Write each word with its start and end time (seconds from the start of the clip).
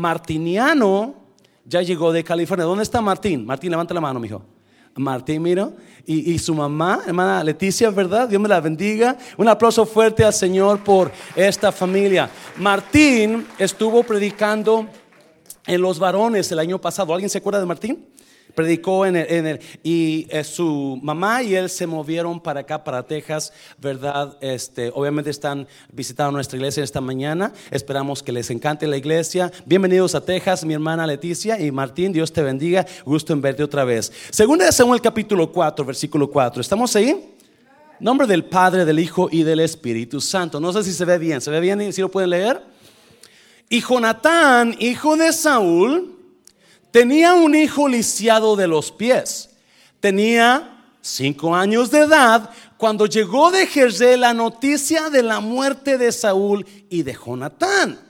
Martiniano 0.00 1.14
ya 1.64 1.82
llegó 1.82 2.12
de 2.12 2.24
California. 2.24 2.64
¿Dónde 2.64 2.82
está 2.82 3.00
Martín? 3.00 3.46
Martín, 3.46 3.70
levanta 3.70 3.94
la 3.94 4.00
mano, 4.00 4.18
mijo. 4.18 4.42
Martín, 4.96 5.42
miro. 5.42 5.74
Y, 6.04 6.32
y, 6.32 6.38
su 6.38 6.54
mamá, 6.54 7.00
hermana 7.06 7.44
Leticia, 7.44 7.90
¿verdad? 7.90 8.28
Dios 8.28 8.40
me 8.42 8.48
la 8.48 8.60
bendiga. 8.60 9.16
Un 9.36 9.48
aplauso 9.48 9.86
fuerte 9.86 10.24
al 10.24 10.32
Señor 10.32 10.82
por 10.82 11.12
esta 11.36 11.70
familia. 11.70 12.28
Martín 12.56 13.46
estuvo 13.58 14.02
predicando 14.02 14.86
en 15.66 15.80
los 15.80 15.98
varones 15.98 16.50
el 16.50 16.58
año 16.58 16.80
pasado. 16.80 17.12
¿Alguien 17.12 17.30
se 17.30 17.38
acuerda 17.38 17.60
de 17.60 17.66
Martín? 17.66 18.06
Predicó 18.54 19.06
en 19.06 19.16
el, 19.16 19.60
y 19.82 20.26
eh, 20.30 20.44
su 20.44 20.98
mamá 21.02 21.42
y 21.42 21.54
él 21.54 21.68
se 21.70 21.86
movieron 21.86 22.40
para 22.40 22.60
acá, 22.60 22.82
para 22.82 23.02
Texas, 23.02 23.52
¿verdad? 23.78 24.36
Este, 24.40 24.90
obviamente 24.94 25.30
están 25.30 25.66
visitando 25.92 26.32
nuestra 26.32 26.56
iglesia 26.56 26.84
esta 26.84 27.00
mañana. 27.00 27.52
Esperamos 27.70 28.22
que 28.22 28.32
les 28.32 28.50
encante 28.50 28.86
la 28.86 28.96
iglesia. 28.96 29.50
Bienvenidos 29.66 30.14
a 30.14 30.24
Texas, 30.24 30.64
mi 30.64 30.74
hermana 30.74 31.06
Leticia 31.06 31.60
y 31.60 31.70
Martín. 31.70 32.12
Dios 32.12 32.32
te 32.32 32.42
bendiga. 32.42 32.86
Gusto 33.04 33.32
en 33.32 33.40
verte 33.40 33.62
otra 33.62 33.84
vez. 33.84 34.12
Segunda 34.30 34.66
de 34.66 34.72
Samuel 34.72 35.00
capítulo 35.00 35.50
4, 35.50 35.84
versículo 35.84 36.30
4. 36.30 36.60
¿Estamos 36.60 36.94
ahí? 36.96 37.34
Nombre 38.00 38.26
del 38.26 38.44
Padre, 38.44 38.84
del 38.84 38.98
Hijo 38.98 39.28
y 39.30 39.42
del 39.42 39.60
Espíritu 39.60 40.20
Santo. 40.20 40.58
No 40.58 40.72
sé 40.72 40.82
si 40.84 40.92
se 40.92 41.04
ve 41.04 41.18
bien. 41.18 41.40
¿Se 41.40 41.50
ve 41.50 41.60
bien? 41.60 41.92
¿Si 41.92 42.00
lo 42.00 42.10
pueden 42.10 42.30
leer? 42.30 42.62
Y 43.68 43.82
Jonatán, 43.82 44.74
hijo 44.80 45.16
de 45.16 45.32
Saúl, 45.32 46.19
tenía 46.90 47.34
un 47.34 47.54
hijo 47.54 47.88
lisiado 47.88 48.56
de 48.56 48.66
los 48.66 48.90
pies. 48.90 49.50
Tenía 50.00 50.84
cinco 51.00 51.54
años 51.54 51.90
de 51.90 52.00
edad 52.00 52.50
cuando 52.76 53.06
llegó 53.06 53.50
de 53.50 53.66
Jezreel 53.66 54.20
la 54.20 54.34
noticia 54.34 55.10
de 55.10 55.22
la 55.22 55.40
muerte 55.40 55.98
de 55.98 56.12
Saúl 56.12 56.66
y 56.88 57.02
de 57.02 57.14
Jonatán. 57.14 58.00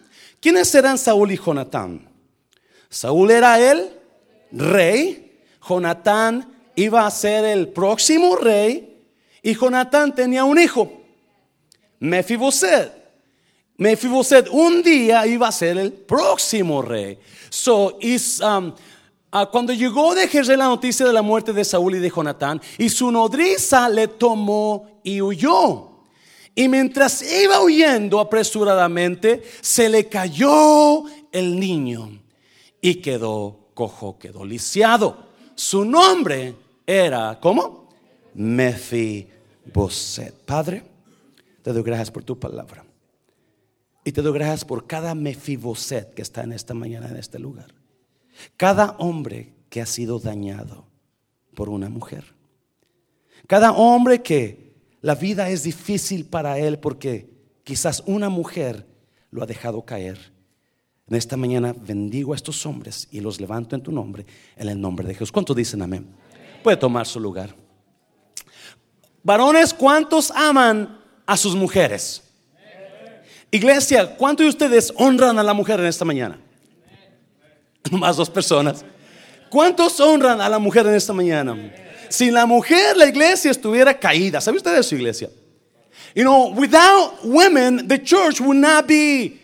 ¿Quiénes 0.41 0.75
eran 0.75 0.97
Saúl 0.97 1.33
y 1.33 1.37
Jonatán? 1.37 2.09
Saúl 2.89 3.31
era 3.31 3.61
el 3.61 3.91
rey, 4.53 5.41
Jonatán 5.67 6.51
iba 6.75 7.07
a 7.07 7.11
ser 7.11 7.45
el 7.45 7.69
próximo 7.69 8.37
rey 8.37 9.03
y 9.43 9.55
Jonatán 9.55 10.15
tenía 10.15 10.45
un 10.45 10.59
hijo, 10.59 11.03
Mefiboset. 11.99 13.01
Mefiboset 13.77 14.49
un 14.51 14.83
día 14.83 15.27
iba 15.27 15.49
a 15.49 15.53
ser 15.53 15.79
el 15.79 15.93
próximo 15.93 16.83
rey. 16.83 17.19
So, 17.51 17.99
um, 18.43 18.73
uh, 19.33 19.47
cuando 19.51 19.73
llegó 19.73 20.15
de 20.15 20.29
Jezreel 20.29 20.59
la 20.59 20.69
noticia 20.69 21.05
de 21.05 21.13
la 21.13 21.23
muerte 21.23 21.53
de 21.53 21.65
Saúl 21.65 21.97
y 21.97 21.99
de 21.99 22.11
Jonatán, 22.11 22.61
y 22.79 22.89
su 22.89 23.11
nodriza 23.11 23.89
le 23.89 24.09
tomó 24.09 25.01
y 25.03 25.21
huyó. 25.21 25.89
Y 26.55 26.69
mientras 26.69 27.23
iba 27.23 27.61
huyendo 27.61 28.21
apresuradamente, 28.21 29.43
se 29.61 29.89
le 29.89 30.09
cayó 30.09 31.05
el 31.33 31.59
niño 31.59 32.11
y 32.81 32.97
quedó 32.97 33.59
cojo, 33.75 34.19
quedó 34.19 34.45
lisiado. 34.45 35.31
Su 35.55 35.85
nombre 35.85 36.55
era, 36.87 37.39
¿cómo? 37.41 37.89
Mefiboset. 38.35 40.35
Padre, 40.45 40.83
te 41.63 41.73
doy 41.73 41.83
gracias 41.83 42.11
por 42.11 42.25
tu 42.25 42.39
palabra. 42.39 42.85
Y 44.05 44.13
te 44.13 44.23
doy 44.23 44.33
gracias 44.33 44.65
por 44.65 44.87
cada 44.87 45.15
mefiboset 45.15 46.15
que 46.15 46.23
está 46.23 46.43
en 46.43 46.53
esta 46.53 46.75
mañana 46.75 47.09
en 47.09 47.17
este 47.17 47.39
lugar. 47.39 47.75
Cada 48.57 48.93
hombre 48.99 49.53
que 49.69 49.81
ha 49.81 49.87
sido 49.87 50.19
dañado 50.19 50.87
por 51.55 51.69
una 51.69 51.89
mujer. 51.89 52.35
Cada 53.47 53.73
hombre 53.73 54.23
que 54.23 54.75
la 55.03 55.15
vida 55.15 55.51
es 55.51 55.63
difícil 55.63 56.25
para 56.25 56.59
él 56.59 56.79
porque 56.79 57.31
quizás 57.65 58.03
una 58.07 58.29
mujer 58.29 58.87
lo 59.31 59.43
ha 59.43 59.47
dejado 59.47 59.85
caer. 59.85 60.33
En 61.09 61.17
esta 61.17 61.37
mañana 61.37 61.75
bendigo 61.77 62.33
a 62.33 62.37
estos 62.37 62.65
hombres 62.67 63.09
y 63.11 63.21
los 63.21 63.41
levanto 63.41 63.75
en 63.75 63.83
tu 63.83 63.93
nombre, 63.93 64.25
en 64.57 64.69
el 64.69 64.81
nombre 64.81 65.07
de 65.07 65.15
Jesús. 65.15 65.33
¿Cuántos 65.33 65.57
dicen 65.57 65.83
amén? 65.83 66.07
Puede 66.63 66.77
tomar 66.77 67.07
su 67.07 67.21
lugar. 67.21 67.55
Varones, 69.23 69.75
¿cuántos 69.75 70.31
aman 70.31 71.01
a 71.27 71.37
sus 71.37 71.55
mujeres? 71.55 72.30
Iglesia, 73.51 74.17
¿cuántos 74.17 74.45
de 74.45 74.49
ustedes 74.51 74.93
honran 74.97 75.39
a 75.39 75.43
la 75.43 75.53
mujer 75.53 75.81
en 75.81 75.87
esta 75.87 76.05
mañana? 76.05 76.39
Más 77.91 78.17
dos 78.17 78.31
personas. 78.31 78.85
¿Cuántos 79.49 79.99
honran 79.99 80.41
a 80.41 80.49
la 80.49 80.59
mujer 80.59 80.87
en 80.87 80.95
esta 80.95 81.13
mañana? 81.13 81.57
Si 82.09 82.31
la 82.31 82.47
mujer, 82.47 82.97
la 82.97 83.07
iglesia 83.07 83.51
estuviera 83.51 83.99
caída, 83.99 84.41
¿sabe 84.41 84.59
usted 84.59 84.83
su 84.83 84.95
iglesia? 84.95 85.29
You 86.15 86.23
know, 86.23 86.53
without 86.53 87.25
women, 87.25 87.89
the 87.89 87.99
church 87.99 88.41
would 88.41 88.57
not 88.57 88.87
be 88.87 89.39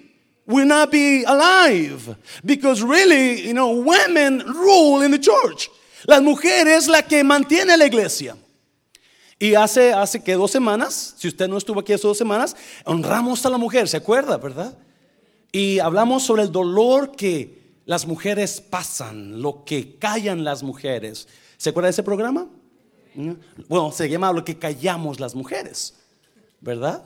will 0.47 0.67
not 0.67 0.91
be 0.91 1.25
alive 1.25 2.17
because 2.45 2.83
really, 2.83 3.47
you 3.47 3.53
know, 3.53 3.73
women 3.73 4.43
rule 4.47 5.03
in 5.03 5.11
the 5.11 5.19
church. 5.19 5.69
La 6.07 6.21
mujer 6.21 6.69
es 6.69 6.89
la 6.89 7.03
que 7.03 7.23
mantiene 7.25 7.77
la 7.77 7.87
iglesia. 7.87 8.37
Y 9.39 9.55
hace, 9.55 9.93
hace 9.93 10.23
que 10.23 10.35
dos 10.35 10.51
semanas, 10.51 11.15
si 11.19 11.29
usted 11.29 11.49
no 11.49 11.59
estuvo 11.59 11.81
aquí 11.81 11.93
hace 11.93 12.07
dos 12.07 12.17
semanas, 12.17 12.57
honramos 12.85 13.45
a 13.45 13.51
la 13.51 13.59
mujer, 13.59 13.87
¿se 13.87 13.99
acuerda, 13.99 14.39
verdad? 14.39 14.79
Y 15.53 15.79
hablamos 15.79 16.23
sobre 16.23 16.43
el 16.43 16.53
dolor 16.53 17.13
que 17.13 17.67
las 17.85 18.07
mujeres 18.07 18.61
pasan, 18.61 19.43
lo 19.43 19.65
que 19.65 19.97
callan 19.97 20.43
las 20.43 20.63
mujeres. 20.63 21.29
¿Se 21.59 21.71
acuerda 21.71 21.89
de 21.89 21.91
ese 21.93 22.03
programa? 22.03 22.49
¿Mm? 23.15 23.33
Bueno, 23.69 23.93
se 23.93 24.09
llama 24.09 24.33
lo 24.33 24.45
que 24.45 24.59
callamos 24.59 25.21
las 25.21 25.35
mujeres, 25.35 25.95
¿verdad? 26.61 27.03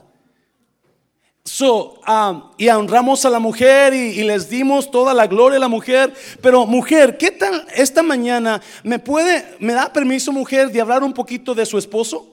So, 1.43 1.99
um, 2.07 2.51
y 2.57 2.69
honramos 2.69 3.25
a 3.25 3.29
la 3.29 3.39
mujer 3.39 3.95
y, 3.95 4.19
y, 4.19 4.23
les 4.23 4.47
dimos 4.47 4.91
toda 4.91 5.11
la 5.13 5.25
gloria 5.25 5.57
a 5.57 5.59
la 5.59 5.67
mujer. 5.67 6.13
Pero 6.39 6.67
mujer, 6.67 7.17
¿qué 7.17 7.31
tal 7.31 7.65
esta 7.75 8.03
mañana 8.03 8.61
me 8.83 8.99
puede, 8.99 9.57
me 9.59 9.73
da 9.73 9.91
permiso 9.91 10.31
mujer 10.31 10.71
de 10.71 10.79
hablar 10.79 11.03
un 11.03 11.13
poquito 11.13 11.55
de 11.55 11.65
su 11.65 11.79
esposo? 11.79 12.27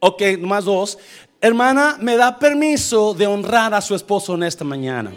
Ok, 0.00 0.22
más 0.40 0.66
dos. 0.66 0.98
Hermana, 1.40 1.96
me 1.98 2.16
da 2.16 2.38
permiso 2.38 3.14
de 3.14 3.26
honrar 3.26 3.72
a 3.72 3.80
su 3.80 3.94
esposo 3.94 4.34
en 4.34 4.42
esta 4.42 4.64
mañana. 4.64 5.10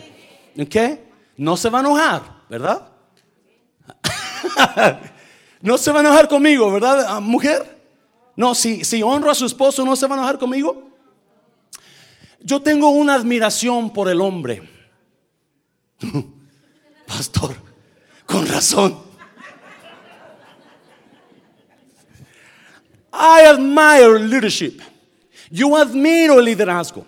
¿Ok? 0.58 0.76
No 1.36 1.58
se 1.58 1.70
va 1.70 1.80
a 1.80 1.82
enojar, 1.82 2.22
¿verdad? 2.50 2.88
no 5.62 5.78
se 5.78 5.92
va 5.92 6.00
a 6.00 6.02
enojar 6.02 6.30
conmigo, 6.30 6.72
¿verdad, 6.72 7.20
mujer? 7.20 7.82
No, 8.36 8.56
si, 8.56 8.86
si 8.86 9.04
honro 9.04 9.30
a 9.30 9.36
su 9.36 9.46
esposo, 9.46 9.84
¿no 9.84 9.96
se 9.98 10.08
va 10.08 10.16
a 10.16 10.18
enojar 10.20 10.40
conmigo? 10.40 10.93
Yo 12.44 12.62
tengo 12.62 12.90
una 12.90 13.16
admiración 13.16 13.92
por 13.92 14.10
el 14.10 14.20
hombre. 14.22 14.62
Pastor, 17.08 17.56
con 18.26 18.46
razón. 18.46 18.98
I 23.14 23.46
admire 23.46 24.20
leadership. 24.20 24.82
Yo 25.50 25.78
admiro 25.78 26.40
el 26.40 26.46
liderazgo. 26.46 27.06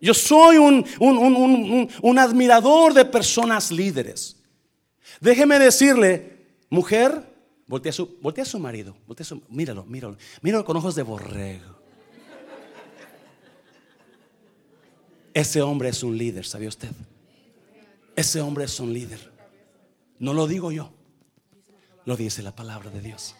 Yo 0.00 0.14
soy 0.14 0.56
un, 0.56 0.84
un, 0.98 1.18
un, 1.18 1.88
un, 2.02 2.18
admirador 2.18 2.92
de 2.92 3.04
personas 3.04 3.70
líderes. 3.70 4.36
Déjeme 5.20 5.58
decirle, 5.58 6.46
mujer, 6.70 7.22
voltea 7.66 7.90
a 7.90 7.92
su, 7.92 8.16
voltea 8.20 8.44
a 8.44 8.46
su 8.46 8.58
marido, 8.58 8.96
voltea 9.06 9.24
su, 9.24 9.42
míralo, 9.48 9.84
míralo, 9.84 10.16
míralo 10.42 10.64
con 10.64 10.76
ojos 10.76 10.94
de 10.94 11.02
borrego. 11.02 11.75
Ese 15.36 15.60
hombre 15.60 15.90
es 15.90 16.02
un 16.02 16.16
líder, 16.16 16.46
¿sabía 16.46 16.70
usted? 16.70 16.88
Ese 18.16 18.40
hombre 18.40 18.64
es 18.64 18.80
un 18.80 18.90
líder. 18.90 19.30
No 20.18 20.32
lo 20.32 20.46
digo 20.46 20.72
yo, 20.72 20.90
lo 22.06 22.16
dice 22.16 22.42
la 22.42 22.56
palabra 22.56 22.88
de 22.88 23.02
Dios. 23.02 23.36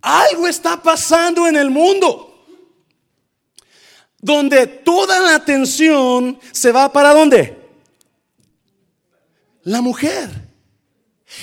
Algo 0.00 0.48
está 0.48 0.82
pasando 0.82 1.46
en 1.46 1.56
el 1.56 1.68
mundo 1.68 2.42
donde 4.18 4.66
toda 4.66 5.20
la 5.20 5.34
atención 5.34 6.40
se 6.50 6.72
va 6.72 6.90
para 6.90 7.12
dónde? 7.12 7.68
La 9.64 9.82
mujer. 9.82 10.30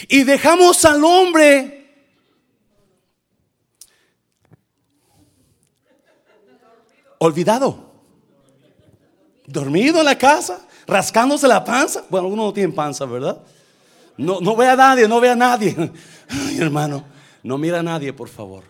Y 0.08 0.24
dejamos 0.24 0.86
al 0.86 1.04
hombre 1.04 1.85
olvidado. 7.26 7.94
Dormido 9.48 10.00
en 10.00 10.06
la 10.06 10.18
casa, 10.18 10.66
rascándose 10.88 11.48
la 11.48 11.64
panza. 11.64 12.04
Bueno, 12.10 12.28
uno 12.28 12.46
no 12.46 12.54
tiene 12.54 12.74
panza, 12.74 13.06
¿verdad? 13.06 13.42
No, 14.18 14.40
no 14.40 14.56
ve 14.56 14.68
a 14.68 14.76
nadie, 14.76 15.08
no 15.08 15.20
ve 15.20 15.30
a 15.30 15.36
nadie. 15.36 15.76
Ay, 16.30 16.58
hermano, 16.58 17.04
no 17.44 17.58
mira 17.58 17.80
a 17.80 17.84
nadie, 17.84 18.14
por 18.14 18.30
favor. 18.30 18.64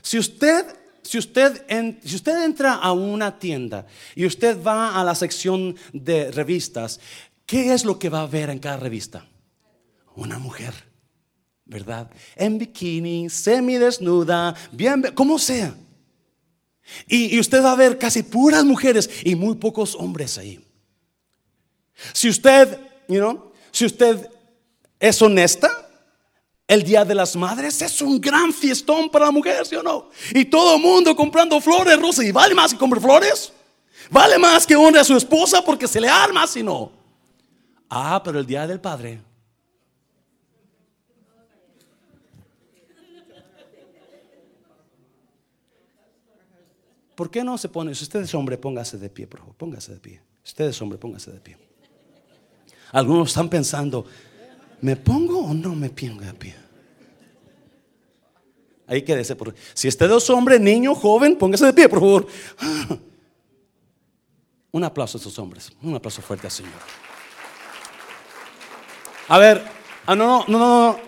Si 0.00 0.18
usted, 0.18 0.66
si 1.02 1.18
usted, 1.18 1.64
si 2.04 2.16
usted 2.16 2.44
entra 2.44 2.74
a 2.74 2.92
una 2.92 3.38
tienda 3.38 3.86
y 4.14 4.24
usted 4.24 4.62
va 4.62 5.00
a 5.00 5.04
la 5.04 5.14
sección 5.14 5.76
de 5.92 6.30
revistas, 6.30 7.00
¿qué 7.46 7.72
es 7.72 7.84
lo 7.84 7.98
que 7.98 8.08
va 8.08 8.22
a 8.22 8.26
ver 8.26 8.50
en 8.50 8.58
cada 8.58 8.76
revista? 8.76 9.26
Una 10.14 10.38
mujer, 10.38 10.74
¿verdad? 11.64 12.10
En 12.36 12.58
bikini, 12.58 13.28
semidesnuda, 13.30 14.54
bien, 14.72 15.02
como 15.14 15.38
sea. 15.38 15.74
Y, 17.06 17.38
usted 17.38 17.62
va 17.62 17.72
a 17.72 17.76
ver 17.76 17.98
casi 17.98 18.22
puras 18.22 18.64
mujeres 18.64 19.08
y 19.24 19.34
muy 19.34 19.56
pocos 19.56 19.94
hombres 19.94 20.38
ahí. 20.38 20.60
Si 22.12 22.28
usted, 22.28 22.78
si 23.70 23.86
usted 23.86 24.30
es 24.98 25.22
honesta, 25.22 25.88
el 26.66 26.82
Día 26.82 27.04
de 27.04 27.14
las 27.14 27.36
Madres 27.36 27.82
es 27.82 28.00
un 28.00 28.20
gran 28.20 28.52
fiestón 28.52 29.10
para 29.10 29.26
la 29.26 29.30
mujer, 29.30 29.66
¿sí 29.66 29.76
o 29.76 29.82
no? 29.82 30.10
Y 30.32 30.44
todo 30.46 30.76
el 30.76 30.82
mundo 30.82 31.14
comprando 31.14 31.60
flores 31.60 32.00
rosas. 32.00 32.24
¿Y 32.24 32.32
vale 32.32 32.54
más 32.54 32.72
que 32.72 32.78
comprar 32.78 33.02
flores? 33.02 33.52
¿Vale 34.10 34.38
más 34.38 34.66
que 34.66 34.76
honre 34.76 35.00
a 35.00 35.04
su 35.04 35.16
esposa 35.16 35.62
porque 35.64 35.86
se 35.86 36.00
le 36.00 36.08
arma 36.08 36.46
si 36.46 36.62
no? 36.62 36.92
Ah, 37.88 38.20
pero 38.24 38.38
el 38.38 38.46
Día 38.46 38.66
del 38.66 38.80
Padre. 38.80 39.20
¿Por 47.22 47.30
qué 47.30 47.44
no 47.44 47.56
se 47.56 47.68
pone? 47.68 47.94
Si 47.94 48.02
usted 48.02 48.22
es 48.22 48.34
hombre, 48.34 48.58
póngase 48.58 48.98
de 48.98 49.08
pie, 49.08 49.28
por 49.28 49.38
favor. 49.38 49.54
Póngase 49.54 49.92
de 49.92 50.00
pie. 50.00 50.20
Si 50.42 50.50
usted 50.50 50.64
es 50.64 50.82
hombre, 50.82 50.98
póngase 50.98 51.30
de 51.30 51.38
pie. 51.38 51.56
Algunos 52.90 53.28
están 53.28 53.48
pensando, 53.48 54.04
¿me 54.80 54.96
pongo 54.96 55.38
o 55.38 55.54
no 55.54 55.72
me 55.76 55.88
pongo 55.88 56.20
de 56.20 56.34
pie? 56.34 56.56
Ahí 58.88 59.02
quédese. 59.02 59.36
Por... 59.36 59.54
Si 59.72 59.86
usted 59.86 60.10
es 60.10 60.30
hombre, 60.30 60.58
niño, 60.58 60.96
joven, 60.96 61.38
póngase 61.38 61.66
de 61.66 61.72
pie, 61.72 61.88
por 61.88 62.00
favor. 62.00 62.26
Un 64.72 64.82
aplauso 64.82 65.16
a 65.16 65.20
estos 65.20 65.38
hombres. 65.38 65.70
Un 65.80 65.94
aplauso 65.94 66.20
fuerte 66.22 66.48
al 66.48 66.50
Señor. 66.50 66.72
A 69.28 69.38
ver, 69.38 69.62
ah, 70.06 70.16
no, 70.16 70.44
no, 70.48 70.58
no, 70.58 70.92
no. 70.92 70.98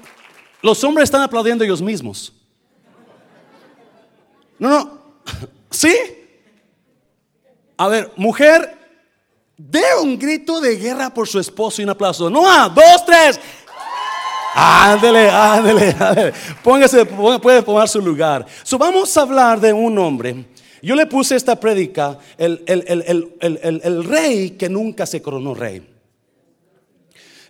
Los 0.62 0.84
hombres 0.84 1.08
están 1.08 1.22
aplaudiendo 1.22 1.64
ellos 1.64 1.82
mismos. 1.82 2.32
No, 4.60 4.68
no. 4.68 5.03
¿Sí? 5.74 5.94
A 7.76 7.88
ver, 7.88 8.12
mujer, 8.16 8.78
dé 9.56 9.82
un 10.00 10.16
grito 10.16 10.60
de 10.60 10.76
guerra 10.76 11.12
por 11.12 11.26
su 11.26 11.40
esposo 11.40 11.82
y 11.82 11.84
un 11.84 11.90
aplauso. 11.90 12.30
No, 12.30 12.44
ah, 12.46 12.72
dos, 12.72 13.04
tres. 13.04 13.40
Ándele, 14.54 15.28
ándele, 15.28 15.96
ándele. 15.98 16.32
Póngase, 16.62 17.04
puede 17.04 17.62
tomar 17.62 17.88
su 17.88 18.00
lugar. 18.00 18.46
So, 18.62 18.78
vamos 18.78 19.16
a 19.16 19.22
hablar 19.22 19.60
de 19.60 19.72
un 19.72 19.98
hombre. 19.98 20.44
Yo 20.80 20.94
le 20.94 21.06
puse 21.06 21.34
esta 21.34 21.58
prédica, 21.58 22.18
el, 22.38 22.62
el 22.66 24.04
rey 24.04 24.50
que 24.50 24.68
nunca 24.68 25.06
se 25.06 25.20
coronó 25.20 25.54
rey. 25.54 25.93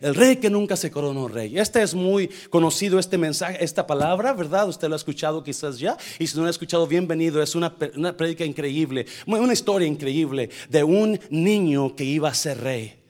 El 0.00 0.14
rey 0.14 0.37
que 0.37 0.50
nunca 0.50 0.76
se 0.76 0.91
coronó 0.91 1.29
rey. 1.29 1.58
Este 1.58 1.82
es 1.82 1.94
muy 1.94 2.29
conocido, 2.50 2.99
este 2.99 3.19
mensaje, 3.19 3.62
esta 3.64 3.87
palabra, 3.87 4.32
¿verdad? 4.32 4.69
Usted 4.69 4.88
lo 4.88 4.94
ha 4.94 4.96
escuchado 4.96 5.43
quizás 5.43 5.79
ya. 5.79 5.96
Y 6.19 6.26
si 6.26 6.37
no 6.37 6.43
lo 6.43 6.49
ha 6.49 6.50
escuchado, 6.50 6.87
bienvenido. 6.87 7.43
Es 7.43 7.55
una, 7.55 7.75
una 7.96 8.14
increíble, 8.41 9.06
una 9.26 9.52
historia 9.52 9.87
increíble 9.87 10.50
de 10.69 10.85
un 10.85 11.19
niño 11.31 11.94
que 11.94 12.05
iba 12.05 12.29
a 12.29 12.35
ser 12.35 12.61
rey. 12.61 13.00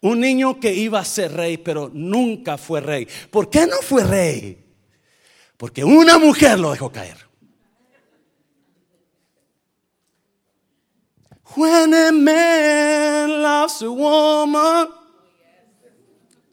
Un 0.00 0.20
niño 0.20 0.60
que 0.60 0.72
iba 0.74 1.00
a 1.00 1.04
ser 1.04 1.32
rey, 1.32 1.56
pero 1.56 1.90
nunca 1.92 2.58
fue 2.58 2.80
rey. 2.80 3.08
¿Por 3.30 3.48
qué 3.48 3.66
no 3.66 3.76
fue 3.82 4.04
rey? 4.04 4.64
Porque 5.56 5.82
una 5.82 6.18
mujer 6.18 6.58
lo 6.58 6.70
dejó 6.70 6.92
caer. 6.92 7.26
When 11.56 11.94
a 11.94 12.12
man 12.12 13.44
a 13.44 13.66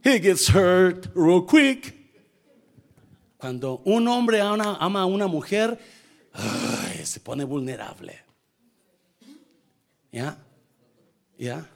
he 0.03 0.19
gets 0.19 0.50
hurt 0.50 1.07
real 1.15 1.45
quick. 1.45 1.94
Cuando 3.38 3.81
un 3.85 4.07
hombre 4.07 4.39
ama, 4.39 4.77
a 4.77 5.05
una 5.05 5.27
mujer, 5.27 5.77
se 7.03 7.19
pone 7.19 7.44
vulnerable. 7.44 8.19
¿Ya? 10.11 10.38
¿Ya? 11.38 11.69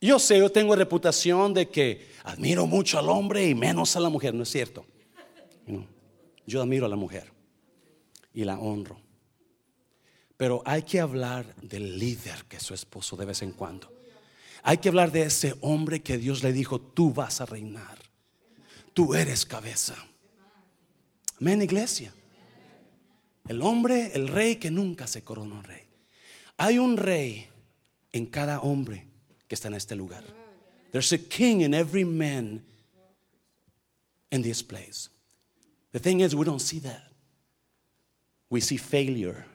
Yo 0.00 0.18
sé, 0.18 0.38
yo 0.38 0.50
tengo 0.50 0.76
reputación 0.76 1.52
de 1.52 1.68
que 1.68 2.06
admiro 2.24 2.66
mucho 2.66 2.98
al 2.98 3.08
hombre 3.08 3.48
y 3.48 3.54
menos 3.54 3.96
a 3.96 4.00
la 4.00 4.08
mujer, 4.08 4.32
no 4.34 4.44
es 4.44 4.50
cierto. 4.50 4.86
Yo 6.46 6.62
admiro 6.62 6.86
a 6.86 6.88
la 6.88 6.96
mujer 6.96 7.30
y 8.32 8.44
la 8.44 8.58
honro. 8.58 9.00
Pero 10.36 10.62
hay 10.64 10.82
que 10.82 11.00
hablar 11.00 11.54
del 11.56 11.98
líder 11.98 12.44
que 12.48 12.58
es 12.58 12.62
su 12.62 12.74
esposo 12.74 13.16
de 13.16 13.24
vez 13.24 13.42
en 13.42 13.52
cuando. 13.52 13.95
Hay 14.68 14.78
que 14.78 14.88
hablar 14.88 15.12
de 15.12 15.22
ese 15.22 15.54
hombre 15.60 16.02
que 16.02 16.18
Dios 16.18 16.42
le 16.42 16.52
dijo, 16.52 16.80
tú 16.80 17.12
vas 17.12 17.40
a 17.40 17.46
reinar. 17.46 18.00
Tú 18.92 19.14
eres 19.14 19.46
cabeza. 19.46 19.94
Amén, 21.40 21.62
iglesia. 21.62 22.12
El 23.46 23.62
hombre, 23.62 24.10
el 24.14 24.26
rey 24.26 24.56
que 24.56 24.72
nunca 24.72 25.06
se 25.06 25.22
coronó 25.22 25.62
rey. 25.62 25.84
Hay 26.56 26.80
un 26.80 26.96
rey 26.96 27.46
en 28.10 28.26
cada 28.26 28.58
hombre 28.58 29.06
que 29.46 29.54
está 29.54 29.68
en 29.68 29.74
este 29.74 29.94
lugar. 29.94 30.24
There's 30.90 31.12
a 31.12 31.18
king 31.18 31.60
in 31.60 31.72
every 31.72 32.04
man 32.04 32.64
in 34.32 34.42
this 34.42 34.64
place. 34.64 35.10
The 35.92 36.00
thing 36.00 36.22
is, 36.22 36.34
we 36.34 36.44
don't 36.44 36.60
see 36.60 36.80
that. 36.80 37.04
We 38.50 38.60
see 38.60 38.78
failure. 38.78 39.46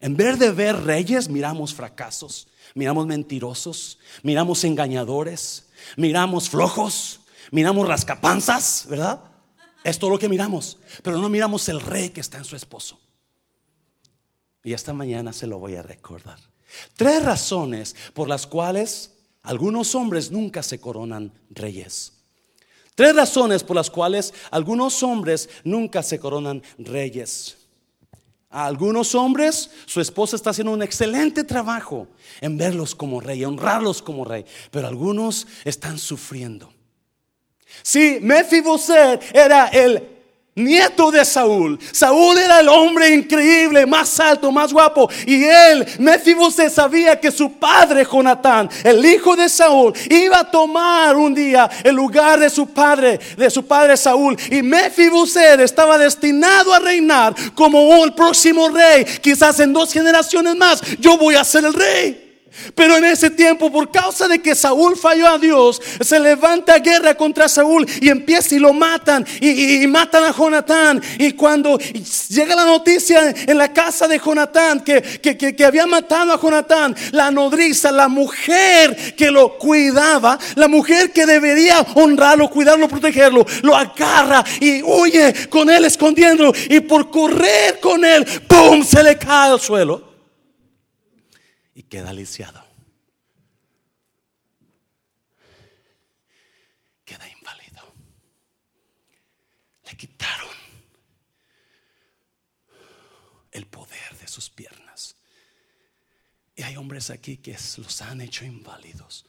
En 0.00 0.16
vez 0.16 0.38
de 0.38 0.50
ver 0.50 0.84
reyes, 0.84 1.28
miramos 1.28 1.74
fracasos, 1.74 2.48
miramos 2.74 3.06
mentirosos, 3.06 3.98
miramos 4.22 4.64
engañadores, 4.64 5.68
miramos 5.96 6.48
flojos, 6.48 7.20
miramos 7.50 7.86
rascapanzas, 7.86 8.86
¿verdad? 8.88 9.20
Es 9.84 9.98
todo 9.98 10.10
lo 10.10 10.18
que 10.18 10.28
miramos, 10.28 10.78
pero 11.02 11.18
no 11.18 11.28
miramos 11.28 11.68
el 11.68 11.80
rey 11.80 12.10
que 12.10 12.20
está 12.20 12.38
en 12.38 12.44
su 12.44 12.56
esposo. 12.56 12.98
Y 14.64 14.72
esta 14.72 14.92
mañana 14.92 15.32
se 15.32 15.46
lo 15.46 15.58
voy 15.58 15.76
a 15.76 15.82
recordar. 15.82 16.38
Tres 16.96 17.24
razones 17.24 17.94
por 18.14 18.28
las 18.28 18.46
cuales 18.46 19.12
algunos 19.42 19.94
hombres 19.94 20.30
nunca 20.30 20.62
se 20.62 20.80
coronan 20.80 21.32
reyes. 21.50 22.12
Tres 22.94 23.14
razones 23.14 23.64
por 23.64 23.76
las 23.76 23.90
cuales 23.90 24.34
algunos 24.50 25.02
hombres 25.02 25.48
nunca 25.64 26.02
se 26.02 26.18
coronan 26.18 26.62
reyes. 26.78 27.56
A 28.50 28.66
algunos 28.66 29.14
hombres, 29.14 29.70
su 29.86 30.00
esposa 30.00 30.34
está 30.34 30.50
haciendo 30.50 30.72
un 30.72 30.82
excelente 30.82 31.44
trabajo 31.44 32.08
en 32.40 32.56
verlos 32.56 32.96
como 32.96 33.20
rey, 33.20 33.44
honrarlos 33.44 34.02
como 34.02 34.24
rey, 34.24 34.44
pero 34.72 34.88
algunos 34.88 35.46
están 35.64 35.98
sufriendo. 35.98 36.72
Sí, 37.82 38.18
Mefiboset 38.20 39.22
era 39.32 39.68
el 39.68 40.09
nieto 40.64 41.10
de 41.10 41.24
Saúl. 41.24 41.78
Saúl 41.92 42.38
era 42.38 42.60
el 42.60 42.68
hombre 42.68 43.14
increíble, 43.14 43.86
más 43.86 44.18
alto, 44.20 44.50
más 44.52 44.72
guapo. 44.72 45.10
Y 45.26 45.44
él, 45.44 45.86
Mefiboset, 45.98 46.70
sabía 46.70 47.18
que 47.18 47.30
su 47.30 47.52
padre 47.52 48.06
Jonatán, 48.10 48.68
el 48.84 49.04
hijo 49.04 49.36
de 49.36 49.48
Saúl, 49.48 49.92
iba 50.08 50.40
a 50.40 50.50
tomar 50.50 51.16
un 51.16 51.34
día 51.34 51.68
el 51.84 51.94
lugar 51.94 52.38
de 52.38 52.50
su 52.50 52.68
padre, 52.68 53.18
de 53.36 53.50
su 53.50 53.66
padre 53.66 53.96
Saúl. 53.96 54.36
Y 54.50 54.62
Mefiboset 54.62 55.60
estaba 55.60 55.98
destinado 55.98 56.72
a 56.72 56.78
reinar 56.78 57.34
como 57.54 58.04
el 58.04 58.12
próximo 58.14 58.68
rey. 58.68 59.04
Quizás 59.20 59.60
en 59.60 59.72
dos 59.72 59.92
generaciones 59.92 60.56
más, 60.56 60.80
yo 60.98 61.16
voy 61.16 61.34
a 61.34 61.44
ser 61.44 61.64
el 61.64 61.74
rey. 61.74 62.29
Pero 62.74 62.96
en 62.96 63.04
ese 63.04 63.30
tiempo, 63.30 63.70
por 63.70 63.90
causa 63.90 64.26
de 64.28 64.40
que 64.40 64.54
Saúl 64.54 64.96
falló 64.96 65.28
a 65.28 65.38
Dios, 65.38 65.80
se 66.00 66.18
levanta 66.18 66.78
guerra 66.78 67.14
contra 67.14 67.48
Saúl 67.48 67.86
y 68.00 68.08
empieza 68.08 68.54
y 68.54 68.58
lo 68.58 68.72
matan 68.72 69.24
y, 69.40 69.86
matan 69.86 70.24
a 70.24 70.32
Jonatán. 70.32 71.00
Y 71.18 71.32
cuando 71.32 71.78
llega 72.28 72.54
la 72.54 72.64
noticia 72.64 73.34
en 73.46 73.56
la 73.56 73.72
casa 73.72 74.08
de 74.08 74.18
Jonatán 74.18 74.80
que, 74.80 75.00
que, 75.20 75.64
había 75.64 75.86
matado 75.86 76.32
a 76.32 76.40
Jonatán, 76.40 76.94
la 77.12 77.30
nodriza, 77.30 77.92
la 77.92 78.08
mujer 78.08 79.14
que 79.16 79.30
lo 79.30 79.56
cuidaba, 79.56 80.38
la 80.56 80.68
mujer 80.68 81.12
que 81.12 81.26
debería 81.26 81.80
honrarlo, 81.94 82.50
cuidarlo, 82.50 82.88
protegerlo, 82.88 83.46
lo 83.62 83.76
agarra 83.76 84.44
y 84.60 84.82
huye 84.82 85.48
con 85.48 85.70
él 85.70 85.84
escondiendo 85.84 86.52
y 86.68 86.80
por 86.80 87.10
correr 87.10 87.78
con 87.80 88.04
él, 88.04 88.24
¡pum! 88.46 88.84
se 88.84 89.02
le 89.02 89.16
cae 89.16 89.52
al 89.52 89.60
suelo 89.60 90.09
y 91.80 91.84
queda 91.84 92.12
lisiado. 92.12 92.62
Queda 97.06 97.26
inválido. 97.26 97.94
Le 99.86 99.96
quitaron 99.96 100.54
el 103.50 103.66
poder 103.66 104.14
de 104.20 104.28
sus 104.28 104.50
piernas. 104.50 105.16
Y 106.54 106.62
hay 106.64 106.76
hombres 106.76 107.08
aquí 107.08 107.38
que 107.38 107.56
los 107.78 108.02
han 108.02 108.20
hecho 108.20 108.44
inválidos. 108.44 109.24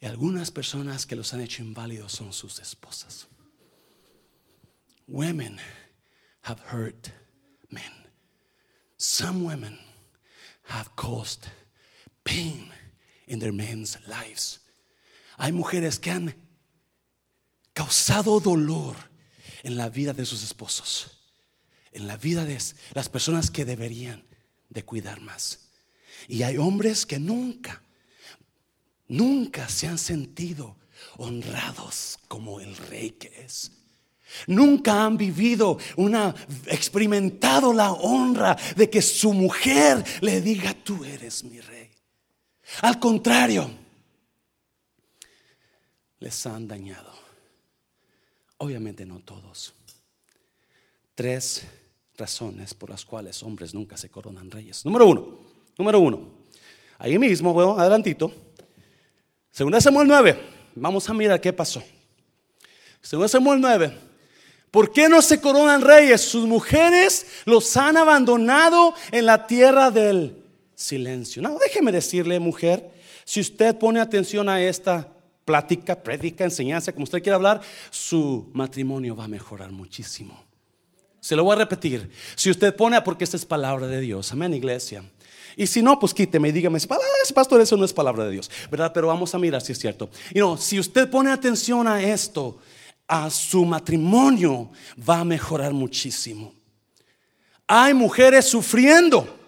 Y 0.00 0.06
algunas 0.06 0.50
personas 0.50 1.04
que 1.04 1.16
los 1.16 1.34
han 1.34 1.42
hecho 1.42 1.62
inválidos 1.62 2.12
son 2.12 2.32
sus 2.32 2.60
esposas. 2.60 3.28
Women 5.06 5.58
have 6.44 6.62
hurt 6.72 7.10
men. 7.68 7.92
Some 8.96 9.44
women 9.44 9.91
have 10.72 10.94
caused 10.96 11.48
pain 12.24 12.70
in 13.26 13.38
their 13.38 13.52
men's 13.52 13.98
lives. 14.06 14.60
Hay 15.38 15.52
mujeres 15.52 15.98
que 15.98 16.10
han 16.10 16.34
causado 17.74 18.40
dolor 18.40 18.96
en 19.62 19.76
la 19.76 19.88
vida 19.88 20.12
de 20.12 20.24
sus 20.24 20.42
esposos, 20.42 21.18
en 21.92 22.06
la 22.06 22.16
vida 22.16 22.44
de 22.44 22.58
las 22.94 23.08
personas 23.08 23.50
que 23.50 23.64
deberían 23.64 24.24
de 24.70 24.84
cuidar 24.84 25.20
más. 25.20 25.70
Y 26.28 26.42
hay 26.42 26.56
hombres 26.56 27.06
que 27.06 27.18
nunca, 27.18 27.82
nunca 29.08 29.68
se 29.68 29.88
han 29.88 29.98
sentido 29.98 30.76
honrados 31.16 32.18
como 32.28 32.60
el 32.60 32.76
rey 32.76 33.10
que 33.10 33.44
es. 33.44 33.72
Nunca 34.46 35.04
han 35.04 35.16
vivido 35.16 35.78
una, 35.96 36.34
experimentado 36.66 37.72
la 37.72 37.92
honra 37.92 38.56
de 38.76 38.88
que 38.88 39.02
su 39.02 39.32
mujer 39.32 40.04
le 40.20 40.40
diga, 40.40 40.74
tú 40.74 41.04
eres 41.04 41.44
mi 41.44 41.60
rey. 41.60 41.90
Al 42.82 42.98
contrario, 42.98 43.70
les 46.18 46.46
han 46.46 46.66
dañado. 46.66 47.12
Obviamente 48.58 49.04
no 49.04 49.20
todos. 49.20 49.74
Tres 51.14 51.64
razones 52.16 52.74
por 52.74 52.90
las 52.90 53.04
cuales 53.04 53.42
hombres 53.42 53.74
nunca 53.74 53.96
se 53.96 54.08
coronan 54.08 54.50
reyes. 54.50 54.84
Número 54.84 55.06
uno, 55.06 55.38
número 55.76 56.00
uno. 56.00 56.42
Ahí 56.98 57.18
mismo, 57.18 57.52
bueno, 57.52 57.78
adelantito. 57.78 58.32
Segunda 59.50 59.80
Samuel 59.80 60.08
9. 60.08 60.40
Vamos 60.76 61.08
a 61.10 61.12
mirar 61.14 61.40
qué 61.40 61.52
pasó. 61.52 61.82
Segunda 63.00 63.28
Samuel 63.28 63.60
9. 63.60 64.11
¿Por 64.72 64.90
qué 64.90 65.06
no 65.06 65.20
se 65.20 65.38
coronan 65.38 65.82
reyes? 65.82 66.22
Sus 66.22 66.46
mujeres 66.46 67.26
los 67.44 67.76
han 67.76 67.98
abandonado 67.98 68.94
en 69.10 69.26
la 69.26 69.46
tierra 69.46 69.90
del 69.90 70.42
silencio. 70.74 71.42
No, 71.42 71.58
déjeme 71.58 71.92
decirle, 71.92 72.40
mujer, 72.40 72.90
si 73.26 73.40
usted 73.40 73.76
pone 73.76 74.00
atención 74.00 74.48
a 74.48 74.62
esta 74.62 75.06
plática, 75.44 76.02
prédica, 76.02 76.44
enseñanza, 76.44 76.90
como 76.90 77.04
usted 77.04 77.22
quiera 77.22 77.36
hablar, 77.36 77.60
su 77.90 78.48
matrimonio 78.54 79.14
va 79.14 79.24
a 79.24 79.28
mejorar 79.28 79.70
muchísimo. 79.70 80.42
Se 81.20 81.36
lo 81.36 81.44
voy 81.44 81.52
a 81.52 81.58
repetir. 81.58 82.10
Si 82.34 82.50
usted 82.50 82.74
pone, 82.74 83.00
porque 83.02 83.24
esta 83.24 83.36
es 83.36 83.44
palabra 83.44 83.86
de 83.86 84.00
Dios, 84.00 84.32
amén, 84.32 84.54
iglesia. 84.54 85.04
Y 85.54 85.66
si 85.66 85.82
no, 85.82 85.98
pues 85.98 86.14
quíteme 86.14 86.48
y 86.48 86.52
dígame, 86.52 86.78
pastor, 87.34 87.60
eso 87.60 87.76
no 87.76 87.84
es 87.84 87.92
palabra 87.92 88.24
de 88.24 88.30
Dios, 88.30 88.50
¿verdad? 88.70 88.90
Pero 88.94 89.08
vamos 89.08 89.34
a 89.34 89.38
mirar 89.38 89.60
si 89.60 89.72
es 89.72 89.78
cierto. 89.78 90.08
Y 90.32 90.38
no, 90.38 90.56
si 90.56 90.80
usted 90.80 91.10
pone 91.10 91.30
atención 91.30 91.86
a 91.86 92.02
esto, 92.02 92.58
a 93.06 93.30
su 93.30 93.64
matrimonio 93.64 94.70
va 95.08 95.20
a 95.20 95.24
mejorar 95.24 95.72
muchísimo. 95.72 96.54
Hay 97.66 97.94
mujeres 97.94 98.46
sufriendo 98.46 99.38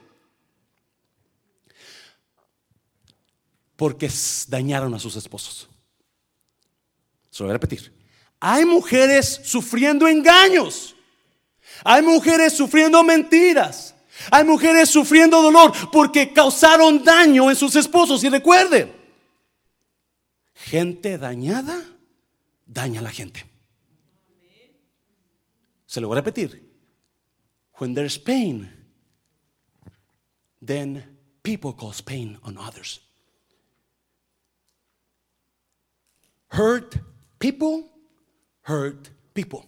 porque 3.77 4.11
dañaron 4.49 4.95
a 4.95 4.99
sus 4.99 5.17
esposos. 5.17 5.69
Se 7.31 7.43
lo 7.43 7.49
voy 7.49 7.51
a 7.51 7.59
repetir. 7.59 7.93
Hay 8.41 8.65
mujeres 8.65 9.41
sufriendo 9.45 10.07
engaños. 10.07 10.95
Hay 11.83 12.03
mujeres 12.03 12.53
sufriendo 12.53 13.03
mentiras. 13.03 13.95
Hay 14.31 14.45
mujeres 14.45 14.89
sufriendo 14.91 15.43
dolor 15.43 15.73
porque 15.91 16.33
causaron 16.33 17.03
daño 17.03 17.51
en 17.51 17.57
sus 17.57 17.75
esposos. 17.75 18.23
Y 18.23 18.29
recuerden, 18.29 18.93
gente 20.55 21.19
dañada 21.19 21.83
daña 22.67 23.01
a 23.01 23.03
la 23.03 23.11
gente. 23.11 23.45
Se 25.87 26.01
lo 26.01 26.09
voy 26.09 26.19
a 26.19 26.21
repetir. 26.21 26.63
When 27.79 27.95
there's 27.95 28.19
pain, 28.19 28.71
then 30.65 31.05
people 31.43 31.73
cause 31.73 32.03
pain 32.03 32.39
on 32.43 32.57
others. 32.59 33.01
Hurt 36.49 36.97
people, 37.39 37.91
hurt 38.63 39.11
people. 39.35 39.67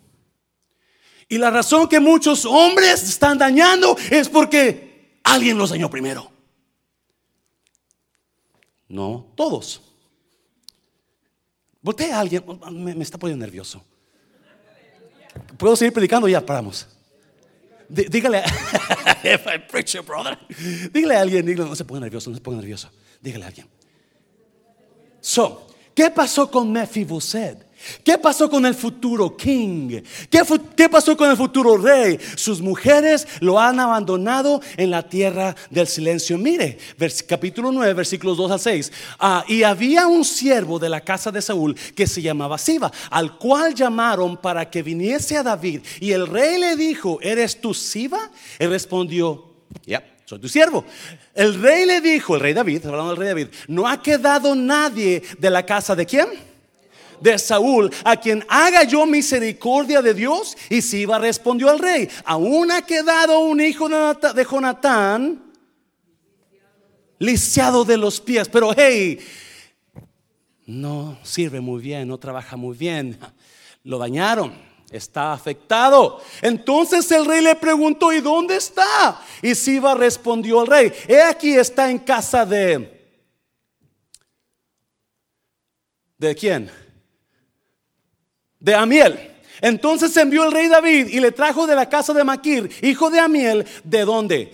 Y 1.29 1.39
la 1.39 1.51
razón 1.51 1.89
que 1.89 1.99
muchos 1.99 2.45
hombres 2.45 3.03
están 3.03 3.39
dañando 3.39 3.97
es 4.11 4.29
porque 4.29 5.21
alguien 5.25 5.59
los 5.59 5.71
dañó 5.71 5.91
primero. 5.91 6.31
No 8.89 9.33
todos. 9.37 9.86
Voltea 11.87 12.17
a 12.17 12.21
alguien, 12.21 12.43
me, 12.73 12.97
me 12.97 13.05
está 13.05 13.17
poniendo 13.17 13.47
nervioso. 13.47 13.81
¿Puedo 15.57 15.77
seguir 15.77 15.93
predicando? 15.93 16.27
Ya 16.27 16.45
paramos. 16.45 16.89
dígale, 17.89 18.43
preacher, 19.71 20.03
brother. 20.03 20.37
Dígale 20.93 21.15
a 21.15 21.21
alguien, 21.21 21.47
dígale, 21.47 21.71
no 21.71 21.77
se 21.77 21.85
ponga 21.85 22.01
nervioso, 22.01 22.29
no 22.29 22.35
se 22.35 22.43
ponga 22.43 22.57
nervioso. 22.57 22.91
Dígale 23.21 23.45
a 23.45 23.47
alguien. 23.47 23.69
So, 25.21 25.69
¿qué 25.95 26.11
pasó 26.11 26.51
con 26.51 26.73
Mephibosheth? 26.73 27.65
¿Qué 28.03 28.19
pasó 28.19 28.49
con 28.49 28.67
el 28.67 28.75
futuro 28.75 29.37
king? 29.37 30.01
¿Qué, 30.31 30.89
pasó 30.89 31.17
con 31.17 31.31
el 31.31 31.37
futuro 31.37 31.77
rey? 31.77 32.19
Sus 32.37 32.61
mujeres 32.61 33.27
lo 33.41 33.61
han 33.61 33.81
abandonado 33.81 34.61
en 34.77 34.91
la 34.91 35.09
tierra 35.09 35.55
del 35.71 35.87
silencio. 35.87 36.39
Mire, 36.39 36.79
capítulo 37.27 37.73
9, 37.73 37.95
versículos 37.95 38.37
2 38.37 38.51
a 38.51 38.59
6. 38.59 38.93
Ah, 39.19 39.45
y 39.49 39.63
había 39.63 40.07
un 40.07 40.25
siervo 40.25 40.79
de 40.79 40.89
la 40.89 41.01
casa 41.01 41.31
de 41.31 41.43
Saúl 41.43 41.77
que 41.95 42.07
se 42.07 42.23
llamaba 42.23 42.59
Siba, 42.59 42.91
al 43.11 43.39
cual 43.39 43.75
llamaron 43.75 44.37
para 44.37 44.69
que 44.71 44.83
viniese 44.83 45.37
a 45.37 45.43
David. 45.43 45.83
Y 46.01 46.13
el 46.13 46.27
rey 46.27 46.59
le 46.59 46.77
dijo, 46.77 47.19
¿eres 47.23 47.61
tú 47.61 47.75
Siba? 47.75 48.31
Él 48.59 48.71
respondió, 48.71 49.45
ya. 49.85 50.05
soy 50.25 50.39
tu 50.39 50.49
siervo. 50.49 50.85
El 51.35 51.61
rey 51.61 51.87
le 51.87 52.01
dijo, 52.01 52.35
el 52.35 52.41
rey 52.41 52.55
David, 52.55 52.87
hablando 52.87 53.11
del 53.11 53.19
rey 53.19 53.29
David, 53.29 53.49
no 53.69 53.87
ha 53.87 54.03
quedado 54.03 54.55
nadie 54.55 55.23
de 55.39 55.51
la 55.51 55.65
casa 55.65 55.95
de 55.95 56.07
quién? 56.07 56.29
De 57.21 57.39
Saúl, 57.39 57.91
a 58.05 58.17
quien 58.17 58.45
haga 58.49 58.85
yo 58.85 59.07
misericordia 59.07 60.03
de 60.03 60.15
Dios. 60.15 60.57
Y 60.69 60.83
Siba 60.83 61.19
respondió 61.19 61.71
al 61.71 61.79
rey, 61.79 62.09
aún 62.25 62.71
ha 62.71 62.83
quedado 62.83 63.41
un 63.41 63.61
hijo 63.61 63.89
de 63.89 64.45
Jonatán, 64.45 65.43
lisiado 67.19 67.85
de 67.85 67.97
los 67.97 68.21
pies, 68.21 68.49
pero 68.49 68.73
hey, 68.77 69.19
no 70.67 71.19
sirve 71.23 71.61
muy 71.61 71.81
bien, 71.81 72.09
no 72.09 72.19
trabaja 72.19 72.57
muy 72.57 72.77
bien, 72.77 73.19
lo 73.85 73.99
dañaron 73.99 74.67
está 74.91 75.33
afectado. 75.33 76.21
Entonces 76.43 77.11
el 77.11 77.25
rey 77.25 77.43
le 77.43 77.55
preguntó, 77.57 78.13
¿y 78.13 78.21
dónde 78.21 78.57
está? 78.57 79.21
Y 79.43 79.55
Siba 79.55 79.95
respondió 79.95 80.61
al 80.61 80.67
rey, 80.67 80.93
he 81.09 81.21
aquí 81.23 81.55
está 81.55 81.91
en 81.91 81.99
casa 81.99 82.47
de... 82.47 82.95
¿De 86.19 86.35
quién? 86.35 86.71
De 88.67 88.75
Amiel. 88.75 89.31
Entonces 89.63 90.15
envió 90.17 90.45
el 90.45 90.51
rey 90.51 90.67
David 90.67 91.07
y 91.07 91.21
le 91.21 91.31
trajo 91.31 91.69
de 91.69 91.77
la 91.77 91.89
casa 91.89 92.13
de 92.13 92.25
Maquir, 92.25 92.69
hijo 92.83 93.11
de 93.11 93.21
Amiel, 93.21 93.65
¿de 93.85 94.05
dónde? 94.05 94.53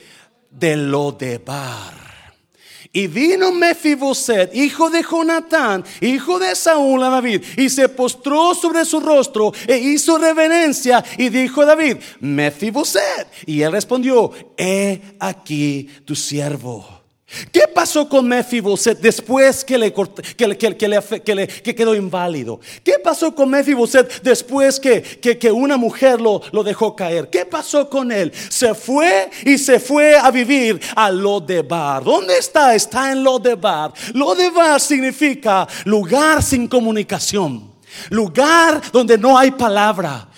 De 0.51 0.77
Lodebar. 0.77 1.95
Y 2.93 3.07
vino 3.07 3.53
Mefiboset, 3.53 4.55
hijo 4.55 4.91
de 4.91 5.03
Jonatán, 5.03 5.83
hijo 6.03 6.39
de 6.39 6.55
Saúl 6.55 7.03
a 7.03 7.09
David, 7.09 7.43
y 7.57 7.71
se 7.71 7.89
postró 7.89 8.55
sobre 8.55 8.85
su 8.85 9.01
rostro 9.01 9.51
e 9.67 9.79
hizo 9.79 10.19
reverencia 10.19 11.03
y 11.17 11.31
dijo 11.31 11.63
a 11.63 11.67
David, 11.67 11.97
Mefiboset. 12.21 13.29
Y 13.47 13.63
él 13.63 13.73
respondió, 13.73 14.31
he 14.59 15.01
aquí 15.21 15.89
tu 16.05 16.15
siervo. 16.15 17.02
¿Qué 17.51 17.63
pasó 17.73 18.09
con 18.09 18.27
Mefiboset 18.29 18.99
después 19.01 19.65
que 19.65 19.79
le, 19.79 19.93
que, 19.93 21.75
quedó 21.75 21.95
inválido? 21.95 22.61
¿Qué 22.83 22.95
pasó 23.03 23.35
con 23.35 23.51
Mefiboset 23.51 24.23
después 24.23 24.79
que, 24.79 25.53
una 25.53 25.77
mujer 25.77 26.21
lo, 26.21 26.43
lo, 26.53 26.63
dejó 26.63 26.95
caer? 26.95 27.31
¿Qué 27.31 27.47
pasó 27.47 27.89
con 27.89 28.13
él? 28.13 28.33
Se 28.49 28.75
fue 28.75 29.31
y 29.45 29.59
se 29.59 29.81
fue 29.81 30.17
a 30.17 30.31
vivir 30.31 30.81
a 30.95 31.11
Lodebar. 31.11 32.05
¿Dónde 32.05 32.39
está? 32.39 32.75
Está 32.75 33.13
en 33.13 33.23
Lodebar. 33.23 33.93
Lodebar 34.15 34.81
significa 34.81 35.67
lugar 35.85 36.43
sin 36.43 36.69
comunicación. 36.69 37.73
Lugar 38.11 38.81
donde 38.93 39.19
no 39.19 39.37
hay 39.37 39.51
palabra. 39.51 40.29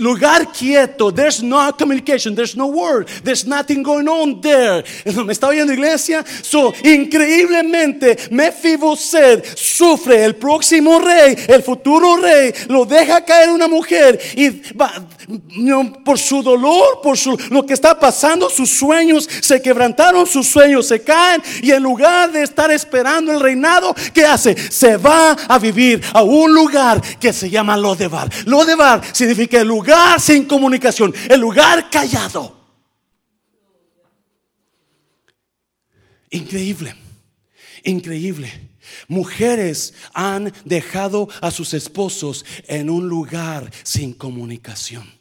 Lugar 0.00 0.50
quieto. 0.52 1.12
There's 1.12 1.42
no 1.42 1.72
communication, 1.72 2.34
there's 2.34 2.56
no 2.56 2.66
word, 2.66 3.06
there's 3.22 3.46
nothing 3.46 3.82
going 3.82 4.08
on 4.08 4.40
there. 4.40 4.82
¿Me 5.04 5.32
está 5.32 5.48
oyendo 5.48 5.72
iglesia? 5.72 6.24
So, 6.42 6.72
increíblemente, 6.82 8.16
Mefiboset 8.30 9.44
sufre 9.56 10.24
el 10.24 10.34
próximo 10.34 10.98
rey, 10.98 11.36
el 11.46 11.62
futuro 11.62 12.16
rey, 12.16 12.52
lo 12.68 12.84
deja 12.84 13.24
caer 13.24 13.50
una 13.50 13.68
mujer 13.68 14.18
y 14.34 14.48
va, 14.72 14.92
por 16.04 16.18
su 16.18 16.42
dolor, 16.42 17.00
por 17.02 17.16
su, 17.16 17.38
lo 17.50 17.64
que 17.64 17.74
está 17.74 17.98
pasando, 17.98 18.50
sus 18.50 18.70
sueños 18.70 19.28
se 19.40 19.60
quebrantaron, 19.60 20.26
sus 20.26 20.46
sueños 20.48 20.86
se 20.86 21.02
caen 21.02 21.42
y 21.62 21.70
en 21.70 21.82
lugar 21.82 22.32
de 22.32 22.42
estar 22.42 22.70
esperando 22.70 23.32
el 23.32 23.40
reinado, 23.40 23.94
¿qué 24.14 24.24
hace? 24.24 24.56
Se 24.70 24.96
va 24.96 25.32
a 25.32 25.58
vivir 25.58 26.02
a 26.12 26.22
un 26.22 26.52
lugar 26.52 27.00
que 27.18 27.32
se 27.32 27.50
llama 27.50 27.76
Lodebar. 27.76 28.30
Lodebar 28.46 29.02
significa 29.12 29.60
el 29.60 29.68
lugar 29.68 30.20
sin 30.20 30.44
comunicación, 30.44 31.14
el 31.28 31.40
lugar 31.40 31.90
callado. 31.90 32.60
Increíble, 36.30 36.94
increíble. 37.84 38.70
Mujeres 39.08 39.94
han 40.14 40.52
dejado 40.64 41.28
a 41.40 41.50
sus 41.50 41.74
esposos 41.74 42.44
en 42.66 42.88
un 42.90 43.08
lugar 43.08 43.70
sin 43.82 44.12
comunicación. 44.12 45.19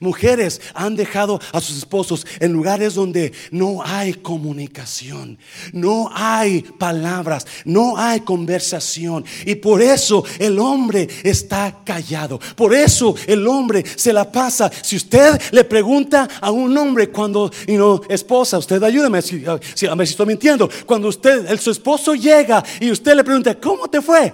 Mujeres 0.00 0.60
han 0.74 0.96
dejado 0.96 1.40
a 1.52 1.60
sus 1.60 1.78
esposos 1.78 2.26
en 2.40 2.52
lugares 2.52 2.94
donde 2.94 3.32
no 3.50 3.82
hay 3.84 4.14
comunicación, 4.14 5.38
no 5.72 6.10
hay 6.12 6.62
palabras, 6.62 7.46
no 7.64 7.96
hay 7.96 8.20
conversación. 8.20 9.24
Y 9.46 9.56
por 9.56 9.82
eso 9.82 10.24
el 10.38 10.58
hombre 10.58 11.08
está 11.22 11.82
callado. 11.84 12.38
Por 12.56 12.74
eso 12.74 13.14
el 13.26 13.46
hombre 13.46 13.84
se 13.96 14.12
la 14.12 14.30
pasa. 14.30 14.70
Si 14.82 14.96
usted 14.96 15.40
le 15.52 15.64
pregunta 15.64 16.28
a 16.40 16.50
un 16.50 16.76
hombre 16.76 17.10
cuando, 17.10 17.50
y 17.66 17.72
no, 17.74 18.00
esposa, 18.08 18.58
usted 18.58 18.82
ayúdame 18.82 19.22
si, 19.22 19.44
a 19.46 19.58
si 19.74 19.86
estoy 19.86 20.26
mintiendo. 20.26 20.68
Cuando 20.86 21.08
usted, 21.08 21.50
el, 21.50 21.58
su 21.58 21.70
esposo 21.70 22.14
llega 22.14 22.62
y 22.80 22.90
usted 22.90 23.14
le 23.14 23.24
pregunta, 23.24 23.54
¿cómo 23.60 23.88
te 23.88 24.00
fue? 24.00 24.32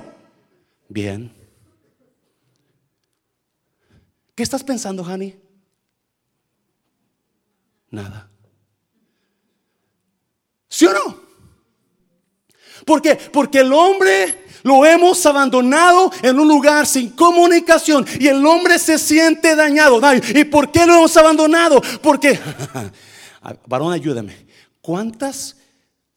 Bien. 0.89 1.40
¿Qué 4.41 4.45
estás 4.45 4.65
pensando, 4.65 5.05
Hani? 5.05 5.39
Nada. 7.91 8.31
¿Sí 10.67 10.87
o 10.87 10.95
no? 10.95 11.21
¿Por 12.87 13.03
qué? 13.03 13.17
Porque 13.17 13.59
el 13.61 13.71
hombre 13.71 14.47
lo 14.63 14.87
hemos 14.87 15.27
abandonado 15.27 16.11
en 16.23 16.41
un 16.41 16.49
lugar 16.49 16.87
sin 16.87 17.11
comunicación 17.11 18.07
y 18.19 18.29
el 18.29 18.47
hombre 18.47 18.79
se 18.79 18.97
siente 18.99 19.55
dañado. 19.55 20.01
¿Y 20.35 20.45
por 20.45 20.73
qué 20.73 20.87
lo 20.87 20.95
hemos 20.95 21.15
abandonado? 21.19 21.83
Porque, 22.01 22.41
varón, 23.67 23.93
ayúdame. 23.93 24.47
¿Cuántas, 24.81 25.59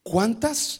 cuántas 0.01 0.79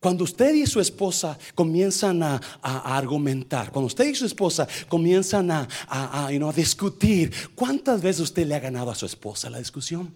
cuando 0.00 0.24
usted 0.24 0.54
y 0.54 0.66
su 0.66 0.80
esposa 0.80 1.38
comienzan 1.54 2.22
a, 2.22 2.40
argumentar, 2.62 3.70
cuando 3.70 3.86
usted 3.86 4.04
y 4.06 4.14
su 4.14 4.26
esposa 4.26 4.68
comienzan 4.88 5.50
a, 5.50 5.68
a, 5.88 6.28
discutir, 6.54 7.32
¿cuántas 7.54 8.02
veces 8.02 8.22
usted 8.22 8.46
le 8.46 8.54
ha 8.54 8.60
ganado 8.60 8.90
a 8.90 8.94
su 8.94 9.06
esposa 9.06 9.50
la 9.50 9.58
discusión? 9.58 10.14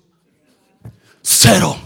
Cero. 1.23 1.77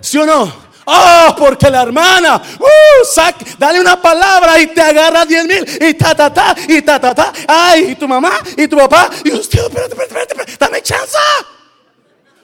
¿Sí 0.00 0.18
o 0.18 0.26
no? 0.26 0.74
Oh, 0.86 1.34
porque 1.38 1.70
la 1.70 1.82
hermana, 1.82 2.36
uh, 2.36 3.56
dale 3.58 3.80
una 3.80 4.00
palabra 4.00 4.60
y 4.60 4.66
te 4.66 4.82
agarra 4.82 5.24
diez 5.24 5.46
mil 5.46 5.64
y 5.80 5.94
ta 5.94 6.14
ta 6.14 6.32
ta 6.32 6.54
y 6.68 6.82
ta 6.82 7.00
ta 7.00 7.14
ta. 7.14 7.32
Ay, 7.48 7.92
y 7.92 7.94
tu 7.94 8.06
mamá 8.06 8.32
y 8.56 8.68
tu 8.68 8.76
papá 8.76 9.08
y 9.24 9.32
usted, 9.32 9.60
espérate, 9.60 9.94
espérate, 9.94 10.34
espérate, 10.34 10.56
dame 10.58 10.82
chance. 10.82 11.16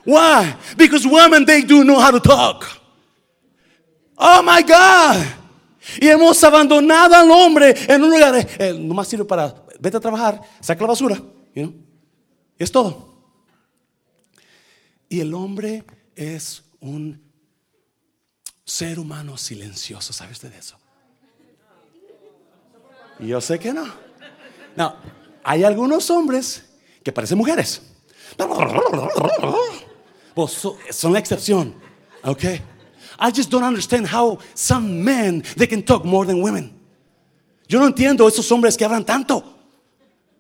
Why? 0.07 0.55
Because 0.77 1.07
women 1.07 1.45
they 1.45 1.63
do 1.63 1.85
know 1.85 2.01
how 2.01 2.11
to 2.11 2.21
talk. 2.21 2.80
Oh 4.23 4.43
my 4.43 4.63
God. 4.63 5.25
Y 5.99 6.09
hemos 6.09 6.45
abandonado 6.45 7.15
al 7.15 7.31
hombre 7.31 7.75
en 7.89 8.05
un 8.05 8.11
lugar. 8.11 8.47
Eh, 8.59 8.75
nomás 8.79 9.09
sirve 9.09 9.25
para 9.25 9.55
vete 9.81 9.97
a 9.97 10.01
trabajar, 10.01 10.41
saca 10.61 10.83
la 10.83 10.89
basura. 10.89 11.21
You 11.55 11.75
Es 12.59 12.71
todo. 12.71 13.09
Y 15.09 15.21
el 15.21 15.33
hombre 15.33 15.85
es 16.15 16.63
un 16.81 17.21
ser 18.65 18.99
humano 18.99 19.39
silencioso. 19.39 20.13
¿Sabe 20.13 20.33
usted 20.33 20.53
de 20.53 20.59
eso? 20.59 20.77
Yo 23.19 23.41
sé 23.41 23.59
que 23.59 23.73
no. 23.73 23.87
No, 24.77 24.97
hay 25.43 25.65
algunos 25.65 26.11
hombres 26.11 26.65
que 27.03 27.11
parecen 27.11 27.39
mujeres. 27.39 27.83
Son 30.91 31.13
la 31.13 31.19
excepción. 31.19 31.75
¿Ok? 32.23 32.45
I 33.21 33.31
just 33.31 33.51
don't 33.51 33.65
understand 33.65 34.07
how 34.07 34.39
some 34.55 35.05
men 35.05 35.43
they 35.57 35.67
can 35.67 35.83
talk 35.83 36.05
more 36.05 36.25
than 36.25 36.43
women. 36.43 36.73
Yo 37.69 37.79
no 37.79 37.87
entiendo 37.87 38.27
esos 38.27 38.51
hombres 38.51 38.77
que 38.77 38.85
hablan 38.85 39.05
tanto. 39.05 39.45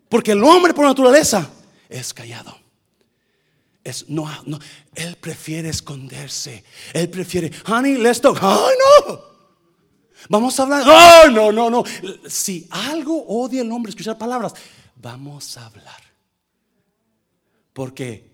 Porque 0.08 0.32
el 0.32 0.42
hombre 0.42 0.74
por 0.74 0.84
naturaleza 0.84 1.48
es 1.88 2.12
callado. 2.12 2.56
Es, 3.84 4.08
no, 4.08 4.28
no, 4.46 4.58
él 4.94 5.16
prefiere 5.16 5.68
esconderse. 5.68 6.64
Él 6.92 7.08
prefiere, 7.08 7.52
honey, 7.66 7.96
let's 7.96 8.20
talk. 8.20 8.38
Ay, 8.42 8.74
no. 9.06 9.20
Vamos 10.28 10.58
a 10.58 10.64
hablar. 10.64 10.82
Ay, 10.86 11.32
no, 11.32 11.52
no, 11.52 11.70
no. 11.70 11.84
Si 12.26 12.66
algo 12.70 13.24
odia 13.26 13.62
el 13.62 13.70
hombre 13.70 13.90
escuchar 13.90 14.18
palabras, 14.18 14.54
vamos 14.96 15.56
a 15.56 15.66
hablar. 15.66 16.02
Porque 17.72 18.29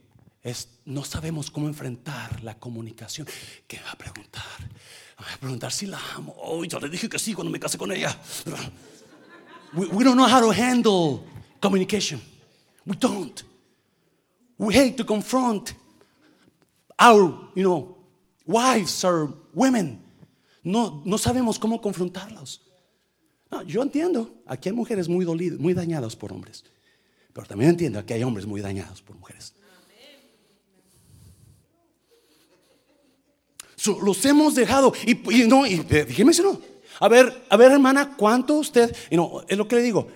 no 0.85 1.05
sabemos 1.05 1.51
cómo 1.51 1.67
enfrentar 1.67 2.43
la 2.43 2.59
comunicación. 2.59 3.27
¿Qué 3.67 3.81
va 3.81 3.93
a 3.93 3.99
preguntar? 3.99 4.43
Va 5.21 5.35
a 5.35 5.37
preguntar 5.39 5.73
si 5.73 5.87
la 5.87 5.99
amo. 6.15 6.35
Oh, 6.39 6.65
yo 6.65 6.79
le 6.79 6.89
dije 6.89 7.09
que 7.09 7.19
sí 7.19 7.35
cuando 7.35 7.51
me 7.51 7.59
casé 7.59 7.79
con 7.79 7.91
ella. 7.91 8.17
We, 9.75 10.05
don't 10.05 10.17
know 10.17 10.27
how 10.27 10.41
to 10.41 10.53
handle 10.53 11.25
communication. 11.61 12.21
We 12.87 12.97
don't. 12.97 13.43
We 14.59 14.75
hate 14.75 14.97
to 14.97 15.05
confront 15.05 15.75
our, 16.99 17.51
you 17.55 17.63
know, 17.63 17.97
wives 18.47 19.05
or 19.05 19.35
women. 19.53 20.01
No, 20.63 21.03
no 21.05 21.19
sabemos 21.19 21.59
cómo 21.59 21.81
confrontarlos. 21.81 22.63
Yo 23.67 23.83
entiendo, 23.83 24.31
aquí 24.47 24.69
hay 24.69 24.75
mujeres 24.75 25.09
muy 25.09 25.25
dolidas, 25.25 25.59
muy 25.59 25.75
dañadas 25.75 26.15
por 26.15 26.33
hombres. 26.33 26.65
Pero 27.33 27.47
también 27.47 27.71
entiendo 27.71 28.05
que 28.05 28.15
hay 28.15 28.23
hombres 28.23 28.47
muy 28.47 28.61
dañados 28.61 29.03
por 29.03 29.17
mujeres. 29.17 29.56
Los 33.87 34.25
hemos 34.25 34.55
dejado. 34.55 34.93
Y, 35.07 35.15
no, 35.47 35.67
y 35.67 35.85
eh, 35.91 36.25
no. 36.43 36.61
A 37.01 37.09
ver, 37.09 37.45
a 37.49 37.57
ver, 37.57 37.73
hermana, 37.73 38.15
¿cuánto 38.17 38.55
usted? 38.55 38.95
Y 39.11 39.17
no, 39.17 39.43
es 39.49 39.57
lo 39.57 39.69
que 39.69 39.77
le 39.77 39.83
digo. 39.83 40.09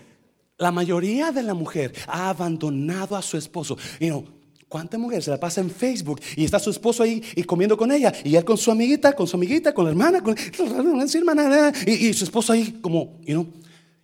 La 0.56 0.70
mayoría 0.70 1.32
de 1.32 1.42
la 1.42 1.54
mujer 1.54 1.94
ha 2.06 2.30
abandonado 2.30 3.16
a 3.16 3.22
su 3.22 3.36
esposo. 3.36 3.76
Y 3.98 4.08
no, 4.08 4.24
¿cuánta 4.68 4.98
mujer 4.98 5.22
se 5.22 5.30
la 5.30 5.40
pasa 5.40 5.60
en 5.60 5.70
Facebook 5.70 6.20
y 6.36 6.44
está 6.44 6.58
su 6.58 6.70
esposo 6.70 7.02
ahí 7.02 7.22
y 7.34 7.44
comiendo 7.44 7.76
con 7.76 7.90
ella? 7.92 8.12
Y 8.24 8.36
él 8.36 8.44
con 8.44 8.58
su 8.58 8.70
amiguita, 8.70 9.14
con 9.14 9.26
su 9.26 9.36
amiguita, 9.36 9.74
con 9.74 9.84
la 9.84 9.90
hermana, 9.90 10.22
con 10.22 10.36
hermana, 10.36 11.72
y, 11.86 12.08
y 12.08 12.12
su 12.14 12.24
esposo 12.24 12.52
ahí 12.52 12.78
como, 12.80 13.18
y 13.26 13.34
no, 13.34 13.46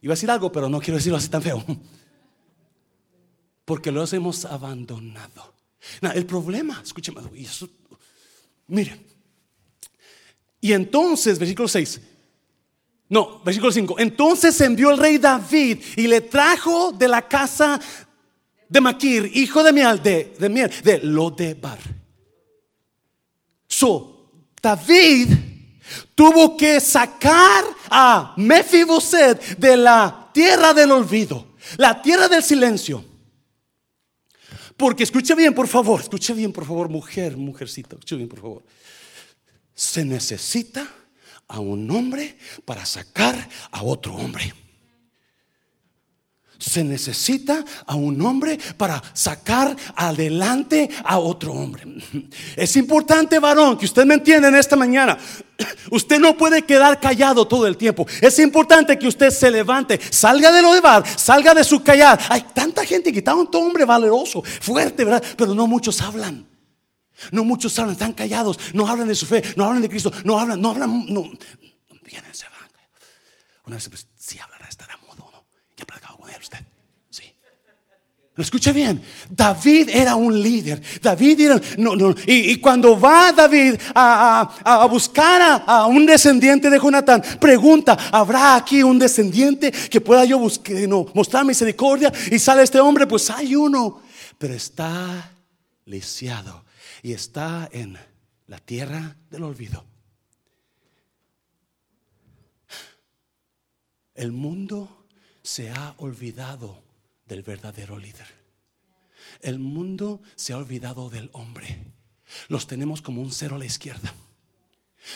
iba 0.02 0.12
a 0.12 0.16
decir 0.16 0.30
algo, 0.30 0.50
pero 0.52 0.68
no 0.68 0.80
quiero 0.80 0.96
decirlo 0.96 1.18
así 1.18 1.28
tan 1.28 1.42
feo. 1.42 1.62
Porque 3.64 3.90
los 3.90 4.12
hemos 4.12 4.44
abandonado. 4.44 5.52
el 6.14 6.24
problema, 6.24 6.80
escúcheme, 6.84 7.20
mire, 8.68 8.96
y 10.60 10.72
entonces, 10.72 11.38
versículo 11.38 11.68
6. 11.68 12.00
No, 13.08 13.40
versículo 13.44 13.70
5. 13.72 13.96
Entonces 13.98 14.60
envió 14.60 14.90
el 14.90 14.98
rey 14.98 15.18
David 15.18 15.78
y 15.96 16.06
le 16.06 16.22
trajo 16.22 16.92
de 16.92 17.08
la 17.08 17.22
casa 17.22 17.80
de 18.68 18.80
Maquir, 18.80 19.30
hijo 19.34 19.62
de 19.62 19.72
Miel, 19.72 20.02
de, 20.02 20.34
de 20.38 20.48
de 20.82 20.98
Lodebar. 21.04 21.78
So, 23.68 24.30
David 24.60 25.28
tuvo 26.14 26.56
que 26.56 26.80
sacar 26.80 27.64
a 27.88 28.34
Mefiboset 28.36 29.56
de 29.56 29.76
la 29.76 30.30
tierra 30.32 30.74
del 30.74 30.90
olvido, 30.90 31.54
la 31.76 32.02
tierra 32.02 32.28
del 32.28 32.42
silencio. 32.42 33.04
Porque 34.76 35.04
escuche 35.04 35.34
bien, 35.34 35.54
por 35.54 35.68
favor, 35.68 36.00
escuche 36.00 36.34
bien, 36.34 36.52
por 36.52 36.66
favor, 36.66 36.88
mujer, 36.88 37.36
mujercita, 37.36 37.94
escuche 37.94 38.16
bien, 38.16 38.28
por 38.28 38.40
favor 38.40 38.64
se 39.76 40.06
necesita 40.06 40.88
a 41.46 41.60
un 41.60 41.88
hombre 41.90 42.36
para 42.64 42.84
sacar 42.86 43.48
a 43.70 43.82
otro 43.82 44.14
hombre. 44.16 44.52
Se 46.58 46.82
necesita 46.82 47.62
a 47.84 47.94
un 47.94 48.18
hombre 48.22 48.58
para 48.78 49.02
sacar 49.12 49.76
adelante 49.94 50.88
a 51.04 51.18
otro 51.18 51.52
hombre. 51.52 51.84
Es 52.56 52.74
importante, 52.76 53.38
varón, 53.38 53.76
que 53.76 53.84
usted 53.84 54.06
me 54.06 54.14
entienda 54.14 54.48
en 54.48 54.56
esta 54.56 54.76
mañana. 54.76 55.18
Usted 55.90 56.18
no 56.18 56.38
puede 56.38 56.62
quedar 56.62 56.98
callado 56.98 57.46
todo 57.46 57.66
el 57.66 57.76
tiempo. 57.76 58.06
Es 58.22 58.38
importante 58.38 58.98
que 58.98 59.06
usted 59.06 59.28
se 59.28 59.50
levante, 59.50 60.00
salga 60.10 60.50
de 60.50 60.62
lo 60.62 60.72
de 60.72 60.80
bar, 60.80 61.04
salga 61.18 61.52
de 61.52 61.62
su 61.62 61.82
callar. 61.82 62.18
Hay 62.30 62.46
tanta 62.54 62.86
gente 62.86 63.12
que 63.12 63.18
está 63.18 63.34
un 63.34 63.50
hombre 63.52 63.84
valeroso, 63.84 64.42
fuerte, 64.42 65.04
¿verdad? 65.04 65.22
Pero 65.36 65.54
no 65.54 65.66
muchos 65.66 66.00
hablan. 66.00 66.55
No 67.30 67.44
muchos 67.44 67.78
hablan, 67.78 67.92
están 67.92 68.12
callados, 68.12 68.58
no 68.74 68.86
hablan 68.86 69.08
de 69.08 69.14
su 69.14 69.26
fe, 69.26 69.42
no 69.56 69.64
hablan 69.64 69.82
de 69.82 69.88
Cristo, 69.88 70.12
no 70.24 70.38
hablan, 70.38 70.60
no 70.60 70.70
hablan, 70.70 71.06
no. 71.12 71.22
Vienen, 72.02 72.34
se 72.34 72.44
van. 72.44 72.56
Una 73.66 73.76
vez, 73.76 73.88
pues, 73.88 74.06
si 74.16 74.38
hablará, 74.38 74.68
estará 74.68 74.96
mudo, 74.98 75.28
¿no? 75.32 75.44
Ya 75.76 75.82
ha 75.82 75.86
platicado 75.86 76.16
con 76.18 76.30
él 76.30 76.36
usted. 76.40 76.58
Sí. 77.10 77.24
Lo 78.36 78.42
escuche 78.44 78.72
bien. 78.72 79.02
David 79.28 79.88
era 79.88 80.14
un 80.14 80.40
líder. 80.40 80.80
David 81.02 81.40
era, 81.40 81.60
no, 81.76 81.96
no. 81.96 82.14
Y, 82.26 82.56
cuando 82.60 82.98
va 82.98 83.32
David 83.32 83.74
a, 83.92 84.86
buscar 84.88 85.64
a, 85.66 85.86
un 85.86 86.06
descendiente 86.06 86.70
de 86.70 86.78
Jonatán, 86.78 87.22
pregunta: 87.40 87.98
¿habrá 88.12 88.54
aquí 88.54 88.84
un 88.84 89.00
descendiente 89.00 89.72
que 89.72 90.00
pueda 90.00 90.24
yo 90.24 90.38
buscar, 90.38 90.76
no, 90.88 91.06
mostrar 91.12 91.44
misericordia? 91.44 92.12
Y 92.30 92.38
sale 92.38 92.62
este 92.62 92.78
hombre, 92.78 93.06
pues 93.08 93.28
hay 93.30 93.56
uno, 93.56 94.00
pero 94.38 94.54
está 94.54 95.32
lisiado 95.86 96.65
y 97.02 97.12
está 97.12 97.68
en 97.72 97.98
la 98.46 98.58
tierra 98.58 99.16
del 99.30 99.42
olvido. 99.42 99.84
El 104.14 104.32
mundo 104.32 105.06
se 105.42 105.70
ha 105.70 105.94
olvidado 105.98 106.82
del 107.26 107.42
verdadero 107.42 107.98
líder. 107.98 108.26
El 109.40 109.58
mundo 109.58 110.22
se 110.34 110.52
ha 110.52 110.56
olvidado 110.56 111.10
del 111.10 111.28
hombre. 111.32 111.92
Los 112.48 112.66
tenemos 112.66 113.02
como 113.02 113.20
un 113.20 113.30
cero 113.30 113.56
a 113.56 113.58
la 113.58 113.66
izquierda. 113.66 114.14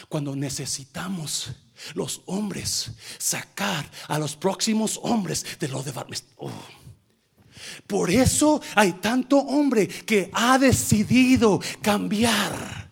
Cuando 0.09 0.37
necesitamos 0.37 1.53
los 1.95 2.23
hombres 2.27 2.93
sacar 3.19 3.91
a 4.07 4.19
los 4.19 4.37
próximos 4.37 5.01
hombres 5.03 5.59
de 5.59 5.69
lo 5.69 5.83
de 5.83 5.93
oh. 6.37 6.53
Por 7.87 8.11
eso 8.11 8.61
hay 8.75 8.93
tanto 8.95 9.39
hombre 9.39 9.89
que 9.89 10.31
ha 10.33 10.59
decidido 10.59 11.61
cambiar. 11.83 12.91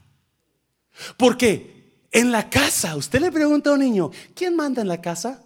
Porque 1.17 1.79
en 2.11 2.33
la 2.33 2.49
casa, 2.49 2.97
usted 2.97 3.21
le 3.21 3.31
pregunta 3.31 3.71
a 3.71 3.75
un 3.75 3.81
niño, 3.81 4.11
¿quién 4.35 4.57
manda 4.57 4.83
en 4.83 4.89
la 4.89 5.01
casa? 5.01 5.43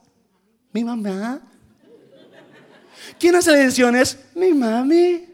Mi 0.73 0.85
mamá. 0.85 1.41
¿Quién 3.19 3.35
hace 3.35 3.53
decisiones? 3.53 4.19
Mi 4.35 4.53
mami. 4.53 5.27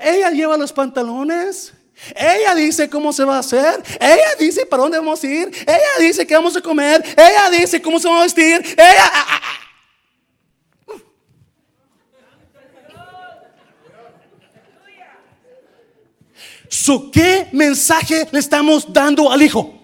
Ella 0.00 0.30
lleva 0.30 0.56
los 0.56 0.72
pantalones. 0.72 1.72
Ella 2.14 2.54
dice 2.54 2.90
cómo 2.90 3.12
se 3.12 3.24
va 3.24 3.36
a 3.36 3.40
hacer. 3.40 3.82
Ella 4.00 4.34
dice 4.38 4.66
para 4.66 4.82
dónde 4.82 4.98
vamos 4.98 5.22
a 5.22 5.26
ir. 5.26 5.48
Ella 5.66 6.06
dice 6.06 6.26
qué 6.26 6.34
vamos 6.34 6.56
a 6.56 6.60
comer. 6.60 7.02
Ella 7.16 7.50
dice 7.50 7.80
cómo 7.80 7.98
se 7.98 8.08
va 8.08 8.20
a 8.20 8.22
vestir. 8.22 8.60
Ella. 8.76 9.12
Ah. 16.72 16.98
¿Qué 17.12 17.48
mensaje 17.52 18.28
le 18.30 18.38
estamos 18.38 18.92
dando 18.92 19.30
al 19.30 19.42
hijo? 19.42 19.78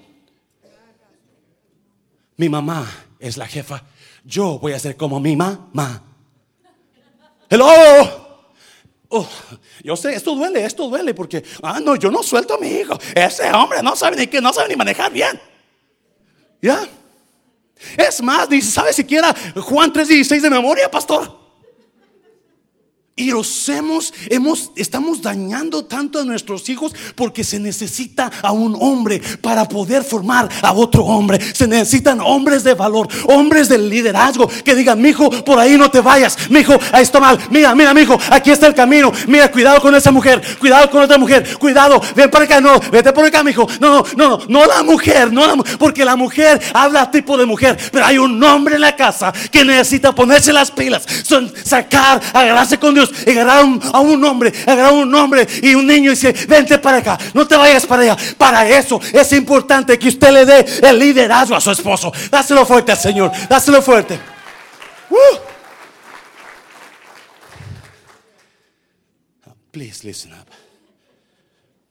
Mi 2.37 2.49
mamá 2.49 2.89
es 3.19 3.37
la 3.37 3.47
jefa. 3.47 3.85
Yo 4.25 4.59
voy 4.59 4.73
a 4.73 4.79
ser 4.79 4.97
como 4.97 5.21
mi 5.21 5.37
mamá. 5.37 6.03
Hello. 7.51 8.27
Oh, 9.11 9.27
yo 9.83 9.97
sé, 9.97 10.15
esto 10.15 10.35
duele, 10.35 10.65
esto 10.65 10.87
duele 10.87 11.15
porque, 11.15 11.43
ah, 11.63 11.81
no, 11.81 11.97
yo 11.97 12.11
no 12.11 12.23
suelto 12.23 12.55
a 12.55 12.59
mi 12.59 12.69
hijo. 12.69 12.99
Ese 13.15 13.51
hombre 13.53 13.83
no 13.83 13.97
sabe 13.97 14.17
ni 14.17 14.27
que 14.27 14.41
no 14.41 14.53
sabe 14.53 14.69
ni 14.69 14.77
manejar 14.77 15.11
bien. 15.11 15.41
¿Ya? 16.61 16.87
Es 17.97 18.21
más, 18.21 18.51
ni 18.51 18.61
sabe 18.61 18.93
siquiera 18.93 19.35
Juan 19.57 19.93
3:16 19.93 20.43
de 20.43 20.51
memoria, 20.51 20.91
pastor. 20.91 21.48
Y 23.19 23.33
los 23.33 23.69
hemos, 23.69 24.15
hemos, 24.31 24.71
estamos 24.77 25.21
dañando 25.21 25.85
tanto 25.85 26.21
a 26.21 26.25
nuestros 26.25 26.69
hijos 26.69 26.95
porque 27.17 27.43
se 27.43 27.59
necesita 27.59 28.31
a 28.43 28.53
un 28.53 28.77
hombre 28.81 29.21
para 29.43 29.69
poder 29.69 30.05
formar 30.05 30.49
a 30.63 30.73
otro 30.73 31.05
hombre. 31.05 31.41
Se 31.53 31.67
necesitan 31.67 32.21
hombres 32.21 32.63
de 32.63 32.75
valor, 32.75 33.09
hombres 33.27 33.69
del 33.69 33.91
liderazgo 33.91 34.49
que 34.65 34.75
digan, 34.75 35.03
mi 35.03 35.09
hijo, 35.11 35.31
por 35.45 35.59
ahí 35.59 35.77
no 35.77 35.91
te 35.91 36.01
vayas, 36.01 36.49
mi 36.49 36.61
hijo, 36.61 36.79
ahí 36.93 37.03
está 37.03 37.19
mal, 37.19 37.39
mira, 37.51 37.75
mira, 37.75 37.93
mi 37.93 38.03
hijo, 38.03 38.19
aquí 38.31 38.53
está 38.53 38.69
el 38.69 38.75
camino, 38.75 39.13
mira, 39.27 39.51
cuidado 39.51 39.81
con 39.81 39.95
esa 39.97 40.13
mujer, 40.13 40.41
cuidado 40.59 40.89
con 40.89 41.03
otra 41.03 41.19
mujer, 41.19 41.59
cuidado, 41.59 42.01
ven 42.15 42.31
para 42.31 42.45
acá, 42.45 42.61
no, 42.61 42.79
vete 42.93 43.13
por 43.13 43.25
acá, 43.25 43.43
mi 43.43 43.51
hijo, 43.51 43.67
no, 43.81 43.91
no, 43.91 44.07
no, 44.17 44.41
no 44.49 44.67
la 44.67 44.83
mujer, 44.85 45.33
no 45.33 45.45
la 45.45 45.57
porque 45.79 46.05
la 46.05 46.15
mujer 46.15 46.61
habla 46.73 47.11
tipo 47.11 47.37
de 47.37 47.47
mujer, 47.47 47.77
pero 47.91 48.07
hay 48.07 48.19
un 48.19 48.43
hombre 48.45 48.77
en 48.77 48.83
la 48.83 48.95
casa 48.95 49.33
que 49.51 49.65
necesita 49.65 50.15
ponerse 50.15 50.53
las 50.53 50.71
pilas, 50.71 51.05
son, 51.25 51.53
sacar, 51.65 52.21
agarrarse 52.33 52.79
con 52.79 52.95
Dios 52.95 53.08
y 53.27 53.31
agarrar 53.31 53.65
a 53.93 54.01
un 54.01 54.25
hombre, 54.25 54.53
agarrar 54.63 54.93
a 54.93 54.93
un 54.93 55.15
hombre 55.15 55.47
y 55.63 55.75
un 55.75 55.87
niño 55.87 56.13
y 56.13 56.15
dice, 56.15 56.33
vente 56.47 56.79
para 56.79 56.99
acá, 56.99 57.19
no 57.35 57.47
te 57.47 57.57
vayas 57.57 57.87
para 57.87 58.03
allá. 58.03 58.17
Para 58.37 58.69
eso 58.69 59.01
es 59.13 59.33
importante 59.33 59.99
que 59.99 60.09
usted 60.09 60.31
le 60.31 60.47
dé 60.47 60.65
el 60.83 60.99
liderazgo 60.99 61.55
a 61.55 61.61
su 61.61 61.71
esposo. 61.71 62.13
Dáselo 62.31 62.65
fuerte 62.65 62.93
al 62.93 62.99
Señor, 62.99 63.31
dáselo 63.49 63.83
fuerte. 63.83 64.19
Please 69.71 70.03
listen 70.03 70.33
up. 70.33 70.49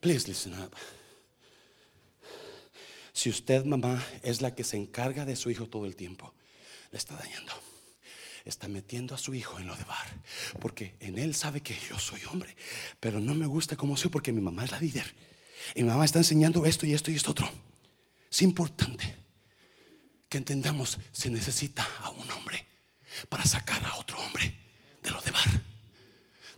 Please 0.01 0.27
listen 0.27 0.53
up. 0.53 0.75
Si 3.13 3.29
usted, 3.29 3.65
mamá, 3.65 4.03
es 4.21 4.41
la 4.41 4.53
que 4.53 4.63
se 4.63 4.77
encarga 4.77 5.25
de 5.25 5.35
su 5.35 5.49
hijo 5.49 5.67
todo 5.67 5.85
el 5.85 5.95
tiempo, 5.95 6.33
le 6.91 6.97
está 6.97 7.15
dañando 7.15 7.66
está 8.47 8.67
metiendo 8.67 9.13
a 9.13 9.17
su 9.17 9.33
hijo 9.33 9.59
en 9.59 9.67
lo 9.67 9.75
de 9.75 9.83
bar. 9.83 10.07
Porque 10.59 10.95
en 10.99 11.17
él 11.17 11.35
sabe 11.35 11.61
que 11.61 11.77
yo 11.89 11.99
soy 11.99 12.21
hombre. 12.31 12.55
Pero 12.99 13.19
no 13.19 13.35
me 13.35 13.45
gusta 13.45 13.75
como 13.75 13.97
soy 13.97 14.09
porque 14.09 14.31
mi 14.31 14.41
mamá 14.41 14.65
es 14.65 14.71
la 14.71 14.79
líder. 14.79 15.13
Y 15.75 15.83
mi 15.83 15.89
mamá 15.89 16.05
está 16.05 16.19
enseñando 16.19 16.65
esto 16.65 16.85
y 16.85 16.93
esto 16.93 17.11
y 17.11 17.15
esto 17.15 17.31
otro. 17.31 17.49
Es 18.31 18.41
importante 18.41 19.15
que 20.29 20.37
entendamos, 20.37 20.97
se 21.11 21.29
necesita 21.29 21.87
a 22.01 22.09
un 22.09 22.29
hombre 22.31 22.65
para 23.29 23.45
sacar 23.45 23.83
a 23.85 23.95
otro 23.95 24.19
hombre 24.19 24.53
de 25.01 25.11
lo 25.11 25.21
de 25.21 25.31
bar. 25.31 25.61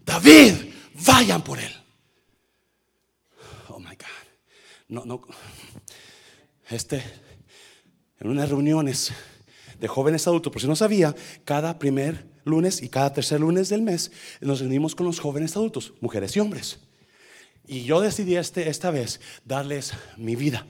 David, 0.05 0.53
vayan 1.05 1.43
por 1.43 1.59
él. 1.59 1.73
Oh 3.69 3.79
my 3.79 3.95
God. 3.95 4.27
No, 4.87 5.05
no. 5.05 5.21
Este, 6.69 7.03
en 8.19 8.29
unas 8.29 8.49
reuniones 8.49 9.11
de 9.79 9.87
jóvenes 9.87 10.27
adultos, 10.27 10.51
por 10.51 10.61
si 10.61 10.67
no 10.67 10.75
sabía, 10.75 11.15
cada 11.45 11.79
primer 11.79 12.25
lunes 12.43 12.81
y 12.81 12.89
cada 12.89 13.13
tercer 13.13 13.39
lunes 13.39 13.69
del 13.69 13.81
mes 13.81 14.11
nos 14.41 14.59
reunimos 14.59 14.95
con 14.95 15.05
los 15.05 15.19
jóvenes 15.19 15.55
adultos, 15.55 15.93
mujeres 16.01 16.35
y 16.35 16.39
hombres. 16.39 16.79
Y 17.67 17.83
yo 17.83 18.01
decidí 18.01 18.35
este, 18.35 18.69
esta 18.69 18.91
vez 18.91 19.21
darles 19.45 19.93
mi 20.17 20.35
vida. 20.35 20.65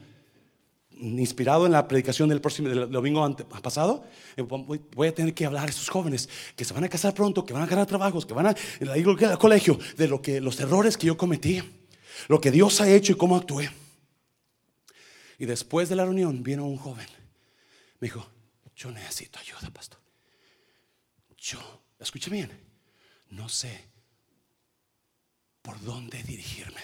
Inspirado 0.92 1.66
en 1.66 1.72
la 1.72 1.88
predicación 1.88 2.28
del 2.28 2.42
próximo 2.42 2.68
domingo 2.88 3.36
pasado, 3.64 4.04
eh, 4.36 4.42
voy 4.42 5.08
a 5.08 5.16
tener 5.16 5.34
que 5.34 5.46
hablar 5.46 5.66
a 5.66 5.70
estos 5.70 5.88
jóvenes 5.88 6.28
que 6.58 6.66
se 6.66 6.74
van 6.74 6.84
a 6.84 6.90
casar 6.90 7.14
pronto, 7.14 7.46
que 7.46 7.54
van 7.54 7.64
a 7.64 7.68
ganar 7.68 7.86
trabajos, 7.86 8.26
que 8.26 8.34
van 8.34 8.48
a 8.48 8.56
ir 8.98 9.08
al 9.08 9.38
colegio, 9.40 9.80
de 9.96 10.10
lo 10.10 10.22
que, 10.22 10.42
los 10.42 10.60
errores 10.60 10.98
que 10.98 11.08
yo 11.08 11.18
cometí, 11.18 11.62
lo 12.28 12.42
que 12.42 12.52
Dios 12.52 12.82
ha 12.82 12.90
hecho 12.92 13.14
y 13.14 13.16
cómo 13.16 13.38
actué. 13.38 13.72
Y 15.38 15.46
después 15.46 15.88
de 15.88 15.96
la 15.96 16.04
reunión 16.04 16.44
vino 16.44 16.66
un 16.66 16.76
joven. 16.76 17.08
Me 18.02 18.08
dijo, 18.08 18.28
yo 18.80 18.92
necesito 18.92 19.38
ayuda, 19.40 19.70
pastor. 19.72 20.00
Yo, 21.38 21.60
escuche 22.00 22.30
bien, 22.30 22.50
no 23.30 23.50
sé 23.50 23.84
por 25.62 25.80
dónde 25.82 26.24
dirigirme. 26.24 26.82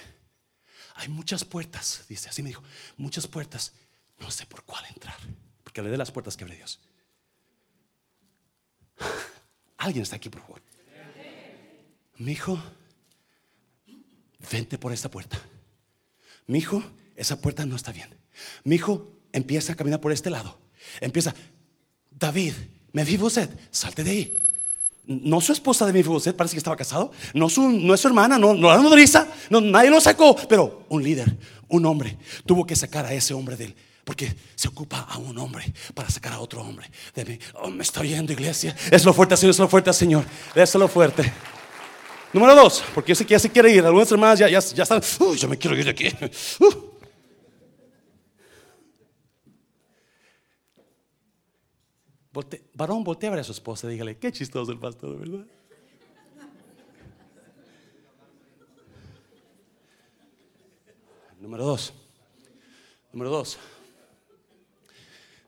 Hay 0.95 1.07
muchas 1.07 1.45
puertas, 1.45 2.03
dice, 2.09 2.27
así 2.27 2.43
me 2.43 2.49
dijo, 2.49 2.61
muchas 2.97 3.27
puertas, 3.27 3.73
no 4.19 4.29
sé 4.29 4.45
por 4.45 4.63
cuál 4.63 4.85
entrar, 4.87 5.15
porque 5.63 5.81
le 5.81 5.89
dé 5.89 5.97
las 5.97 6.11
puertas 6.11 6.35
que 6.35 6.43
abre 6.43 6.57
Dios. 6.57 6.81
Alguien 9.77 10.03
está 10.03 10.17
aquí, 10.17 10.29
por 10.29 10.41
favor. 10.41 10.61
Mi 12.17 12.33
hijo, 12.33 12.61
vente 14.51 14.77
por 14.77 14.91
esta 14.91 15.09
puerta. 15.09 15.41
Mi 16.47 16.59
hijo, 16.59 16.83
esa 17.15 17.39
puerta 17.39 17.65
no 17.65 17.77
está 17.77 17.93
bien. 17.93 18.17
Mi 18.65 18.75
hijo 18.75 19.17
empieza 19.31 19.73
a 19.73 19.75
caminar 19.77 20.01
por 20.01 20.11
este 20.11 20.29
lado. 20.29 20.59
Empieza, 21.01 21.33
David, 22.17 22.53
Mefiboset, 22.93 23.49
salte 23.71 24.03
de 24.03 24.11
ahí. 24.11 24.41
No 25.07 25.39
su 25.39 25.51
esposa 25.51 25.85
de 25.85 25.93
Mefiboset, 25.93 26.35
parece 26.35 26.55
que 26.55 26.59
estaba 26.59 26.75
casado. 26.75 27.11
No, 27.33 27.49
su, 27.49 27.69
no 27.69 27.93
es 27.93 27.99
su 27.99 28.07
hermana, 28.07 28.39
no, 28.39 28.53
no 28.53 28.69
la 28.69 28.77
nodriza. 28.77 29.27
No, 29.49 29.61
nadie 29.61 29.89
lo 29.89 30.01
sacó. 30.01 30.35
Pero 30.47 30.85
un 30.89 31.03
líder, 31.03 31.37
un 31.67 31.85
hombre, 31.85 32.17
tuvo 32.45 32.65
que 32.65 32.75
sacar 32.75 33.05
a 33.05 33.13
ese 33.13 33.33
hombre 33.33 33.55
de 33.55 33.65
él. 33.65 33.75
Porque 34.03 34.35
se 34.55 34.67
ocupa 34.67 35.07
a 35.09 35.17
un 35.17 35.37
hombre 35.37 35.73
para 35.93 36.09
sacar 36.09 36.33
a 36.33 36.39
otro 36.39 36.61
hombre. 36.61 36.89
De 37.13 37.25
mí. 37.25 37.39
Oh, 37.55 37.69
me 37.69 37.83
está 37.83 38.01
oyendo, 38.01 38.31
iglesia. 38.31 38.75
Es 38.91 39.03
lo 39.03 39.13
fuerte, 39.13 39.35
Señor, 39.35 39.51
es 39.51 39.59
lo 39.59 39.67
fuerte, 39.67 39.91
Señor. 39.93 40.25
Es 40.53 40.73
lo 40.75 40.87
fuerte. 40.87 41.33
Número 42.31 42.55
dos, 42.55 42.83
porque 42.93 43.09
yo 43.09 43.15
sé 43.15 43.25
que 43.25 43.31
ya 43.31 43.39
se 43.39 43.49
quiere 43.49 43.71
ir. 43.71 43.83
Algunas 43.85 44.11
hermanas 44.11 44.39
ya, 44.39 44.47
ya, 44.47 44.59
ya 44.59 44.83
están. 44.83 45.01
Uy, 45.19 45.37
yo 45.37 45.47
me 45.47 45.57
quiero 45.57 45.75
ir 45.77 45.85
de 45.85 45.91
aquí. 45.91 46.07
Uh. 46.59 46.84
Varón, 52.73 53.03
voltea 53.03 53.29
a 53.29 53.31
ver 53.31 53.39
a 53.39 53.43
su 53.43 53.51
esposa 53.51 53.87
y 53.87 53.91
dígale, 53.91 54.17
qué 54.17 54.31
chistoso 54.31 54.71
el 54.71 54.79
pastor, 54.79 55.17
¿verdad? 55.17 55.45
Número 61.39 61.65
dos. 61.65 61.93
Número 63.11 63.29
dos. 63.29 63.57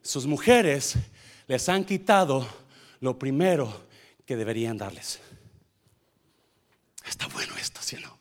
Sus 0.02 0.26
mujeres 0.26 0.96
les 1.48 1.68
han 1.70 1.84
quitado 1.84 2.48
lo 3.00 3.18
primero 3.18 3.88
que 4.26 4.36
deberían 4.36 4.78
darles. 4.78 5.20
Está 7.06 7.28
bueno 7.28 7.56
esto, 7.58 7.82
¿sí 7.82 7.96
o 7.96 8.00
no? 8.02 8.18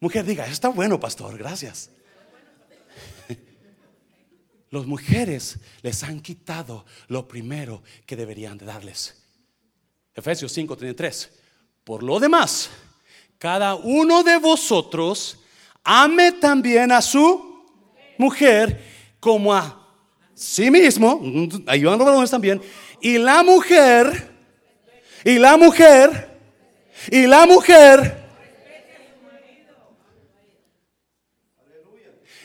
Mujer, 0.00 0.24
diga, 0.24 0.46
está 0.46 0.68
bueno, 0.68 0.98
pastor, 0.98 1.36
gracias. 1.38 1.90
Las 4.70 4.86
mujeres 4.86 5.58
les 5.82 6.02
han 6.02 6.20
quitado 6.20 6.84
lo 7.08 7.26
primero 7.26 7.82
que 8.06 8.16
deberían 8.16 8.56
de 8.56 8.66
darles. 8.66 9.16
Efesios 10.14 10.52
5:33. 10.52 11.30
Por 11.84 12.02
lo 12.02 12.20
demás, 12.20 12.70
cada 13.38 13.74
uno 13.74 14.22
de 14.22 14.36
vosotros 14.38 15.38
ame 15.82 16.32
también 16.32 16.92
a 16.92 17.02
su 17.02 17.64
mujer 18.18 18.84
como 19.18 19.54
a 19.54 19.76
sí 20.34 20.70
mismo, 20.70 21.20
ayudando 21.66 22.06
a 22.06 22.12
los 22.12 22.30
también, 22.30 22.62
y 23.00 23.18
la 23.18 23.42
mujer 23.42 24.30
Y 25.24 25.38
la 25.38 25.56
mujer, 25.56 26.30
y 27.10 27.26
la 27.26 27.46
mujer, 27.46 28.16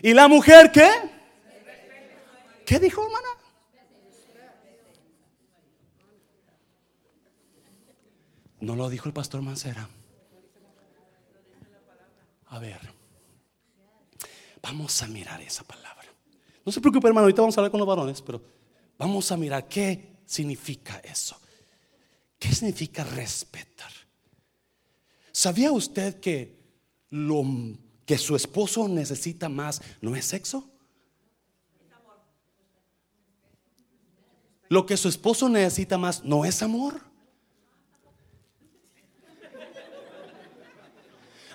y 0.02 0.14
la 0.14 0.28
mujer, 0.28 0.72
¿qué? 0.72 0.90
¿Qué 2.66 2.80
dijo, 2.80 3.04
hermana? 3.04 3.28
No 8.62 8.76
lo 8.76 8.90
dijo 8.90 9.08
el 9.08 9.14
pastor 9.14 9.42
Mancera. 9.42 9.88
A 12.48 12.60
ver, 12.60 12.80
vamos 14.62 15.02
a 15.04 15.08
mirar 15.08 15.42
esa 15.42 15.64
palabra. 15.64 16.08
No 16.66 16.72
se 16.72 16.82
preocupe, 16.82 17.08
hermano, 17.08 17.26
ahorita 17.26 17.42
vamos 17.42 17.56
a 17.58 17.62
hablar 17.62 17.72
con 17.72 17.80
los 17.80 17.88
varones, 17.88 18.22
pero 18.22 18.42
vamos 18.98 19.32
a 19.32 19.38
mirar 19.38 19.68
qué 19.68 20.16
significa 20.26 20.98
eso. 21.04 21.40
¿Qué 22.40 22.52
significa 22.54 23.04
respetar? 23.04 23.92
¿Sabía 25.32 25.72
usted 25.72 26.20
que 26.20 26.58
lo 27.10 27.44
que 28.06 28.18
su 28.18 28.36
esposo 28.36 28.88
necesita 28.88 29.50
más 29.50 29.82
no 30.02 30.16
es 30.16 30.26
sexo? 30.26 30.75
Lo 34.70 34.86
que 34.86 34.98
su 34.98 35.08
esposo 35.08 35.48
necesita 35.50 35.98
más 35.98 36.24
no 36.24 36.46
es 36.46 36.62
amor. 36.62 37.02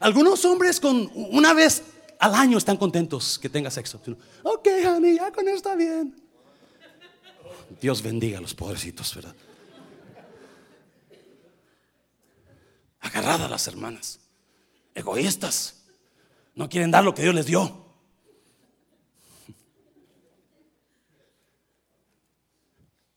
Algunos 0.01 0.45
hombres 0.45 0.81
con 0.81 1.11
una 1.15 1.53
vez 1.53 1.83
al 2.19 2.35
año 2.35 2.57
están 2.57 2.77
contentos 2.77 3.39
que 3.39 3.49
tenga 3.49 3.71
sexo. 3.71 4.01
Ok, 4.43 4.69
honey, 4.87 5.17
ya 5.17 5.31
con 5.31 5.47
eso 5.47 5.57
está 5.57 5.75
bien. 5.75 6.15
Dios 7.81 8.03
bendiga 8.03 8.39
a 8.39 8.41
los 8.41 8.55
pobrecitos, 8.55 9.15
¿verdad? 9.15 9.35
Agarradas 13.01 13.51
las 13.51 13.67
hermanas, 13.67 14.21
egoístas, 14.95 15.83
no 16.55 16.69
quieren 16.69 16.91
dar 16.91 17.05
lo 17.05 17.15
que 17.15 17.23
Dios 17.23 17.35
les 17.35 17.47
dio. 17.47 17.90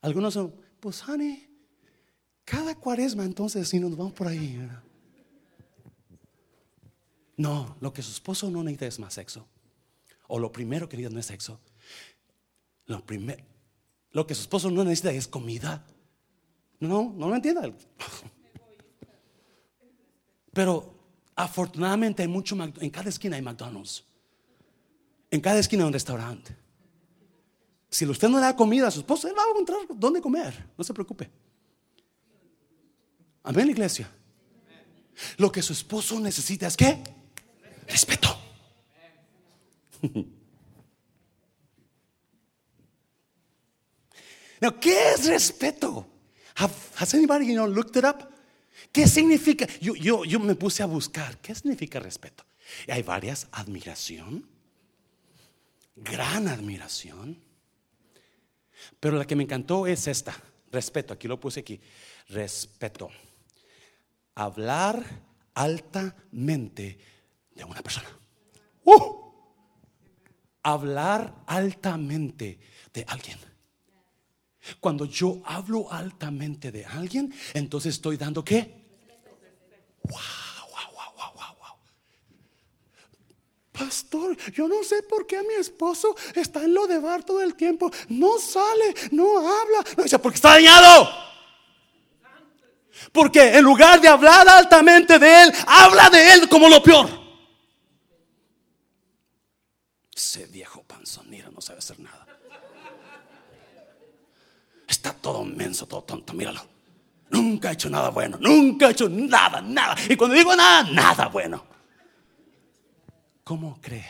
Algunos 0.04 0.34
son, 0.34 0.54
pues, 0.82 1.02
honey, 1.08 1.48
cada 2.44 2.76
cuaresma 2.76 3.24
entonces 3.24 3.70
si 3.70 3.80
nos 3.80 3.96
vamos 3.96 4.12
por 4.12 4.28
ahí. 4.28 4.70
No, 7.38 7.78
lo 7.80 7.94
que 7.94 8.02
su 8.02 8.12
esposo 8.12 8.52
no 8.52 8.64
necesita 8.64 8.86
es 8.86 9.00
más 9.00 9.14
sexo. 9.14 9.48
O 10.28 10.40
lo 10.40 10.52
primero 10.52 10.90
que 10.90 10.98
necesita 10.98 11.14
no 11.14 11.20
es 11.22 11.26
sexo. 11.26 11.58
Lo, 12.86 13.06
primer, 13.06 13.46
lo 14.12 14.28
que 14.28 14.36
su 14.36 14.42
esposo 14.42 14.70
no 14.70 14.84
necesita 14.84 15.12
es 15.14 15.26
comida. 15.26 15.86
No, 16.82 17.14
no 17.16 17.30
lo 17.30 17.36
entienda. 17.36 17.72
Pero 20.52 20.94
afortunadamente 21.34 22.24
hay 22.24 22.28
mucho 22.28 22.58
en 22.62 22.90
cada 22.90 23.08
esquina 23.08 23.38
hay 23.38 23.42
McDonald's. 23.42 24.04
En 25.32 25.40
cada 25.40 25.60
esquina 25.60 25.84
hay 25.84 25.88
un 25.88 25.94
restaurante. 25.94 26.63
Si 27.94 28.06
usted 28.08 28.28
no 28.28 28.38
le 28.38 28.44
da 28.44 28.56
comida 28.56 28.88
a 28.88 28.92
su 28.92 29.02
esposo, 29.02 29.28
él 29.28 29.36
va 29.38 29.44
a 29.44 29.50
encontrar 29.52 29.78
dónde 29.88 30.20
comer. 30.20 30.66
No 30.76 30.84
se 30.84 30.96
preocupe. 30.96 31.30
Amén, 33.44 33.70
iglesia. 33.70 34.10
Lo 35.38 35.52
que 35.52 35.62
su 35.62 35.74
esposo 35.74 36.20
necesita 36.20 36.66
es 36.66 36.76
qué? 36.76 37.04
respeto. 37.88 38.36
Now, 44.60 44.80
¿qué 44.80 45.12
es 45.12 45.28
respeto? 45.28 46.08
has 46.56 47.14
anybody 47.14 47.46
you 47.46 47.54
know, 47.54 47.68
looked 47.68 47.96
it 47.96 48.06
up? 48.06 48.28
¿Qué 48.92 49.08
significa? 49.08 49.68
Yo, 49.80 49.94
yo, 49.94 50.26
yo 50.26 50.40
me 50.40 50.56
puse 50.56 50.82
a 50.82 50.88
buscar. 50.88 51.38
¿Qué 51.38 51.54
significa 51.54 52.00
respeto? 52.00 52.44
Y 52.88 52.92
hay 52.92 53.04
varias. 53.04 53.48
Admiración. 53.52 54.50
Gran 55.96 56.48
admiración. 56.48 57.53
Pero 59.00 59.18
la 59.18 59.26
que 59.26 59.36
me 59.36 59.44
encantó 59.44 59.88
es 59.88 60.08
esta. 60.08 60.36
Respeto. 60.72 61.14
Aquí 61.14 61.28
lo 61.28 61.40
puse 61.40 61.62
aquí. 61.62 61.80
Respeto. 62.30 63.10
Hablar 64.36 65.04
altamente 65.54 66.98
de 67.54 67.64
una 67.64 67.82
persona. 67.82 68.10
Uh, 68.84 69.24
hablar 70.64 71.44
altamente 71.46 72.60
de 72.94 73.06
alguien. 73.08 73.38
Cuando 74.80 75.06
yo 75.06 75.42
hablo 75.46 75.92
altamente 75.92 76.72
de 76.72 76.86
alguien, 76.86 77.34
entonces 77.54 77.96
estoy 77.96 78.18
dando 78.18 78.44
qué? 78.44 78.84
Wow, 80.04 80.20
wow, 80.72 80.94
wow, 80.94 81.14
wow, 81.36 81.56
wow. 81.60 81.76
Pastor, 83.94 84.36
yo 84.54 84.68
no 84.68 84.82
sé 84.84 85.04
por 85.04 85.28
qué 85.28 85.44
mi 85.44 85.54
esposo 85.54 86.16
está 86.34 86.64
en 86.64 86.74
lo 86.74 86.88
de 86.88 86.98
bar 86.98 87.24
todo 87.24 87.44
el 87.44 87.54
tiempo. 87.54 87.92
No 88.10 88.40
sale, 88.40 88.96
no 89.12 89.38
habla. 89.38 89.84
No 89.96 90.02
dice, 90.02 90.18
porque 90.18 90.38
está 90.38 90.50
dañado. 90.54 91.08
Porque 93.12 93.56
en 93.56 93.64
lugar 93.64 94.02
de 94.02 94.08
hablar 94.08 94.50
altamente 94.50 95.20
de 95.20 95.44
él, 95.44 95.54
habla 95.68 96.10
de 96.10 96.34
él 96.34 96.50
como 96.50 96.70
lo 96.70 96.82
peor. 96.82 97.08
Ese 100.16 100.48
viejo 100.48 100.82
panzonero 100.82 101.52
no 101.52 101.62
sabe 101.62 101.78
hacer 101.78 102.00
nada. 102.00 102.26
Está 104.88 105.14
todo 105.14 105.46
menso, 105.46 105.86
todo 105.86 106.02
tonto, 106.02 106.34
míralo. 106.34 106.66
Nunca 107.30 107.70
ha 107.70 107.74
hecho 107.74 107.92
nada 107.92 108.10
bueno, 108.10 108.38
nunca 108.42 108.88
ha 108.88 108.90
hecho 108.90 109.08
nada, 109.08 109.62
nada. 109.62 109.96
Y 110.10 110.16
cuando 110.16 110.36
digo 110.36 110.56
nada, 110.56 110.82
nada 110.90 111.28
bueno. 111.28 111.73
¿Cómo 113.44 113.80
cree? 113.82 114.06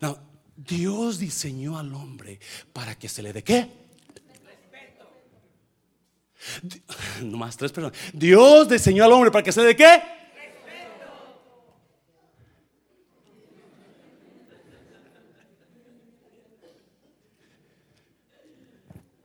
No, 0.00 0.18
Dios 0.56 1.18
diseñó 1.18 1.78
al 1.78 1.94
hombre 1.94 2.40
para 2.72 2.94
que 2.98 3.08
se 3.08 3.22
le 3.22 3.32
dé 3.32 3.44
qué? 3.44 3.70
Respeto. 4.44 5.08
Nomás 7.22 7.56
tres 7.56 7.72
personas. 7.72 7.98
Dios 8.12 8.68
diseñó 8.68 9.04
al 9.04 9.12
hombre 9.12 9.30
para 9.30 9.42
que 9.42 9.52
se 9.52 9.60
le 9.60 9.68
dé 9.68 9.76
qué? 9.76 10.02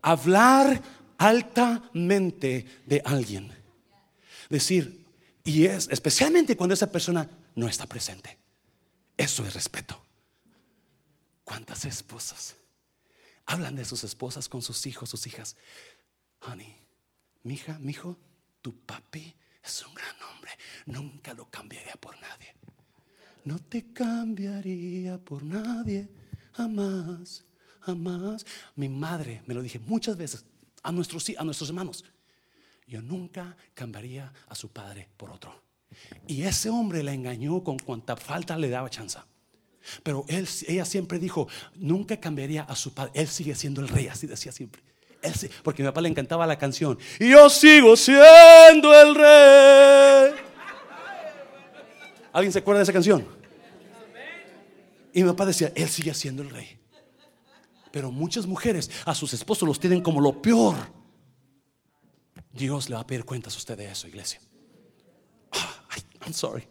hablar 0.05 0.81
altamente 1.17 2.65
de 2.85 3.01
alguien. 3.03 3.51
Decir, 4.49 5.03
y 5.43 5.65
es 5.65 5.89
especialmente 5.89 6.55
cuando 6.55 6.75
esa 6.75 6.91
persona 6.91 7.27
no 7.55 7.67
está 7.67 7.85
presente. 7.87 8.37
Eso 9.17 9.45
es 9.45 9.53
respeto. 9.53 10.01
¿Cuántas 11.43 11.85
esposas 11.85 12.55
hablan 13.45 13.75
de 13.75 13.85
sus 13.85 14.03
esposas 14.03 14.49
con 14.49 14.61
sus 14.61 14.85
hijos, 14.85 15.09
sus 15.09 15.27
hijas? 15.27 15.55
Honey, 16.41 16.75
mi 17.43 17.53
hija, 17.55 17.79
mi 17.79 17.91
hijo, 17.91 18.17
tu 18.61 18.75
papi 18.85 19.35
es 19.63 19.85
un 19.85 19.93
gran 19.93 20.15
hombre. 20.31 20.51
Nunca 20.85 21.33
lo 21.33 21.49
cambiaría 21.49 21.93
por 21.93 22.19
nadie. 22.19 22.55
No 23.43 23.59
te 23.59 23.93
cambiaría 23.93 25.17
por 25.19 25.43
nadie, 25.43 26.09
jamás 26.53 27.45
jamás. 27.85 28.45
Mi 28.75 28.89
madre 28.89 29.43
me 29.45 29.53
lo 29.53 29.61
dije 29.61 29.79
muchas 29.79 30.17
veces 30.17 30.45
a 30.83 30.91
nuestros, 30.91 31.31
a 31.37 31.43
nuestros 31.43 31.69
hermanos. 31.69 32.03
Yo 32.87 33.01
nunca 33.01 33.55
cambiaría 33.73 34.31
a 34.47 34.55
su 34.55 34.69
padre 34.69 35.07
por 35.17 35.31
otro. 35.31 35.64
Y 36.27 36.43
ese 36.43 36.69
hombre 36.69 37.03
la 37.03 37.13
engañó 37.13 37.63
con 37.63 37.77
cuanta 37.77 38.15
falta 38.15 38.57
le 38.57 38.69
daba 38.69 38.89
chance. 38.89 39.19
Pero 40.03 40.25
él, 40.27 40.47
ella 40.67 40.85
siempre 40.85 41.19
dijo, 41.19 41.47
nunca 41.75 42.17
cambiaría 42.19 42.63
a 42.63 42.75
su 42.75 42.93
padre. 42.93 43.11
Él 43.13 43.27
sigue 43.27 43.55
siendo 43.55 43.81
el 43.81 43.87
rey, 43.87 44.07
así 44.07 44.27
decía 44.27 44.51
siempre. 44.51 44.81
Él 45.21 45.33
porque 45.63 45.81
mi 45.81 45.89
papá 45.89 46.01
le 46.01 46.09
encantaba 46.09 46.45
la 46.45 46.57
canción. 46.57 46.97
Yo 47.19 47.49
sigo 47.49 47.95
siendo 47.95 48.93
el 48.93 49.15
rey. 49.15 50.33
¿Alguien 52.31 52.51
se 52.51 52.59
acuerda 52.59 52.79
de 52.79 52.83
esa 52.83 52.93
canción? 52.93 53.25
Y 55.13 55.23
mi 55.23 55.29
papá 55.29 55.45
decía, 55.45 55.71
él 55.75 55.87
sigue 55.87 56.13
siendo 56.13 56.43
el 56.43 56.49
rey. 56.49 56.77
Pero 57.91 58.11
muchas 58.11 58.45
mujeres 58.45 58.91
a 59.05 59.15
sus 59.15 59.33
esposos 59.33 59.67
los 59.67 59.79
tienen 59.79 60.01
como 60.01 60.19
lo 60.19 60.41
peor. 60.41 60.75
Dios 62.51 62.89
le 62.89 62.95
va 62.95 63.01
a 63.01 63.07
pedir 63.07 63.23
cuentas 63.23 63.55
a 63.55 63.57
usted 63.57 63.77
de 63.77 63.89
eso, 63.89 64.07
iglesia. 64.07 64.41
I'm 66.25 66.33
sorry. 66.33 66.67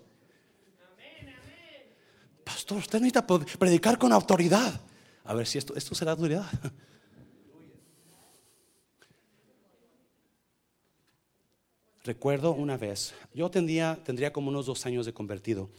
Pastor, 2.45 2.79
usted 2.79 3.01
necesita 3.01 3.27
predicar 3.59 3.99
con 3.99 4.13
autoridad. 4.13 4.81
A 5.25 5.35
ver 5.35 5.47
si 5.47 5.59
esto, 5.59 5.95
será 5.95 6.13
autoridad. 6.13 6.47
Recuerdo 12.05 12.53
una 12.53 12.77
vez, 12.77 13.15
yo 13.33 13.51
tendría, 13.51 13.99
tendría 14.05 14.31
como 14.31 14.51
unos 14.51 14.67
dos 14.67 14.85
años 14.85 15.07
de 15.07 15.15
convertido 15.15 15.71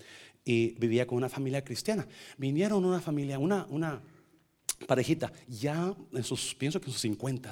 y 0.43 0.71
vivía 0.79 1.05
con 1.05 1.17
una 1.17 1.29
familia 1.29 1.63
cristiana. 1.63 2.07
Vinieron 2.38 2.83
una 2.83 2.99
familia, 2.99 3.38
una, 3.38 3.67
una 3.69 4.01
parejita, 4.88 5.31
ya 5.47 5.95
en 6.13 6.23
sus, 6.23 6.55
pienso 6.55 6.81
que 6.81 6.88
en 6.88 6.93
sus 6.93 7.01
50 7.01 7.51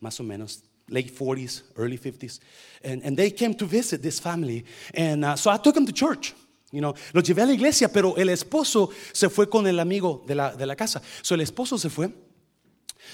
más 0.00 0.18
o 0.18 0.24
menos, 0.24 0.64
late 0.88 1.10
40s, 1.10 1.62
early 1.76 1.98
50s. 1.98 2.40
And, 2.82 3.02
and 3.04 3.16
they 3.16 3.30
came 3.30 3.54
to 3.54 3.66
visit 3.66 4.02
this 4.02 4.20
family. 4.20 4.64
And 4.94 5.24
uh, 5.24 5.36
so 5.36 5.50
I 5.50 5.56
took 5.58 5.74
them 5.74 5.86
to 5.86 5.92
church. 5.92 6.34
You 6.70 6.82
know, 6.82 6.94
los 7.14 7.24
llevé 7.24 7.42
a 7.42 7.46
la 7.46 7.52
iglesia, 7.52 7.88
pero 7.88 8.14
el 8.16 8.28
esposo 8.28 8.90
se 9.12 9.28
fue 9.30 9.48
con 9.48 9.66
el 9.66 9.78
amigo 9.80 10.22
de 10.26 10.34
la, 10.34 10.54
de 10.54 10.66
la 10.66 10.76
casa. 10.76 11.00
So 11.22 11.34
el 11.34 11.40
esposo 11.40 11.78
se 11.78 11.88
fue. 11.88 12.12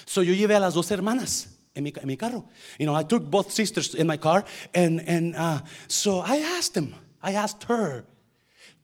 So 0.06 0.22
yo 0.22 0.34
llevé 0.34 0.56
a 0.56 0.60
las 0.60 0.74
dos 0.74 0.90
hermanas 0.90 1.48
en 1.74 1.84
mi, 1.84 1.92
en 1.94 2.06
mi 2.06 2.16
carro. 2.16 2.48
You 2.78 2.86
know, 2.86 2.96
I 2.96 3.04
took 3.04 3.22
both 3.30 3.52
sisters 3.52 3.94
in 3.94 4.06
my 4.06 4.16
car. 4.16 4.44
And, 4.74 5.00
and 5.06 5.36
uh, 5.36 5.60
so 5.86 6.20
I 6.20 6.38
asked 6.58 6.74
them, 6.74 6.94
I 7.22 7.34
asked 7.34 7.64
her, 7.68 8.04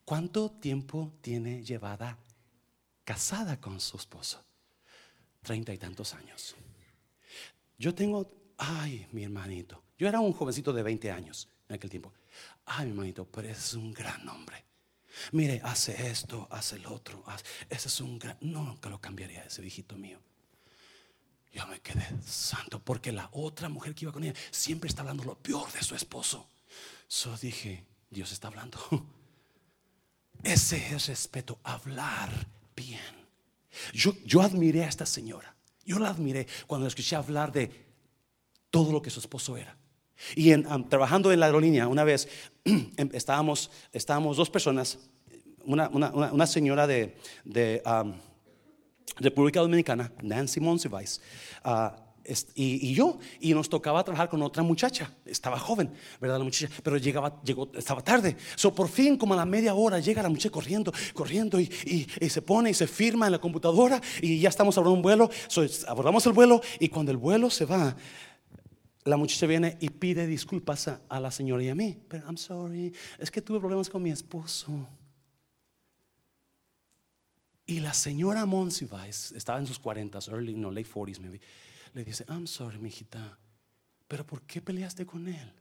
¿cuánto 0.04 0.50
tiempo 0.60 1.12
tiene 1.20 1.64
llevada 1.64 2.16
casada 3.04 3.60
con 3.60 3.80
su 3.80 3.96
esposo? 3.96 4.38
Treinta 5.42 5.72
y 5.72 5.78
tantos 5.78 6.14
años. 6.14 6.54
Yo 7.78 7.94
tengo, 7.94 8.30
ay, 8.60 9.06
mi 9.12 9.24
hermanito. 9.24 9.82
Yo 9.98 10.06
era 10.06 10.20
un 10.20 10.32
jovencito 10.32 10.72
de 10.72 10.82
20 10.82 11.10
años 11.10 11.48
en 11.68 11.76
aquel 11.76 11.90
tiempo. 11.90 12.12
Ay, 12.66 12.86
mi 12.86 12.90
hermanito, 12.92 13.24
pero 13.24 13.48
ese 13.48 13.60
es 13.60 13.74
un 13.74 13.92
gran 13.92 14.28
hombre. 14.28 14.64
Mire, 15.32 15.60
hace 15.64 16.08
esto, 16.08 16.46
hace 16.50 16.76
el 16.76 16.86
otro. 16.86 17.24
Hace, 17.26 17.44
ese 17.68 17.88
es 17.88 18.00
un 18.00 18.18
gran. 18.18 18.36
No, 18.40 18.62
nunca 18.62 18.88
lo 18.88 19.00
cambiaría 19.00 19.44
ese 19.44 19.62
viejito 19.62 19.96
mío. 19.96 20.20
Yo 21.52 21.66
me 21.66 21.80
quedé 21.80 22.06
santo 22.24 22.80
porque 22.80 23.10
la 23.10 23.28
otra 23.32 23.68
mujer 23.68 23.94
que 23.94 24.04
iba 24.04 24.12
con 24.12 24.22
ella 24.22 24.38
siempre 24.50 24.88
está 24.88 25.02
hablando 25.02 25.24
lo 25.24 25.36
peor 25.36 25.72
de 25.72 25.82
su 25.82 25.94
esposo. 25.94 26.48
So 27.08 27.36
dije, 27.36 27.84
Dios 28.08 28.30
está 28.30 28.48
hablando. 28.48 28.78
Ese 30.42 30.94
es 30.94 31.06
respeto, 31.06 31.58
hablar 31.64 32.30
bien. 32.76 33.00
Yo, 33.92 34.14
yo 34.24 34.42
admiré 34.42 34.84
a 34.84 34.88
esta 34.88 35.06
señora. 35.06 35.54
Yo 35.84 35.98
la 35.98 36.10
admiré 36.10 36.46
cuando 36.66 36.86
escuché 36.86 37.16
hablar 37.16 37.52
de 37.52 37.89
todo 38.70 38.92
lo 38.92 39.02
que 39.02 39.10
su 39.10 39.20
esposo 39.20 39.56
era. 39.56 39.76
Y 40.36 40.54
trabajando 40.88 41.32
en 41.32 41.40
la 41.40 41.46
aerolínea, 41.46 41.88
una 41.88 42.04
vez 42.04 42.28
em, 42.64 43.08
estábamos, 43.12 43.70
estábamos 43.92 44.36
dos 44.36 44.50
personas, 44.50 44.98
una, 45.64 45.88
una, 45.88 46.10
una, 46.10 46.46
señora 46.46 46.86
de, 46.86 47.16
de 47.44 47.82
República 49.16 49.60
Dominicana, 49.60 50.12
Nancy 50.22 50.60
Monsiváis, 50.60 51.20
uh, 51.64 52.10
y, 52.54 52.90
y, 52.90 52.94
yo, 52.94 53.18
y 53.40 53.54
nos 53.54 53.68
tocaba 53.68 54.04
trabajar 54.04 54.28
con 54.28 54.42
otra 54.42 54.62
muchacha, 54.62 55.10
estaba 55.24 55.58
joven, 55.58 55.90
¿verdad? 56.20 56.38
La 56.38 56.44
muchacha, 56.44 56.72
pero 56.82 56.96
llegaba, 56.96 57.40
llegó, 57.42 57.70
estaba 57.74 58.02
tarde. 58.02 58.36
So, 58.56 58.74
por 58.74 58.88
fin, 58.88 59.16
como 59.16 59.34
a 59.34 59.38
la 59.38 59.46
media 59.46 59.74
hora, 59.74 59.98
llega 59.98 60.22
la 60.22 60.28
muchacha 60.28 60.50
corriendo, 60.50 60.92
corriendo, 61.14 61.58
y, 61.58 61.64
y, 61.84 62.06
y 62.20 62.28
se 62.28 62.42
pone 62.42 62.70
y 62.70 62.74
se 62.74 62.86
firma 62.86 63.26
en 63.26 63.32
la 63.32 63.38
computadora, 63.38 64.00
y 64.20 64.38
ya 64.38 64.48
estamos 64.48 64.76
abordando 64.76 64.96
un 64.96 65.02
vuelo. 65.02 65.30
So, 65.48 65.64
abordamos 65.88 66.24
el 66.26 66.32
vuelo, 66.32 66.60
y 66.78 66.88
cuando 66.88 67.10
el 67.10 67.16
vuelo 67.16 67.50
se 67.50 67.64
va, 67.64 67.96
la 69.04 69.16
muchacha 69.16 69.46
viene 69.46 69.78
y 69.80 69.88
pide 69.90 70.26
disculpas 70.26 70.88
a, 70.88 71.00
a 71.08 71.20
la 71.20 71.30
señora 71.30 71.62
y 71.62 71.68
a 71.68 71.74
mí. 71.74 71.98
Pero, 72.08 72.26
I'm 72.26 72.36
sorry, 72.36 72.92
es 73.18 73.30
que 73.30 73.40
tuve 73.40 73.58
problemas 73.58 73.88
con 73.88 74.02
mi 74.02 74.10
esposo. 74.10 74.88
Y 77.66 77.80
la 77.80 77.94
señora 77.94 78.44
Monsiváis 78.46 79.32
estaba 79.32 79.58
en 79.58 79.66
sus 79.66 79.78
40 79.78 80.18
early, 80.28 80.54
no, 80.54 80.70
late 80.70 80.90
40s 80.90 81.20
maybe. 81.20 81.40
Le 81.94 82.04
dice, 82.04 82.24
I'm 82.28 82.46
sorry, 82.46 82.78
mijita, 82.78 83.38
pero 84.08 84.26
¿por 84.26 84.42
qué 84.42 84.60
peleaste 84.60 85.06
con 85.06 85.28
él? 85.28 85.52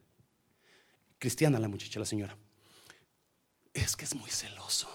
Cristiana 1.20 1.60
la 1.60 1.68
muchacha, 1.68 2.00
la 2.00 2.06
señora. 2.06 2.36
Es 3.74 3.96
que 3.96 4.06
es 4.06 4.16
muy 4.16 4.30
celoso. 4.30 4.90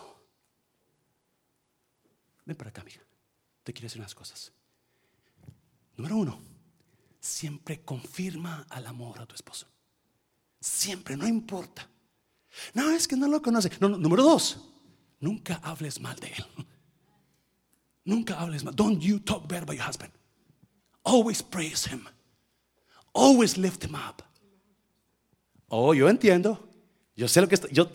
Ven 2.44 2.57
para 2.57 2.70
acá, 2.70 2.80
amiga. 2.80 3.00
Te 3.62 3.72
quiero 3.72 3.87
decir 3.87 4.00
unas 4.00 4.14
cosas. 4.14 4.52
Número 5.96 6.16
uno, 6.16 6.42
siempre 7.24 7.80
confirma 7.80 8.66
al 8.68 8.87
amor 8.87 9.20
a 9.20 9.26
tu 9.26 9.34
esposo. 9.34 9.66
Siempre, 10.60 11.16
no 11.16 11.26
importa. 11.26 11.88
No, 12.74 12.90
es 12.90 13.08
que 13.08 13.16
no 13.16 13.26
lo 13.28 13.40
conoce. 13.40 13.70
No, 13.80 13.88
no, 13.88 13.96
número 13.96 14.22
dos, 14.22 14.58
nunca 15.20 15.58
hables 15.62 16.00
mal 16.00 16.16
de 16.16 16.28
él. 16.28 16.44
Nunca 18.06 18.38
hables 18.38 18.62
mal. 18.62 18.74
Don't 18.76 19.00
you 19.00 19.18
talk 19.18 19.48
bad 19.48 19.62
about 19.62 19.76
your 19.76 19.88
husband. 19.88 20.12
Always 21.04 21.42
praise 21.42 21.87
him. 21.90 22.06
Always 23.14 23.56
lift 23.56 23.82
him 23.82 23.94
up. 23.94 24.22
Oh, 25.68 25.94
yo 25.94 26.10
entiendo. 26.10 26.68
Yo 27.16 27.28
sé 27.28 27.40
lo 27.40 27.48
que 27.48 27.54
está. 27.54 27.66
Yo, 27.70 27.88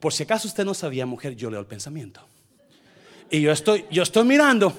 por 0.00 0.12
si 0.12 0.24
acaso 0.24 0.48
usted 0.48 0.64
no 0.64 0.74
sabía, 0.74 1.06
mujer, 1.06 1.36
yo 1.36 1.48
leo 1.48 1.60
el 1.60 1.66
pensamiento. 1.66 2.26
Y 3.30 3.40
yo 3.42 3.52
estoy, 3.52 3.84
yo 3.92 4.02
estoy 4.02 4.24
mirando. 4.24 4.76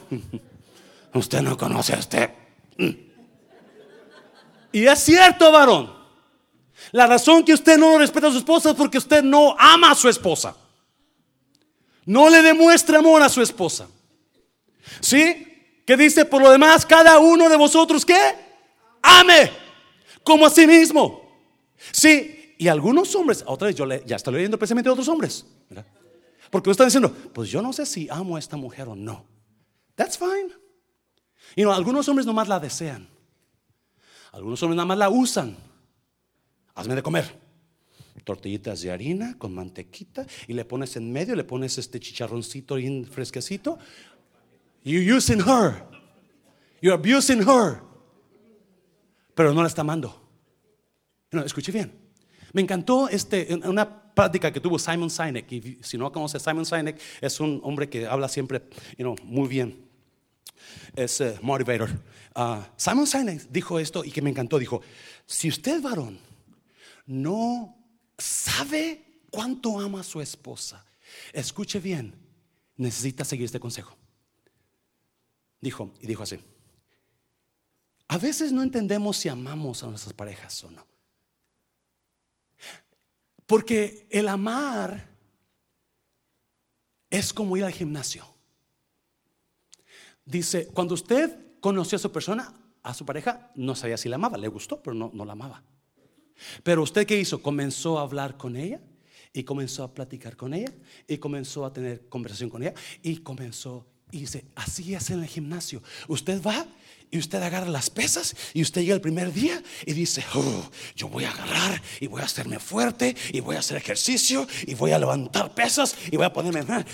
Usted 1.14 1.42
no 1.42 1.56
conoce 1.56 1.94
a 1.94 2.00
usted. 2.00 2.30
Y 4.74 4.86
es 4.86 5.00
cierto, 5.00 5.52
varón. 5.52 5.94
La 6.92 7.08
razón 7.08 7.46
que 7.46 7.54
usted 7.54 7.78
no 7.78 7.98
respeta 7.98 8.28
a 8.28 8.32
su 8.32 8.40
esposa 8.40 8.72
es 8.72 8.76
porque 8.76 8.98
usted 8.98 9.24
no 9.24 9.56
ama 9.58 9.92
a 9.92 9.96
su 9.96 10.10
esposa. 10.10 10.58
No 12.06 12.30
le 12.30 12.42
demuestra 12.42 13.00
amor 13.00 13.22
a 13.22 13.30
su 13.30 13.42
esposa. 13.42 13.88
¿Sí? 15.00 15.48
¿Qué 15.86 15.96
dice? 15.96 16.26
Por 16.26 16.42
lo 16.42 16.52
demás, 16.52 16.86
cada 16.86 17.20
uno 17.20 17.48
de 17.48 17.56
vosotros, 17.56 18.06
¿qué? 18.06 18.36
Ame 19.02 19.64
como 20.24 20.46
a 20.46 20.50
sí 20.50 20.66
mismo. 20.66 21.22
Sí, 21.92 22.56
y 22.58 22.68
algunos 22.68 23.14
hombres, 23.16 23.44
otra 23.46 23.68
vez 23.68 23.76
yo 23.76 23.86
le, 23.86 24.04
ya 24.06 24.16
estoy 24.16 24.34
leyendo 24.34 24.58
precisamente 24.58 24.88
de 24.88 24.94
otros 24.94 25.08
hombres. 25.08 25.46
¿verdad? 25.70 25.86
Porque 26.50 26.72
están 26.72 26.88
diciendo, 26.88 27.14
pues 27.34 27.50
yo 27.50 27.62
no 27.62 27.74
sé 27.74 27.86
si 27.86 28.08
amo 28.10 28.36
a 28.36 28.40
esta 28.40 28.58
mujer 28.58 28.88
o 28.88 28.96
no. 28.96 29.26
That's 29.96 30.18
fine. 30.18 30.50
Y 31.56 31.64
no, 31.64 31.74
algunos 31.74 32.08
hombres 32.08 32.26
nomás 32.26 32.48
la 32.48 32.60
desean. 32.60 33.08
Algunos 34.34 34.62
hombres 34.64 34.76
nada 34.76 34.88
más 34.88 34.98
la 34.98 35.10
usan. 35.10 35.56
Hazme 36.76 36.96
de 36.96 37.04
comer. 37.04 37.40
Tortillitas 38.24 38.82
de 38.82 38.92
harina 38.92 39.38
con 39.38 39.54
mantequita 39.54 40.26
y 40.48 40.54
le 40.54 40.66
pones 40.66 40.96
en 40.96 41.12
medio, 41.12 41.36
le 41.36 41.44
pones 41.44 41.78
este 41.78 42.00
chicharroncito 42.00 42.78
fresquecito. 43.10 43.78
You're 44.84 45.18
using 45.18 45.40
her. 45.40 45.86
You're 46.82 46.96
abusing 46.96 47.42
her. 47.42 47.82
Pero 49.36 49.54
no 49.54 49.62
la 49.62 49.68
está 49.68 49.82
amando. 49.82 50.20
No, 51.32 51.44
escuche 51.44 51.72
bien. 51.72 51.92
Me 52.54 52.62
encantó 52.62 53.10
este, 53.10 53.48
una 53.66 54.14
práctica 54.14 54.52
que 54.52 54.60
tuvo 54.60 54.80
Simon 54.80 55.10
Sinek. 55.10 55.52
Y 55.52 55.80
si 55.82 55.98
no 55.98 56.12
conoce 56.12 56.40
Simon 56.40 56.66
Sinek, 56.66 57.00
es 57.22 57.40
un 57.40 57.60
hombre 57.64 57.88
que 57.88 58.08
habla 58.08 58.28
siempre 58.28 58.64
you 58.98 59.16
muy 59.24 59.48
bien. 59.48 59.93
Es 60.96 61.20
uh, 61.20 61.36
motivator. 61.42 61.90
Uh, 62.36 62.62
Simon 62.78 63.08
Sinek 63.08 63.48
dijo 63.50 63.80
esto 63.80 64.04
y 64.04 64.12
que 64.12 64.22
me 64.22 64.30
encantó. 64.30 64.60
Dijo: 64.60 64.82
Si 65.26 65.50
usted, 65.50 65.82
varón, 65.82 66.20
no 67.06 67.76
sabe 68.18 69.22
cuánto 69.30 69.80
ama 69.80 70.02
a 70.02 70.04
su 70.04 70.22
esposa, 70.22 70.86
escuche 71.32 71.80
bien, 71.80 72.16
necesita 72.78 73.26
seguir 73.26 73.46
este 73.46 73.60
consejo. 73.60 73.98
Dijo, 75.60 75.94
y 76.02 76.08
dijo 76.08 76.24
así, 76.24 76.40
a 78.10 78.18
veces 78.18 78.52
no 78.52 78.62
entendemos 78.62 79.18
si 79.18 79.30
amamos 79.30 79.82
a 79.84 79.88
nuestras 79.88 80.14
parejas 80.14 80.64
o 80.64 80.72
no. 80.72 80.86
Porque 83.46 84.08
el 84.10 84.28
amar 84.28 85.10
es 87.10 87.34
como 87.34 87.56
ir 87.58 87.64
al 87.64 87.72
gimnasio. 87.72 88.33
Dice, 90.26 90.68
cuando 90.68 90.94
usted 90.94 91.60
conoció 91.60 91.96
a 91.98 92.00
su 92.00 92.12
persona, 92.12 92.54
a 92.82 92.94
su 92.94 93.06
pareja, 93.06 93.52
no 93.56 93.76
sabía 93.76 93.98
si 93.98 94.10
la 94.10 94.16
amaba, 94.16 94.38
le 94.38 94.48
gustó, 94.48 94.82
pero 94.82 94.94
no, 94.94 95.12
no 95.14 95.26
la 95.26 95.34
amaba. 95.34 95.64
Pero 96.64 96.84
usted 96.84 97.06
qué 97.06 97.20
hizo? 97.20 97.42
Comenzó 97.42 98.00
a 98.00 98.04
hablar 98.04 98.38
con 98.38 98.56
ella 98.56 98.82
y 99.34 99.44
comenzó 99.44 99.84
a 99.84 99.94
platicar 99.94 100.36
con 100.36 100.54
ella 100.54 100.74
y 101.08 101.18
comenzó 101.18 101.66
a 101.66 101.74
tener 101.74 102.08
conversación 102.08 102.50
con 102.50 102.64
ella 102.64 102.74
y 103.02 103.18
comenzó 103.18 103.88
y 104.14 104.20
dice, 104.20 104.46
así 104.54 104.94
es 104.94 105.10
en 105.10 105.24
el 105.24 105.28
gimnasio. 105.28 105.82
Usted 106.08 106.40
va 106.40 106.68
y 107.10 107.18
usted 107.18 107.42
agarra 107.42 107.68
las 107.68 107.90
pesas 107.90 108.36
y 108.54 108.62
usted 108.62 108.82
llega 108.82 108.94
el 108.94 109.02
primer 109.02 109.34
día 109.34 109.60
y 109.88 109.94
dice, 109.94 110.24
oh, 110.36 110.70
yo 110.96 111.08
voy 111.10 111.24
a 111.24 111.32
agarrar 111.32 111.82
y 112.00 112.06
voy 112.06 112.22
a 112.22 112.26
hacerme 112.26 112.60
fuerte 112.60 113.16
y 113.32 113.40
voy 113.40 113.56
a 113.56 113.60
hacer 113.60 113.76
ejercicio 113.78 114.48
y 114.68 114.76
voy 114.76 114.92
a 114.92 115.00
levantar 115.00 115.56
pesas 115.56 115.96
y 116.12 116.16
voy 116.16 116.28
a 116.28 116.32
ponerme 116.32 116.64
ya, 116.64 116.86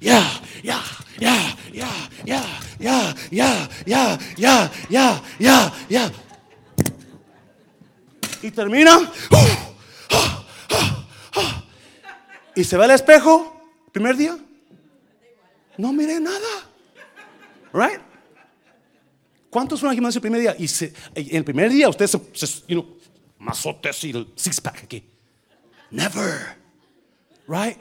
ya, 0.00 0.40
ya, 0.62 0.80
ya, 1.18 1.58
ya, 1.72 2.08
ya, 2.24 2.36
ya, 2.78 3.16
ya, 3.28 3.68
ya, 3.84 4.18
ya, 4.36 4.72
ya, 4.88 5.22
ya, 5.40 5.72
ya. 5.88 6.12
Y 8.42 8.50
termina. 8.52 9.10
Y 12.54 12.62
se 12.62 12.76
va 12.76 12.84
al 12.84 12.92
espejo, 12.92 13.60
primer 13.92 14.16
día, 14.16 14.38
no 15.80 15.92
miré 15.92 16.20
nada. 16.20 16.68
Right? 17.72 18.00
¿Cuántos 19.48 19.80
fueron 19.80 19.90
al 19.90 19.96
gimnasio 19.96 20.18
el 20.18 20.22
primer 20.22 20.40
día? 20.40 20.56
Y 20.58 20.68
se, 20.68 20.92
el 21.14 21.44
primer 21.44 21.70
día 21.70 21.88
usted 21.88 22.06
se, 22.06 22.20
se 22.34 22.62
you 22.68 22.80
know, 22.80 22.96
mazotes 23.38 24.04
y 24.04 24.10
el 24.10 24.32
six 24.36 24.60
pack 24.60 24.84
aquí. 24.84 25.04
Never. 25.90 26.56
Right? 27.48 27.78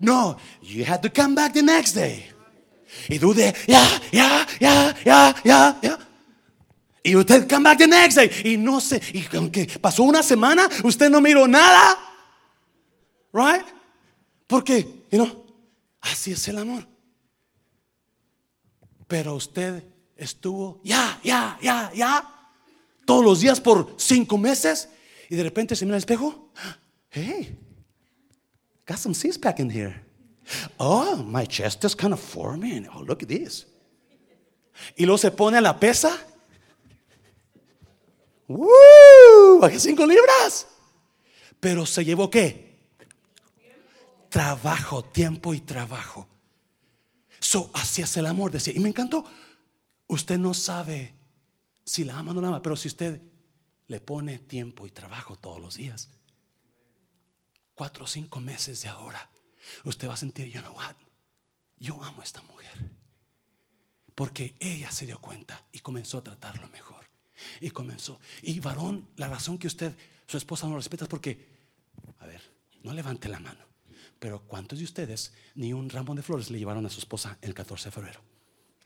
No, 0.00 0.36
you 0.62 0.84
had 0.84 1.02
to 1.02 1.10
come 1.10 1.34
back 1.34 1.52
the 1.52 1.62
next 1.62 1.94
day. 1.94 2.26
Y 3.08 3.18
dude, 3.18 3.54
ya, 3.68 3.86
ya, 4.10 4.46
ya, 4.58 4.96
ya, 5.04 5.34
ya, 5.44 5.78
ya. 5.80 5.98
Y 7.04 7.14
usted 7.14 7.48
come 7.48 7.64
back 7.64 7.78
the 7.78 7.86
next 7.86 8.16
day. 8.16 8.30
Y 8.44 8.56
no 8.56 8.80
sé, 8.80 9.00
y 9.12 9.24
aunque 9.36 9.66
pasó 9.80 10.02
una 10.02 10.22
semana, 10.22 10.68
usted 10.82 11.08
no 11.08 11.20
miró 11.20 11.46
nada. 11.46 11.98
Right? 13.32 13.64
Porque, 14.46 15.04
you 15.10 15.24
know, 15.24 15.46
así 16.00 16.32
es 16.32 16.48
el 16.48 16.58
amor. 16.58 16.86
Pero 19.10 19.34
usted 19.34 19.82
estuvo, 20.16 20.80
ya, 20.84 21.18
ya, 21.24 21.58
ya, 21.60 21.90
ya, 21.92 22.48
todos 23.04 23.24
los 23.24 23.40
días 23.40 23.60
por 23.60 23.92
cinco 23.96 24.38
meses. 24.38 24.88
Y 25.28 25.34
de 25.34 25.42
repente 25.42 25.74
se 25.74 25.84
mira 25.84 25.96
al 25.96 25.98
espejo. 25.98 26.52
Hey, 27.10 27.58
got 28.86 28.98
some 28.98 29.12
six 29.12 29.36
pack 29.36 29.58
in 29.58 29.68
here. 29.68 30.00
Oh, 30.78 31.16
my 31.16 31.44
chest 31.44 31.84
is 31.84 31.96
kind 31.96 32.12
of 32.12 32.20
forming. 32.20 32.86
Oh, 32.86 33.02
look 33.02 33.24
at 33.24 33.28
this. 33.28 33.66
Y 34.96 35.06
luego 35.06 35.18
se 35.18 35.32
pone 35.32 35.58
a 35.58 35.60
la 35.60 35.80
pesa. 35.80 36.16
¡Woo! 38.46 39.58
Bajé 39.60 39.80
cinco 39.80 40.06
libras. 40.06 40.68
Pero 41.58 41.84
se 41.84 42.04
llevó 42.04 42.30
qué? 42.30 42.78
Trabajo, 44.28 45.02
tiempo 45.02 45.52
y 45.52 45.58
trabajo. 45.60 46.28
So, 47.50 47.68
así 47.74 48.00
es 48.00 48.16
el 48.16 48.26
amor, 48.26 48.52
decía. 48.52 48.72
Y 48.76 48.78
me 48.78 48.90
encantó. 48.90 49.24
Usted 50.06 50.38
no 50.38 50.54
sabe 50.54 51.16
si 51.84 52.04
la 52.04 52.16
ama 52.16 52.30
o 52.30 52.34
no 52.34 52.40
la 52.40 52.46
ama, 52.46 52.62
pero 52.62 52.76
si 52.76 52.86
usted 52.86 53.20
le 53.88 54.00
pone 54.00 54.38
tiempo 54.38 54.86
y 54.86 54.92
trabajo 54.92 55.34
todos 55.34 55.60
los 55.60 55.74
días, 55.74 56.10
cuatro 57.74 58.04
o 58.04 58.06
cinco 58.06 58.38
meses 58.38 58.82
de 58.82 58.88
ahora, 58.88 59.28
usted 59.82 60.08
va 60.08 60.14
a 60.14 60.16
sentir, 60.16 60.46
you 60.46 60.60
know? 60.60 60.76
Yo 61.76 62.00
amo 62.04 62.20
a 62.20 62.24
esta 62.24 62.40
mujer. 62.42 62.88
Porque 64.14 64.54
ella 64.60 64.92
se 64.92 65.06
dio 65.06 65.20
cuenta 65.20 65.66
y 65.72 65.80
comenzó 65.80 66.18
a 66.18 66.22
tratarlo 66.22 66.68
mejor. 66.68 67.04
Y 67.60 67.70
comenzó. 67.70 68.20
Y 68.42 68.60
varón, 68.60 69.08
la 69.16 69.26
razón 69.26 69.58
que 69.58 69.66
usted, 69.66 69.96
su 70.28 70.36
esposa 70.36 70.66
no 70.68 70.74
lo 70.74 70.78
respeta 70.78 71.06
es 71.06 71.10
porque, 71.10 71.48
a 72.20 72.26
ver, 72.26 72.42
no 72.84 72.94
levante 72.94 73.28
la 73.28 73.40
mano. 73.40 73.69
Pero 74.20 74.42
¿cuántos 74.46 74.78
de 74.78 74.84
ustedes 74.84 75.32
ni 75.54 75.72
un 75.72 75.88
ramo 75.88 76.14
de 76.14 76.22
flores 76.22 76.50
le 76.50 76.58
llevaron 76.58 76.84
a 76.84 76.90
su 76.90 77.00
esposa 77.00 77.38
el 77.40 77.54
14 77.54 77.86
de 77.86 77.90
febrero? 77.90 78.20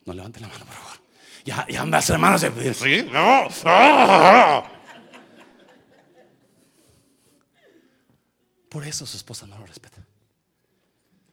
No 0.07 0.15
levante 0.15 0.39
la 0.39 0.47
mano, 0.47 0.65
por 0.65 0.75
favor. 0.75 0.99
Ya, 1.45 1.67
ya 1.69 1.83
ambas 1.83 2.09
hermanos 2.09 2.41
se... 2.41 2.75
¿Sí? 2.75 3.03
No. 3.13 3.49
Por 8.69 8.87
eso 8.87 9.05
su 9.07 9.17
esposa 9.17 9.47
no 9.47 9.59
lo 9.59 9.67
respeta. 9.67 10.07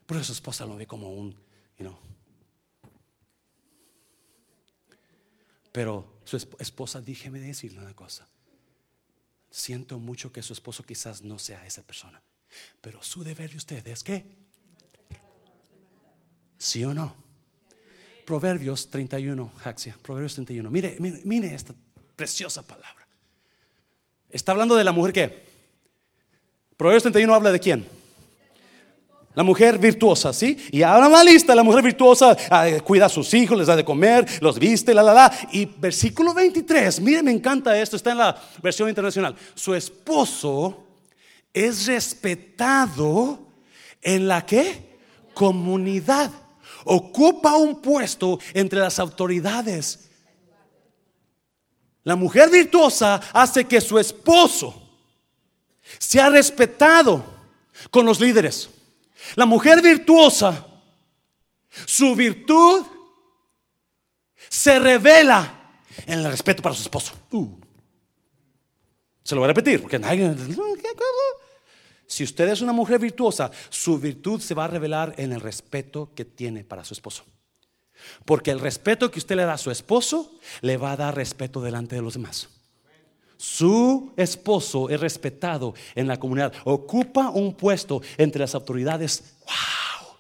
Por 0.08 0.18
eso 0.18 0.26
su 0.26 0.34
esposa 0.34 0.66
lo 0.66 0.76
ve 0.76 0.88
como 0.88 1.14
un, 1.14 1.32
you 1.78 1.86
know. 1.86 1.97
Pero 5.72 6.20
su 6.26 6.38
esposa, 6.38 7.02
déjeme 7.02 7.39
decirle 7.39 7.80
una 7.80 7.95
cosa. 7.95 8.28
Siento 9.52 9.99
mucho 9.99 10.32
que 10.32 10.41
su 10.41 10.54
esposo 10.54 10.84
quizás 10.84 11.22
no 11.22 11.38
sea 11.38 11.66
esa 11.68 11.84
persona. 11.84 12.22
Pero 12.82 13.02
su 13.04 13.24
deber 13.24 13.52
de 13.52 13.58
usted 13.58 13.88
es 13.88 14.04
que, 14.04 14.26
¿sí 16.58 16.84
o 16.84 16.93
no? 16.93 17.16
Proverbios 18.26 18.89
31, 18.89 19.52
Jaxia, 19.58 19.97
Proverbios 20.02 20.36
31. 20.36 20.70
Mire, 20.70 20.95
mire, 20.99 21.22
mire 21.24 21.54
esta 21.54 21.74
preciosa 22.16 22.62
palabra. 22.62 23.08
Está 24.30 24.52
hablando 24.54 24.76
de 24.76 24.84
la 24.84 24.91
mujer 24.91 25.14
que. 25.14 25.52
Proverbios 26.78 27.04
31 27.04 27.34
habla 27.34 27.52
de 27.52 27.60
quién? 27.60 27.86
La 29.34 29.43
mujer 29.43 29.78
virtuosa, 29.78 30.34
¿sí? 30.34 30.58
Y 30.72 30.82
ahora 30.82 31.08
más 31.08 31.24
lista, 31.24 31.56
la 31.56 31.64
mujer 31.64 31.84
virtuosa 31.84 32.36
ah, 32.49 32.68
cuida 32.84 33.06
a 33.06 33.10
sus 33.10 33.34
hijos, 33.34 33.58
les 33.58 33.68
da 33.68 33.76
de 33.78 33.86
comer, 33.86 34.26
los 34.41 34.60
viste, 34.60 34.93
la, 34.93 35.04
la, 35.04 35.14
la. 35.14 35.34
Y 35.54 35.66
versículo 35.66 36.34
23, 36.34 36.99
mire, 36.99 37.24
me 37.24 37.32
encanta 37.32 37.80
esto, 37.80 37.95
está 37.95 38.12
en 38.12 38.18
la 38.18 38.41
versión 38.62 38.89
internacional. 38.89 39.36
Su 39.56 39.74
esposo 39.74 40.91
es 41.54 41.88
respetado 41.88 43.39
en 44.02 44.28
la 44.28 44.45
que? 44.45 44.99
Comunidad. 45.34 46.32
Ocupa 46.86 47.56
un 47.56 47.82
puesto 47.82 48.39
entre 48.54 48.80
las 48.80 48.99
autoridades. 48.99 50.10
La 52.04 52.16
mujer 52.16 52.49
virtuosa 52.49 53.22
hace 53.34 53.66
que 53.66 53.80
su 53.80 53.99
esposo 53.99 54.82
sea 55.99 56.30
respetado 56.30 57.24
con 57.89 58.06
los 58.06 58.20
líderes. 58.20 58.70
La 59.36 59.45
mujer 59.45 59.82
virtuosa, 59.82 60.66
su 61.86 62.16
virtud 62.16 62.86
se 64.49 64.80
revela 64.80 65.74
en 66.06 66.20
el 66.20 66.32
respeto 66.32 66.64
para 66.64 66.76
su 66.76 66.82
esposo. 66.82 67.14
Uh. 67.32 67.47
Se 69.24 69.36
lo 69.36 69.41
voy 69.41 69.45
a 69.45 69.54
repetir 69.54 69.82
porque 69.82 69.99
nadie. 69.99 70.36
Si 72.12 72.26
usted 72.26 72.49
es 72.49 72.59
una 72.59 72.74
mujer 72.74 72.99
virtuosa, 72.99 73.51
su 73.70 73.97
virtud 73.97 74.41
se 74.41 74.53
va 74.53 74.66
a 74.66 74.68
revelar 74.68 75.16
en 75.16 75.32
el 75.32 75.39
respeto 75.39 76.12
que 76.14 76.26
tiene 76.26 76.66
para 76.66 76.84
su 76.84 76.93
esposo. 76.93 77.24
Porque 78.26 78.51
el 78.51 78.59
respeto 78.59 79.09
que 79.09 79.20
usted 79.20 79.38
le 79.38 79.45
da 79.45 79.53
a 79.53 79.57
su 79.57 79.72
esposo 79.72 80.38
le 80.59 80.76
va 80.76 80.91
a 80.91 80.97
dar 80.97 81.16
respeto 81.16 81.62
delante 81.62 81.95
de 81.95 82.01
los 82.01 82.16
demás. 82.16 82.49
Su 83.38 84.12
esposo 84.18 84.89
es 84.89 84.99
respetado 84.99 85.74
en 85.95 86.09
la 86.09 86.20
comunidad, 86.20 86.53
ocupa 86.66 87.30
un 87.30 87.53
puesto 87.53 88.01
entre 88.18 88.41
las 88.41 88.55
autoridades. 88.55 89.38
¡Wow! 89.45 90.18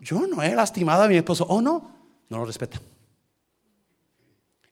Yo 0.00 0.26
no 0.26 0.42
he 0.42 0.56
lastimado 0.56 1.04
a 1.04 1.08
mi 1.08 1.18
esposo. 1.18 1.44
¿O 1.44 1.62
no? 1.62 1.94
No 2.28 2.38
lo 2.38 2.46
respeta. 2.46 2.80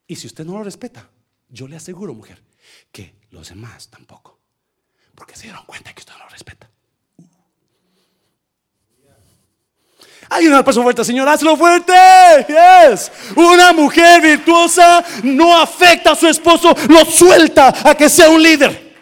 Y 0.09 0.17
si 0.17 0.27
usted 0.27 0.45
no 0.45 0.55
lo 0.55 0.65
respeta, 0.65 1.09
yo 1.49 1.69
le 1.69 1.77
aseguro, 1.77 2.13
mujer, 2.13 2.43
que 2.91 3.15
los 3.31 3.51
demás 3.51 3.89
tampoco. 3.89 4.35
Porque 5.15 5.37
se 5.37 5.45
dieron 5.45 5.65
cuenta 5.67 5.93
que 5.93 6.01
usted 6.01 6.13
no 6.13 6.19
lo 6.21 6.29
respeta. 6.29 6.69
Hay 10.31 10.47
una 10.47 10.65
persona 10.65 10.85
fuerte, 10.85 11.05
Señor, 11.05 11.29
hazlo 11.29 11.57
fuerte. 11.57 11.93
Yes. 12.49 13.13
Una 13.37 13.73
mujer 13.73 14.21
virtuosa 14.21 15.05
no 15.23 15.57
afecta 15.57 16.13
a 16.13 16.17
su 16.17 16.27
esposo, 16.27 16.75
lo 16.89 17.05
suelta 17.05 17.73
a 17.89 17.95
que 17.95 18.09
sea 18.09 18.29
un 18.31 18.43
líder. 18.43 18.95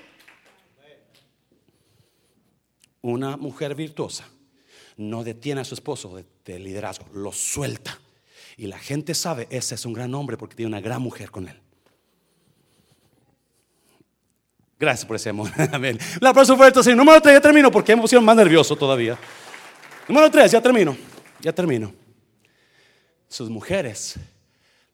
Una 3.01 3.37
mujer 3.37 3.75
virtuosa 3.75 4.29
no 4.97 5.25
detiene 5.25 5.63
a 5.63 5.65
su 5.65 5.75
esposo 5.75 6.17
de, 6.17 6.27
de 6.45 6.59
liderazgo, 6.59 7.07
lo 7.15 7.33
suelta. 7.33 7.99
Y 8.57 8.67
la 8.67 8.79
gente 8.79 9.15
sabe, 9.15 9.49
ese 9.51 9.75
es 9.75 9.87
un 9.87 9.93
gran 9.93 10.15
hombre 10.15 10.37
porque 10.37 10.55
tiene 10.55 10.69
una 10.69 10.81
gran 10.81 11.01
mujer 11.01 11.31
con 11.31 11.49
él. 11.49 11.62
Gracias 14.83 15.07
por 15.07 15.15
ese 15.15 15.29
amor. 15.29 15.49
Amén. 15.73 15.97
La 16.21 16.33
próxima 16.33 16.59
fuerte, 16.59 16.83
Señor. 16.83 16.97
Número 16.97 17.23
3, 17.23 17.35
ya 17.37 17.41
termino 17.41 17.71
porque 17.71 17.95
me 17.95 18.03
pusieron 18.03 18.25
más 18.25 18.35
nervioso 18.35 18.75
todavía. 18.75 19.17
Número 20.09 20.29
3, 20.29 20.51
ya 20.51 20.61
termino. 20.61 20.97
Ya 21.41 21.53
termino. 21.53 21.95
Sus 23.29 23.49
mujeres 23.49 24.17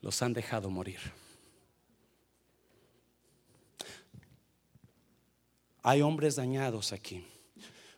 los 0.03 0.21
han 0.21 0.35
dejado 0.35 0.69
morir. 0.69 0.99
Hay 5.83 6.03
hombres 6.03 6.37
dañados 6.37 6.93
aquí 6.93 7.27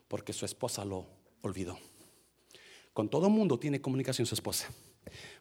porque 0.06 0.32
su 0.32 0.44
esposa 0.44 0.84
lo 0.84 1.08
olvidó. 1.40 1.76
Con 2.92 3.08
todo 3.08 3.28
mundo 3.28 3.58
tiene 3.58 3.80
comunicación 3.80 4.26
su 4.26 4.36
esposa. 4.36 4.68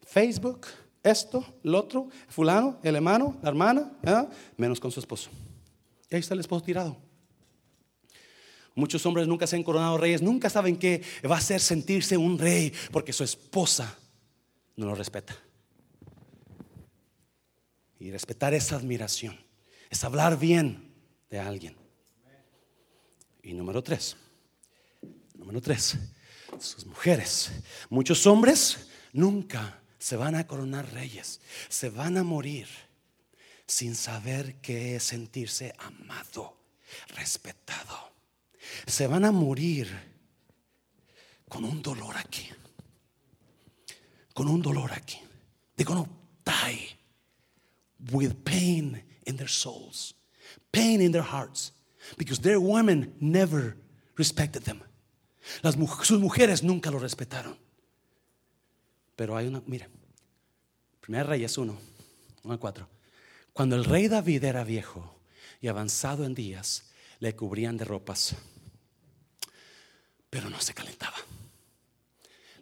Facebook, 0.02 0.66
esto, 1.04 1.46
lo 1.62 1.78
otro, 1.78 2.10
fulano, 2.28 2.80
el 2.82 2.96
hermano, 2.96 3.38
la 3.44 3.50
hermana, 3.50 3.92
¿eh? 4.02 4.28
menos 4.58 4.80
con 4.80 4.90
su 4.90 5.00
esposo. 5.00 5.30
Y 6.10 6.16
ahí 6.16 6.20
está 6.20 6.34
el 6.34 6.40
esposo 6.40 6.66
tirado. 6.66 6.98
Muchos 8.76 9.06
hombres 9.06 9.28
nunca 9.28 9.46
se 9.46 9.56
han 9.56 9.64
coronado 9.64 9.98
reyes, 9.98 10.22
nunca 10.22 10.50
saben 10.50 10.78
qué 10.78 11.04
va 11.30 11.36
a 11.36 11.40
hacer 11.40 11.60
sentirse 11.60 12.18
un 12.18 12.38
rey 12.38 12.74
porque 12.92 13.14
su 13.14 13.24
esposa 13.24 13.98
no 14.76 14.86
lo 14.86 14.96
respeta. 14.96 15.36
Y 18.00 18.12
respetar 18.12 18.54
esa 18.54 18.78
admiración 18.78 19.38
es 19.90 20.04
hablar 20.04 20.40
bien 20.40 20.94
de 21.30 21.40
alguien. 21.40 21.76
Y 23.44 23.54
número 23.54 23.84
tres, 23.84 24.16
número 25.34 25.62
tres, 25.62 25.98
sus 26.60 26.86
mujeres. 26.86 27.52
Muchos 27.90 28.26
hombres 28.28 28.88
nunca 29.12 29.82
se 29.98 30.16
van 30.16 30.36
a 30.36 30.48
coronar 30.48 30.92
reyes, 30.94 31.42
se 31.68 31.90
van 31.90 32.18
a 32.18 32.24
morir 32.24 32.68
sin 33.70 33.96
saber 33.96 34.56
qué 34.62 34.96
es 34.96 35.04
sentirse 35.04 35.76
amado, 35.78 36.58
respetado. 37.16 38.12
Se 38.88 39.06
van 39.06 39.26
a 39.26 39.32
morir 39.32 39.88
con 41.48 41.64
un 41.64 41.82
dolor 41.82 42.18
aquí. 42.18 42.50
Con 44.34 44.48
un 44.48 44.62
dolor 44.62 44.92
aquí. 44.92 45.20
They're 45.76 45.86
going 45.86 46.04
to 46.04 46.10
die 46.44 46.98
with 48.12 48.44
pain 48.44 49.04
in 49.26 49.38
their 49.38 49.48
souls, 49.48 50.16
pain 50.72 51.00
in 51.00 51.12
their 51.12 51.24
hearts, 51.24 51.72
because 52.18 52.42
their 52.42 52.60
women 52.60 53.14
never 53.22 53.78
respected 54.18 54.64
them. 54.64 54.82
Las, 55.62 55.76
sus 56.04 56.20
mujeres 56.20 56.64
nunca 56.64 56.90
lo 56.90 56.98
respetaron. 57.00 57.56
Pero 59.16 59.38
hay 59.38 59.48
una, 59.48 59.62
mire, 59.68 59.88
Primera 61.02 61.24
Reyes 61.26 61.58
1 61.58 61.78
4. 62.60 62.99
Cuando 63.54 63.76
el 63.76 63.86
rey 63.86 64.08
David 64.08 64.44
era 64.44 64.64
viejo 64.64 65.20
y 65.62 65.68
avanzado 65.68 66.26
en 66.26 66.34
días, 66.34 66.92
le 67.20 67.36
cubrían 67.36 67.78
de 67.78 67.86
ropas, 67.86 68.36
pero 70.30 70.50
no 70.50 70.60
se 70.62 70.74
calentaba. 70.74 71.18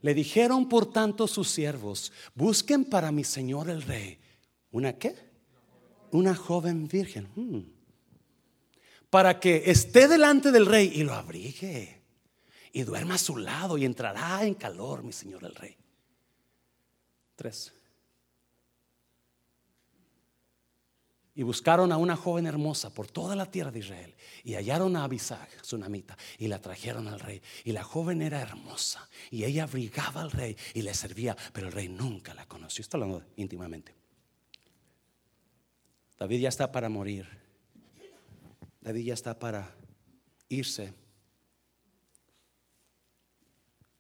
Le 0.01 0.13
dijeron 0.13 0.69
por 0.69 0.91
tanto 0.91 1.27
sus 1.27 1.49
siervos, 1.49 2.11
busquen 2.35 2.85
para 2.85 3.11
mi 3.11 3.23
señor 3.23 3.69
el 3.69 3.81
rey. 3.81 4.19
¿Una 4.71 4.93
qué? 4.93 5.15
Una 6.11 6.35
joven 6.35 6.87
virgen. 6.87 7.27
Hmm. 7.35 7.61
Para 9.09 9.39
que 9.39 9.63
esté 9.71 10.07
delante 10.07 10.51
del 10.51 10.65
rey 10.65 10.91
y 10.93 11.03
lo 11.03 11.13
abrigue 11.13 12.01
y 12.71 12.83
duerma 12.83 13.15
a 13.15 13.19
su 13.19 13.37
lado 13.37 13.77
y 13.77 13.85
entrará 13.85 14.45
en 14.45 14.53
calor 14.53 15.03
mi 15.03 15.13
señor 15.13 15.43
el 15.45 15.55
rey. 15.55 15.75
Tres. 17.35 17.73
Y 21.37 21.43
buscaron 21.43 21.91
a 21.91 21.97
una 21.97 22.15
joven 22.15 22.47
hermosa 22.47 22.89
por 22.89 23.11
toda 23.11 23.35
la 23.35 23.45
tierra 23.45 23.69
de 23.69 23.77
Israel. 23.77 24.15
Y 24.43 24.55
hallaron 24.55 24.95
a 24.95 25.03
Abisag, 25.03 25.47
su 25.61 25.77
namita, 25.77 26.17
y 26.39 26.47
la 26.47 26.59
trajeron 26.59 27.07
al 27.07 27.19
rey. 27.19 27.43
Y 27.63 27.73
la 27.73 27.83
joven 27.83 28.23
era 28.23 28.41
hermosa. 28.41 29.07
Y 29.29 29.43
ella 29.43 29.65
abrigaba 29.65 30.21
al 30.21 30.31
rey 30.31 30.57
y 30.73 30.81
le 30.81 30.95
servía. 30.95 31.37
Pero 31.53 31.67
el 31.67 31.73
rey 31.73 31.89
nunca 31.89 32.33
la 32.33 32.47
conoció. 32.47 32.81
Está 32.81 32.97
hablando 32.97 33.23
íntimamente. 33.35 33.93
David 36.17 36.39
ya 36.39 36.49
está 36.49 36.71
para 36.71 36.89
morir. 36.89 37.27
David 38.81 39.05
ya 39.05 39.13
está 39.13 39.37
para 39.37 39.75
irse. 40.49 40.91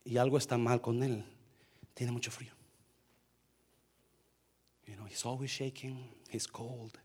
Y 0.05 0.17
algo 0.17 0.39
está 0.39 0.57
mal 0.57 0.81
con 0.81 1.03
él. 1.03 1.23
Tiene 1.93 2.11
mucho 2.11 2.31
frío. 2.31 2.53
You 4.87 4.95
know, 4.95 5.05
he's 5.05 5.23
always 5.23 5.51
shaking. 5.51 6.09
He's 6.31 6.47
cold. 6.47 6.97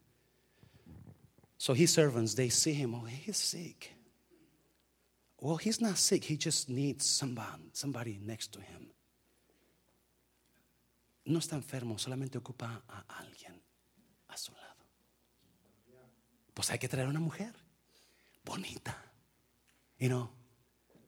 So 1.63 1.75
his 1.75 1.93
servants, 1.93 2.35
they 2.35 2.49
see 2.49 2.73
him, 2.73 2.93
oh, 2.93 3.05
he's 3.05 3.37
sick. 3.37 3.95
Well, 5.39 5.59
he's 5.59 5.81
not 5.81 5.97
sick, 5.97 6.25
he 6.25 6.37
just 6.37 6.69
needs 6.69 7.07
somebody, 7.07 7.71
somebody 7.73 8.19
next 8.21 8.53
to 8.55 8.59
him. 8.59 8.91
No 11.25 11.39
está 11.39 11.55
enfermo, 11.55 12.01
solamente 12.01 12.37
ocupa 12.37 12.83
a 12.89 13.05
alguien 13.21 13.63
a 14.27 14.37
su 14.37 14.51
lado. 14.51 14.85
Pues 16.53 16.69
hay 16.73 16.81
que 16.81 16.89
traer 16.89 17.07
una 17.07 17.21
mujer 17.21 17.55
bonita. 18.45 19.01
Y 20.01 20.09
no, 20.09 20.33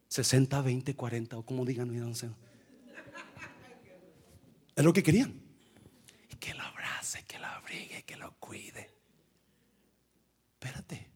60, 0.07 0.62
20, 0.62 0.94
40 0.94 1.36
o 1.36 1.44
como 1.44 1.64
digan, 1.64 1.92
no 1.92 2.14
sé. 2.14 2.30
Es 4.76 4.84
lo 4.84 4.92
que 4.92 5.02
querían. 5.02 5.34
Que 6.38 6.55
lo 6.55 6.62
abrace, 6.62 7.24
que 7.24 7.40
lo 7.40 7.46
abrigue, 7.46 8.05
que 8.05 8.16
lo 8.16 8.36
cuide. 8.38 8.93
Espérate. 10.64 11.10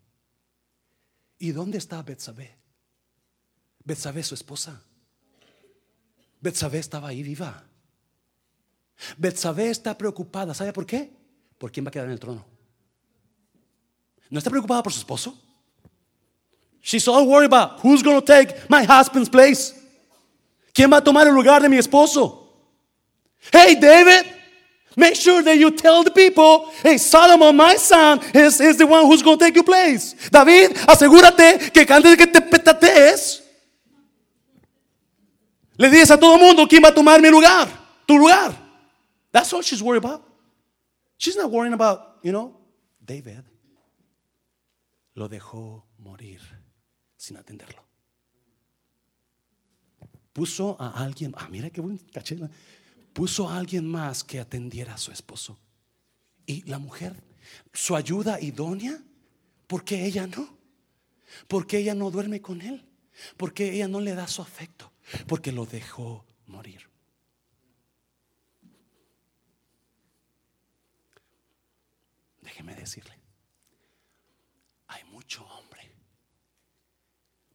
¿Y 1.38 1.53
dónde 1.53 1.78
está 1.78 2.03
Betsabé? 2.03 2.55
Betsabé, 3.82 4.22
su 4.22 4.34
esposa. 4.34 4.82
Betsabé 6.38 6.78
estaba 6.78 7.09
ahí 7.09 7.22
viva. 7.22 7.64
Betsabé 9.16 9.70
está 9.70 9.96
preocupada. 9.96 10.53
¿Sabe 10.53 10.74
por 10.74 10.84
qué? 10.84 11.11
¿Por 11.57 11.72
quién 11.72 11.86
va 11.86 11.88
a 11.88 11.92
quedar 11.92 12.07
en 12.07 12.12
el 12.12 12.20
trono? 12.20 12.44
¿No 14.28 14.38
está 14.38 14.51
preocupada 14.51 14.82
por 14.82 14.92
su 14.92 14.99
esposo? 14.99 15.34
She's 16.82 17.09
all 17.09 17.26
worried 17.26 17.51
about 17.51 17.80
who's 17.82 18.03
going 18.03 18.20
to 18.20 18.24
take 18.24 18.55
my 18.68 18.84
husband's 18.84 19.30
place. 19.30 19.74
¿Quién 20.74 20.92
va 20.92 20.99
a 20.99 21.05
tomar 21.05 21.26
el 21.26 21.32
lugar 21.32 21.62
de 21.62 21.70
mi 21.70 21.78
esposo? 21.78 22.53
Hey, 23.51 23.76
David, 23.80 24.26
Make 24.99 25.14
sure 25.14 25.44
that 25.44 25.57
you 25.57 25.70
tell 25.70 26.03
the 26.03 26.11
people, 26.11 26.72
hey, 26.82 26.99
Solomon, 26.99 27.55
my 27.55 27.76
son, 27.76 28.18
is, 28.34 28.61
is 28.61 28.76
the 28.78 28.84
one 28.84 29.07
who's 29.07 29.22
going 29.22 29.38
to 29.38 29.44
take 29.44 29.55
your 29.55 29.62
place. 29.62 30.12
David, 30.28 30.74
asegúrate 30.88 31.72
que 31.72 31.86
antes 31.88 32.11
de 32.11 32.16
que 32.16 32.26
te 32.26 32.40
petatees, 32.40 33.40
le 35.78 35.88
dices 35.88 36.11
a 36.11 36.18
todo 36.18 36.34
el 36.34 36.40
mundo 36.40 36.66
quién 36.66 36.82
va 36.82 36.88
a 36.88 36.92
tomar 36.92 37.22
mi 37.22 37.30
lugar, 37.30 37.68
tu 38.09 38.18
lugar. 38.18 38.53
That's 39.30 39.53
all 39.53 39.62
she's 39.62 39.80
worried 39.80 40.03
about. 40.03 40.24
She's 41.16 41.36
not 41.36 41.49
worrying 41.49 41.74
about, 41.74 42.18
you 42.24 42.32
know, 42.32 42.57
David. 43.01 43.44
Lo 45.14 45.28
dejó 45.28 45.84
morir 45.99 46.40
sin 47.16 47.36
atenderlo. 47.36 47.84
Puso 50.32 50.76
a 50.80 51.05
alguien, 51.05 51.34
ah, 51.36 51.46
mira 51.49 51.70
qué 51.70 51.80
buen 51.80 51.99
cachela 52.12 52.51
puso 53.13 53.49
a 53.49 53.59
alguien 53.59 53.87
más 53.87 54.25
que 54.25 54.41
atendiera 54.41 54.95
a 54.95 54.99
su 54.99 55.13
esposo. 55.13 55.59
Y 56.47 56.63
la 56.63 56.79
mujer, 56.79 57.23
su 57.73 57.97
ayuda 57.97 58.41
idónea, 58.41 58.99
¿por 59.67 59.85
qué 59.85 60.05
ella 60.07 60.27
no? 60.27 60.57
¿Por 61.47 61.67
qué 61.67 61.79
ella 61.79 61.95
no 61.95 62.11
duerme 62.11 62.41
con 62.41 62.63
él? 62.63 62.87
¿Por 63.37 63.53
qué 63.53 63.73
ella 63.73 63.89
no 63.89 64.01
le 64.01 64.15
da 64.15 64.27
su 64.27 64.43
afecto? 64.43 64.93
Porque 65.27 65.53
lo 65.53 65.67
dejó 65.67 66.25
morir. 66.47 66.89
Déjeme 72.41 72.75
decirle, 72.75 73.19
hay 74.87 75.05
mucho 75.05 75.45
hombre 75.47 75.95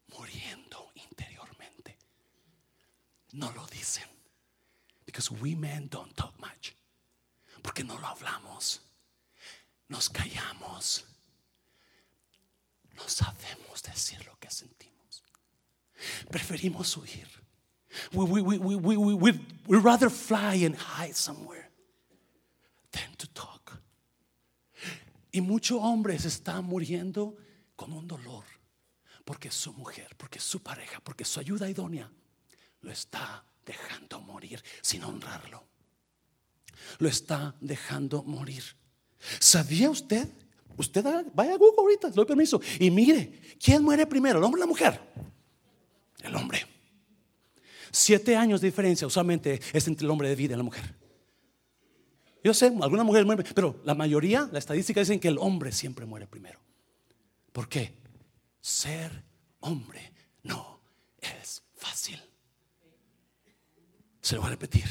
muriendo 0.09 0.91
interiormente. 0.95 1.97
No 3.31 3.51
lo 3.51 3.65
dicen. 3.67 4.07
Because 5.13 5.29
we 5.29 5.53
men 5.53 5.87
don't 5.91 6.17
talk 6.17 6.33
much. 6.41 6.73
Porque 7.61 7.83
no 7.83 7.93
lo 7.93 8.07
hablamos. 8.07 8.79
Nos 9.87 10.09
callamos. 10.09 11.03
No 12.97 13.03
sabemos 13.03 13.83
decir 13.83 14.25
lo 14.25 14.33
que 14.39 14.49
sentimos. 14.49 15.21
Preferimos 16.31 16.97
huir. 16.97 17.27
We, 18.11 18.25
we, 18.25 18.41
we, 18.41 18.57
we, 18.57 18.75
we, 18.75 19.13
we, 19.13 19.39
we, 19.67 19.77
rather 19.77 20.09
fly 20.09 20.55
and 20.55 20.75
hide 20.75 21.15
somewhere 21.15 21.69
than 22.91 23.13
to 23.19 23.27
talk. 23.27 23.79
Y 25.31 25.41
muchos 25.41 25.79
hombres 25.79 26.25
están 26.25 26.65
muriendo 26.65 27.37
con 27.75 27.93
un 27.93 28.07
dolor 28.07 28.45
porque 29.23 29.51
su 29.51 29.73
mujer, 29.73 30.15
porque 30.17 30.39
su 30.39 30.63
pareja, 30.63 30.99
porque 31.01 31.23
su 31.23 31.39
ayuda 31.39 31.69
idónea 31.69 32.11
lo 32.81 32.91
está 32.91 33.45
dejando 33.65 34.19
morir 34.21 34.63
sin 34.81 35.03
honrarlo. 35.03 35.63
Lo 36.99 37.07
está 37.07 37.55
dejando 37.61 38.23
morir. 38.23 38.63
¿Sabía 39.39 39.89
usted? 39.89 40.27
Usted 40.77 41.05
vaya 41.33 41.53
a 41.53 41.57
Google 41.57 41.79
ahorita, 41.79 42.09
le 42.09 42.13
doy 42.15 42.25
permiso. 42.25 42.59
Y 42.79 42.89
mire, 42.89 43.41
¿quién 43.63 43.83
muere 43.83 44.07
primero, 44.07 44.39
el 44.39 44.43
hombre 44.43 44.59
o 44.59 44.65
la 44.65 44.67
mujer? 44.67 44.99
El 46.21 46.35
hombre. 46.35 46.65
Siete 47.91 48.35
años 48.35 48.59
de 48.59 48.67
diferencia 48.67 49.05
usualmente 49.05 49.61
es 49.71 49.87
entre 49.87 50.05
el 50.05 50.11
hombre 50.11 50.29
de 50.29 50.35
vida 50.35 50.55
y 50.55 50.57
la 50.57 50.63
mujer. 50.63 50.95
Yo 52.43 52.53
sé, 52.53 52.65
alguna 52.81 53.03
mujer 53.03 53.25
muere, 53.25 53.43
pero 53.53 53.79
la 53.85 53.93
mayoría, 53.93 54.49
la 54.51 54.59
estadística 54.59 54.99
dicen 54.99 55.19
que 55.19 55.29
el 55.29 55.37
hombre 55.37 55.71
siempre 55.71 56.05
muere 56.05 56.27
primero. 56.27 56.59
¿Por 57.51 57.69
qué? 57.69 57.93
Ser 58.59 59.23
hombre 59.59 60.11
no 60.41 60.81
es 61.21 61.63
fácil. 61.75 62.19
Se 64.23 64.35
lo 64.35 64.41
voy 64.41 64.47
a 64.47 64.51
repetir. 64.51 64.85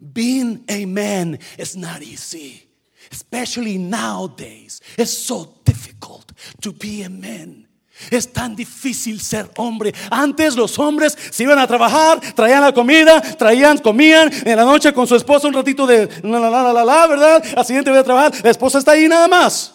Being 0.00 0.64
a 0.68 0.84
man 0.86 1.38
is 1.58 1.76
not 1.76 2.02
easy, 2.02 2.68
especially 3.12 3.78
nowadays. 3.78 4.80
It's 4.98 5.12
so 5.12 5.60
difficult 5.64 6.32
to 6.62 6.72
be 6.72 7.04
a 7.04 7.10
man. 7.10 7.68
Es 8.10 8.32
tan 8.32 8.56
difícil 8.56 9.20
ser 9.20 9.50
hombre. 9.56 9.92
Antes 10.10 10.56
los 10.56 10.76
hombres 10.78 11.16
se 11.30 11.42
iban 11.44 11.58
a 11.58 11.66
trabajar, 11.66 12.20
traían 12.34 12.62
la 12.62 12.72
comida, 12.72 13.20
traían, 13.20 13.78
comían 13.78 14.32
en 14.44 14.56
la 14.56 14.64
noche 14.64 14.92
con 14.92 15.06
su 15.06 15.14
esposa 15.14 15.46
un 15.46 15.54
ratito 15.54 15.86
de 15.86 16.08
la 16.22 16.40
la 16.40 16.50
la 16.50 16.72
la 16.72 16.84
la, 16.84 17.06
¿verdad? 17.06 17.44
Al 17.54 17.64
siguiente 17.64 17.90
voy 17.90 18.00
a 18.00 18.04
trabajar, 18.04 18.32
la 18.42 18.50
esposa 18.50 18.78
está 18.78 18.92
ahí 18.92 19.06
nada 19.06 19.28
más. 19.28 19.71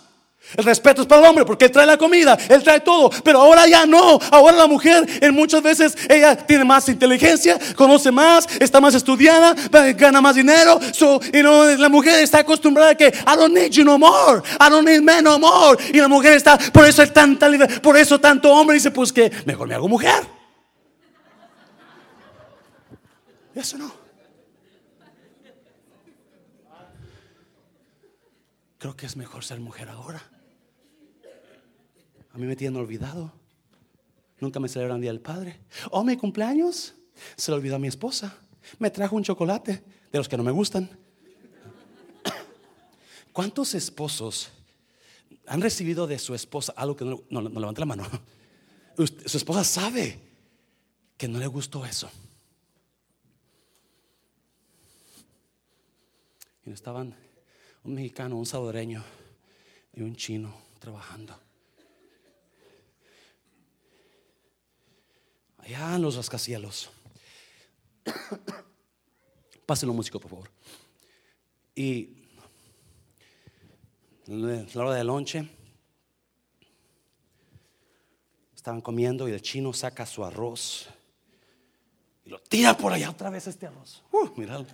El 0.55 0.63
respeto 0.63 1.01
es 1.01 1.07
para 1.07 1.21
el 1.21 1.27
hombre 1.27 1.45
porque 1.45 1.65
él 1.65 1.71
trae 1.71 1.85
la 1.85 1.97
comida, 1.97 2.37
él 2.49 2.63
trae 2.63 2.79
todo. 2.79 3.09
Pero 3.23 3.41
ahora 3.41 3.67
ya 3.67 3.85
no. 3.85 4.19
Ahora 4.31 4.55
la 4.55 4.67
mujer, 4.67 5.05
en 5.21 5.33
muchas 5.33 5.61
veces, 5.61 5.97
ella 6.09 6.37
tiene 6.37 6.63
más 6.63 6.87
inteligencia, 6.87 7.59
conoce 7.75 8.11
más, 8.11 8.47
está 8.59 8.79
más 8.79 8.95
estudiada, 8.95 9.53
gana 9.95 10.21
más 10.21 10.35
dinero. 10.35 10.79
So, 10.93 11.19
you 11.21 11.43
la 11.77 11.89
mujer 11.89 12.23
está 12.23 12.39
acostumbrada 12.39 12.91
a 12.91 12.95
que 12.95 13.07
I 13.07 13.35
don't 13.35 13.53
need 13.53 13.71
you 13.71 13.83
no 13.83 13.97
more, 13.97 14.41
I 14.59 14.69
don't 14.69 14.87
need 14.87 15.01
men 15.01 15.23
no 15.23 15.37
more. 15.37 15.77
Y 15.93 15.99
la 15.99 16.07
mujer 16.07 16.33
está, 16.33 16.57
por 16.57 16.85
eso 16.85 17.01
hay 17.01 17.09
tanta 17.09 17.47
por 17.81 17.97
eso 17.97 18.19
tanto 18.19 18.51
hombre 18.51 18.75
dice, 18.75 18.91
pues 18.91 19.11
que 19.11 19.31
mejor 19.45 19.67
me 19.67 19.75
hago 19.75 19.87
mujer. 19.87 20.25
Eso 23.55 23.77
no. 23.77 23.91
Creo 28.77 28.95
que 28.95 29.07
es 29.07 29.17
mejor 29.17 29.43
ser 29.43 29.59
mujer 29.59 29.89
ahora. 29.89 30.21
A 32.37 32.39
mí 32.39 32.45
me 32.45 32.55
tienen 32.55 32.79
olvidado. 32.79 33.33
Nunca 34.39 34.59
me 34.59 34.69
celebran 34.69 35.01
Día 35.01 35.09
del 35.09 35.21
Padre. 35.21 35.59
Oh, 35.89 36.03
mi 36.03 36.15
cumpleaños. 36.17 36.93
Se 37.35 37.49
lo 37.49 37.57
olvidó 37.57 37.77
a 37.77 37.79
mi 37.79 37.87
esposa. 37.87 38.37
Me 38.77 38.91
trajo 38.91 39.15
un 39.15 39.23
chocolate 39.23 39.83
de 40.11 40.17
los 40.19 40.29
que 40.29 40.37
no 40.37 40.43
me 40.43 40.51
gustan. 40.51 40.87
¿Cuántos 43.33 43.73
esposos 43.73 44.51
han 45.47 45.61
recibido 45.61 46.05
de 46.05 46.19
su 46.19 46.35
esposa 46.35 46.73
algo 46.77 46.95
que 46.95 47.05
no, 47.05 47.23
no, 47.27 47.41
levante 47.41 47.79
la 47.79 47.87
mano? 47.87 48.03
Su 49.25 49.37
esposa 49.37 49.63
sabe 49.63 50.19
que 51.17 51.27
no 51.27 51.39
le 51.39 51.47
gustó 51.47 51.87
eso. 51.87 52.07
Y 56.67 56.69
estaban 56.69 57.15
un 57.83 57.95
mexicano, 57.95 58.37
un 58.37 58.45
salvadoreño 58.45 59.03
y 59.95 60.03
un 60.03 60.15
chino 60.15 60.55
trabajando. 60.77 61.46
Allá 65.67 65.95
en 65.95 66.01
los 66.01 66.15
rascacielos. 66.15 66.89
Pásenlo 69.65 69.93
músico, 69.93 70.17
por 70.17 70.29
favor. 70.29 70.49
Y 71.75 72.09
la 74.27 74.65
hora 74.75 74.93
de 74.93 75.03
lonche 75.03 75.45
estaban 78.55 78.79
comiendo 78.79 79.27
y 79.27 79.33
el 79.33 79.41
chino 79.41 79.73
saca 79.73 80.05
su 80.05 80.23
arroz 80.23 80.87
y 82.25 82.29
lo 82.29 82.39
tira 82.39 82.77
por 82.77 82.93
allá 82.93 83.09
otra 83.09 83.29
vez 83.29 83.47
este 83.47 83.67
arroz. 83.67 84.03
Uh, 84.11 84.29
mirad. 84.37 84.65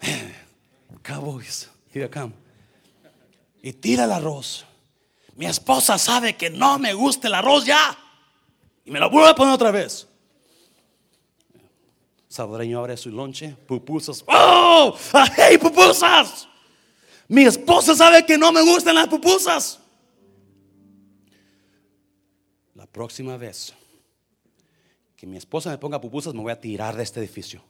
Cowboys, 1.02 1.70
here 1.94 2.10
I 2.12 3.68
Y 3.68 3.72
tira 3.74 4.02
el 4.02 4.12
arroz. 4.12 4.64
Mi 5.36 5.46
esposa 5.46 5.96
sabe 5.96 6.36
que 6.36 6.50
no 6.50 6.76
me 6.80 6.92
gusta 6.92 7.28
el 7.28 7.34
arroz 7.34 7.64
ya. 7.64 7.96
Y 8.88 8.90
me 8.90 9.00
lo 9.00 9.10
vuelve 9.10 9.28
a 9.28 9.34
poner 9.34 9.52
otra 9.52 9.70
vez. 9.70 10.08
Salvadoreño 12.26 12.78
abre 12.78 12.96
su 12.96 13.10
lonche, 13.10 13.54
pupusas. 13.66 14.24
¡Oh! 14.26 14.96
¡Hey, 15.36 15.58
pupusas! 15.58 16.48
Mi 17.28 17.44
esposa 17.44 17.94
sabe 17.94 18.24
que 18.24 18.38
no 18.38 18.50
me 18.50 18.62
gustan 18.62 18.94
las 18.94 19.06
pupusas. 19.08 19.78
La 22.74 22.86
próxima 22.86 23.36
vez 23.36 23.74
que 25.14 25.26
mi 25.26 25.36
esposa 25.36 25.68
me 25.68 25.76
ponga 25.76 26.00
pupusas, 26.00 26.32
me 26.32 26.40
voy 26.40 26.52
a 26.52 26.58
tirar 26.58 26.96
de 26.96 27.02
este 27.02 27.20
edificio. 27.20 27.62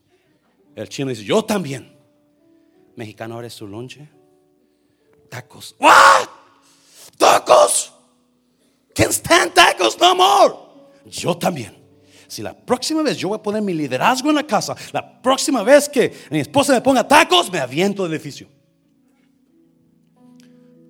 El 0.77 0.89
chino 0.89 1.11
dice, 1.11 1.25
yo 1.25 1.45
también. 1.45 1.99
Mexicano 2.95 3.35
abre 3.35 3.51
su 3.51 3.67
lonche. 3.67 4.09
Tacos. 5.29 5.75
¿What? 5.81 6.29
¿Tacos? 7.17 7.93
Can't 8.95 9.11
stand 9.11 9.53
tacos 9.53 9.99
no 9.99 10.15
more. 10.15 10.68
Yo 11.11 11.37
también. 11.37 11.77
Si 12.27 12.43
la 12.43 12.55
próxima 12.55 13.03
vez 13.03 13.17
yo 13.17 13.29
voy 13.29 13.39
a 13.39 13.43
poner 13.43 13.63
mi 13.63 13.73
liderazgo 13.73 14.29
en 14.29 14.37
la 14.37 14.47
casa, 14.47 14.77
la 14.93 15.23
próxima 15.23 15.63
vez 15.63 15.89
que 15.89 16.13
mi 16.31 16.41
esposa 16.41 16.75
me 16.75 16.81
ponga 16.81 17.07
tacos, 17.07 17.51
me 17.51 17.59
aviento 17.59 18.03
del 18.03 18.13
edificio 18.13 18.49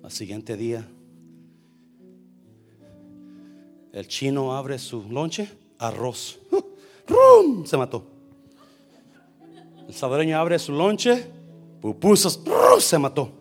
siguiente 0.09 0.57
día, 0.57 0.87
el 3.93 4.07
chino 4.07 4.55
abre 4.55 4.79
su 4.79 5.03
lonche, 5.09 5.49
arroz. 5.77 6.39
¡Rum! 7.07 7.65
Se 7.65 7.77
mató. 7.77 8.03
El 9.87 9.93
salvadoreño 9.93 10.37
abre 10.37 10.59
su 10.59 10.71
lonche, 10.71 11.25
pupusas, 11.81 12.39
se 12.79 12.97
mató. 12.97 13.31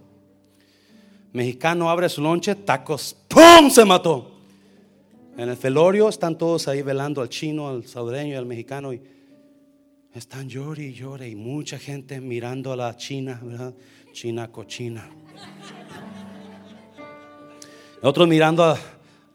Mexicano 1.33 1.91
abre 1.91 2.09
su 2.09 2.23
lonche, 2.23 2.55
tacos, 2.55 3.15
¡pum! 3.29 3.71
Se 3.71 3.85
mató. 3.85 4.38
En 5.39 5.49
el 5.49 5.57
felorio 5.57 6.09
están 6.09 6.37
todos 6.37 6.67
ahí 6.67 6.83
velando 6.83 7.23
al 7.23 7.29
chino, 7.29 7.69
al 7.69 7.87
salvadoreño 7.87 8.33
y 8.33 8.37
al 8.37 8.45
mexicano 8.45 8.93
y 8.93 9.01
están 10.13 10.49
llore 10.49 10.83
y 10.83 10.93
llore 10.93 11.29
y 11.29 11.37
mucha 11.37 11.79
gente 11.79 12.21
mirando 12.21 12.73
a 12.73 12.77
la 12.77 12.97
china, 12.97 13.41
¿verdad? 13.41 13.73
China 14.13 14.51
cochina. 14.51 15.09
Otros 18.03 18.27
mirando 18.27 18.77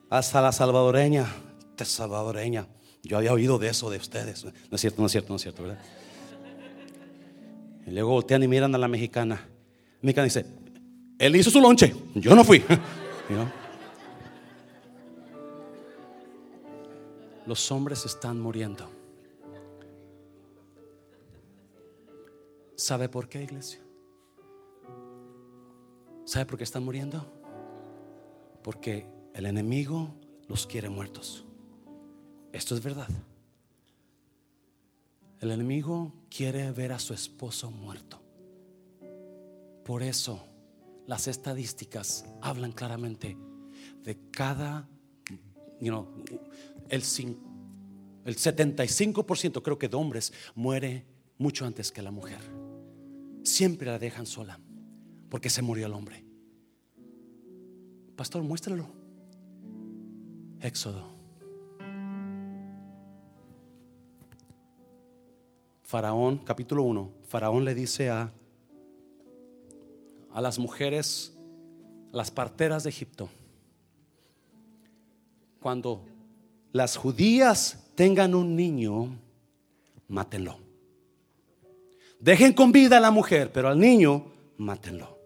hasta 0.09 0.41
la 0.41 0.51
salvadoreña. 0.51 1.25
Esta 1.69 1.85
salvadoreña. 1.85 2.67
Yo 3.01 3.17
había 3.17 3.31
oído 3.31 3.57
de 3.57 3.69
eso 3.69 3.89
de 3.89 3.95
ustedes. 3.95 4.43
No 4.43 4.51
es 4.73 4.81
cierto, 4.81 5.01
no 5.01 5.05
es 5.05 5.11
cierto, 5.13 5.29
no 5.29 5.37
es 5.37 5.41
cierto, 5.41 5.63
¿verdad? 5.63 5.79
Y 7.87 7.91
luego 7.91 8.09
voltean 8.09 8.43
y 8.43 8.49
miran 8.49 8.75
a 8.75 8.77
la 8.77 8.89
mexicana. 8.89 9.35
La 9.35 10.05
mexicana 10.05 10.25
dice, 10.25 10.45
él 11.17 11.33
hizo 11.37 11.49
su 11.49 11.61
lonche, 11.61 11.95
yo 12.13 12.35
no 12.35 12.43
fui. 12.43 12.61
Los 17.45 17.71
hombres 17.71 18.05
están 18.05 18.39
muriendo. 18.39 18.89
¿Sabe 22.75 23.09
por 23.09 23.29
qué, 23.29 23.43
iglesia? 23.43 23.81
¿Sabe 26.25 26.45
por 26.45 26.57
qué 26.57 26.63
están 26.63 26.83
muriendo? 26.83 27.25
Porque 28.63 29.05
el 29.33 29.45
enemigo 29.45 30.13
los 30.47 30.65
quiere 30.65 30.89
muertos. 30.89 31.45
Esto 32.51 32.75
es 32.75 32.83
verdad. 32.83 33.09
El 35.39 35.51
enemigo 35.51 36.13
quiere 36.29 36.71
ver 36.71 36.93
a 36.93 36.99
su 36.99 37.13
esposo 37.13 37.69
muerto. 37.69 38.21
Por 39.83 40.01
eso 40.01 40.47
las 41.05 41.27
estadísticas 41.27 42.25
hablan 42.41 42.71
claramente 42.71 43.37
de 44.03 44.17
cada, 44.31 44.87
you 45.81 45.89
know, 45.89 46.07
el, 46.89 47.01
el 48.25 48.35
75% 48.35 49.61
creo 49.61 49.77
que 49.77 49.89
de 49.89 49.95
hombres 49.95 50.33
muere 50.55 51.05
mucho 51.37 51.65
antes 51.65 51.91
que 51.91 52.01
la 52.01 52.11
mujer. 52.11 52.39
Siempre 53.43 53.87
la 53.87 53.99
dejan 53.99 54.25
sola 54.25 54.59
porque 55.29 55.49
se 55.49 55.61
murió 55.61 55.87
el 55.87 55.93
hombre. 55.93 56.23
Pastor, 58.15 58.43
muéstralo. 58.43 58.87
Éxodo. 60.61 61.13
Faraón, 65.81 66.37
capítulo 66.39 66.83
1. 66.83 67.11
Faraón 67.27 67.65
le 67.65 67.75
dice 67.75 68.09
a, 68.09 68.31
a 70.31 70.41
las 70.41 70.57
mujeres, 70.57 71.37
las 72.11 72.31
parteras 72.31 72.83
de 72.83 72.89
Egipto, 72.89 73.29
cuando 75.59 76.05
las 76.73 76.97
judías 76.97 77.91
tengan 77.95 78.33
un 78.33 78.55
niño, 78.55 79.15
mátenlo. 80.07 80.57
Dejen 82.19 82.53
con 82.53 82.71
vida 82.71 82.97
a 82.97 82.99
la 82.99 83.11
mujer, 83.11 83.51
pero 83.53 83.69
al 83.69 83.79
niño, 83.79 84.25
mátenlo. 84.57 85.19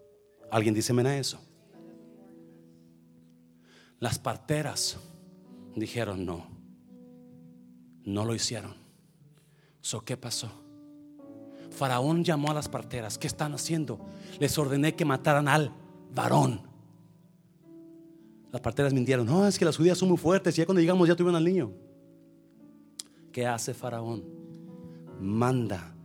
¿Alguien 0.52 0.74
dice 0.74 0.93
a 0.93 1.18
eso? 1.18 1.39
Las 4.00 4.20
parteras 4.20 4.98
dijeron 5.76 6.26
no. 6.26 6.48
No 8.04 8.26
lo 8.26 8.36
hicieron. 8.36 8.76
So, 9.82 10.04
¿Qué 10.04 10.18
pasó? 10.18 10.52
Faraón 11.72 12.26
llamó 12.26 12.52
a 12.52 12.56
las 12.56 12.68
parteras. 12.68 13.18
¿Qué 13.18 13.28
están 13.28 13.54
haciendo? 13.54 14.00
Les 14.39 14.58
ordené 14.58 14.95
que 14.95 15.06
mataran 15.06 15.48
al 15.48 15.72
varón. 16.14 16.66
Las 18.52 18.62
parteras 18.62 18.93
mintieron. 18.93 19.26
No, 19.26 19.48
es 19.48 19.60
que 19.60 19.66
las 19.66 19.78
judías 19.78 19.98
son 19.98 20.10
muy 20.10 20.18
fuertes. 20.18 20.56
Y 20.56 20.60
ya 20.60 20.66
cuando 20.66 20.82
llegamos 20.82 21.08
ya 21.08 21.16
tuvieron 21.16 21.36
al 21.36 21.43
niño. 21.43 21.72
¿Qué 23.32 23.45
hace 23.45 23.74
Faraón? 23.74 24.24
Manda 25.20 25.95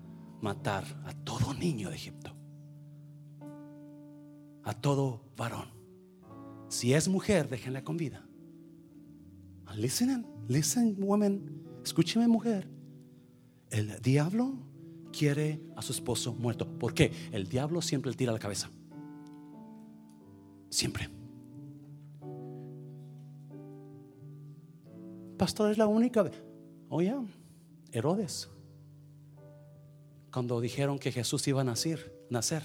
matar 0.41 0.85
a 1.05 1.13
todo 1.13 1.55
niño 1.55 1.89
de 1.89 1.97
Egipto. 1.97 2.35
A 4.65 4.75
todo 4.75 5.23
varón. 5.37 5.69
Si 6.69 6.95
es 6.95 7.09
mujer, 7.09 7.49
déjenla 7.49 7.85
con 7.85 7.97
vida. 7.97 8.27
Listen, 9.77 10.27
listen, 10.49 10.97
woman. 10.99 11.63
Escúcheme, 11.85 12.29
mujer. 12.29 12.69
El 13.71 14.01
diablo 14.03 14.55
quiere 15.13 15.63
a 15.77 15.83
su 15.83 15.93
esposo 15.93 16.35
muerto. 16.35 16.67
¿Por 16.79 16.93
qué? 16.93 17.13
El 17.33 17.49
diablo 17.49 17.81
siempre 17.81 18.11
le 18.11 18.17
tira 18.17 18.33
la 18.33 18.39
cabeza. 18.39 18.71
Siempre. 20.69 21.22
Pastor 25.43 25.73
es 25.73 25.77
la 25.77 25.89
única. 25.89 26.25
Oye, 26.89 27.13
Herodes. 27.91 28.49
Cuando 30.33 30.61
dijeron 30.61 31.01
que 31.01 31.11
Jesús 31.11 31.49
iba 31.49 31.63
a 31.63 31.65
nacer, 31.65 32.15
nacer. 32.31 32.63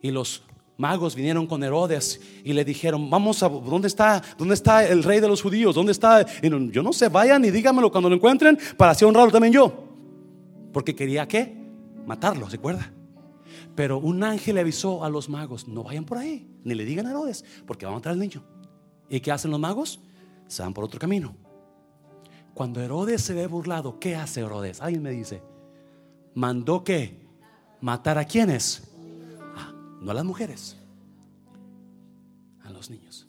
Y 0.00 0.10
los 0.10 0.42
magos 0.76 1.14
vinieron 1.14 1.46
con 1.46 1.62
Herodes 1.62 2.20
y 2.42 2.54
le 2.54 2.64
dijeron, 2.64 3.08
vamos 3.08 3.40
a, 3.44 3.48
¿dónde 3.48 3.86
está, 3.86 4.20
dónde 4.36 4.54
está 4.54 4.84
el 4.84 5.04
rey 5.04 5.20
de 5.20 5.28
los 5.28 5.40
judíos? 5.40 5.76
¿Dónde 5.76 5.92
está? 5.92 6.26
yo 6.42 6.82
no 6.82 6.92
sé, 6.92 7.08
vayan 7.08 7.44
y 7.44 7.52
dígamelo 7.52 7.92
cuando 7.92 8.08
lo 8.08 8.16
encuentren 8.16 8.58
para 8.76 8.90
hacer 8.90 9.06
honrarlo 9.06 9.30
también 9.30 9.52
yo. 9.52 9.72
Porque 10.72 10.96
quería 10.96 11.28
que 11.28 11.54
matarlo, 12.04 12.50
¿se 12.50 12.56
acuerda? 12.56 12.92
Pero 13.76 13.98
un 13.98 14.24
ángel 14.24 14.56
le 14.56 14.62
avisó 14.62 15.04
a 15.04 15.08
los 15.08 15.28
magos, 15.28 15.68
no 15.68 15.84
vayan 15.84 16.04
por 16.04 16.18
ahí, 16.18 16.48
ni 16.64 16.74
le 16.74 16.84
digan 16.84 17.06
a 17.06 17.10
Herodes, 17.10 17.44
porque 17.64 17.86
van 17.86 17.94
a 17.94 17.98
matar 17.98 18.14
al 18.14 18.18
niño. 18.18 18.42
¿Y 19.08 19.20
qué 19.20 19.30
hacen 19.30 19.52
los 19.52 19.60
magos? 19.60 20.00
Se 20.46 20.62
van 20.62 20.74
por 20.74 20.84
otro 20.84 21.00
camino. 21.00 21.34
Cuando 22.54 22.80
Herodes 22.80 23.22
se 23.22 23.34
ve 23.34 23.46
burlado, 23.46 23.98
¿qué 23.98 24.16
hace 24.16 24.40
Herodes? 24.40 24.80
Alguien 24.80 25.02
me 25.02 25.10
dice, 25.10 25.42
mandó 26.34 26.84
que 26.84 27.22
matar 27.80 28.18
a 28.18 28.24
quienes 28.24 28.88
No 30.02 30.10
a 30.10 30.14
las 30.14 30.24
mujeres, 30.24 30.76
a 32.64 32.70
los 32.70 32.90
niños. 32.90 33.28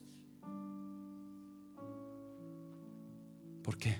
¿Por 3.62 3.78
qué? 3.78 3.96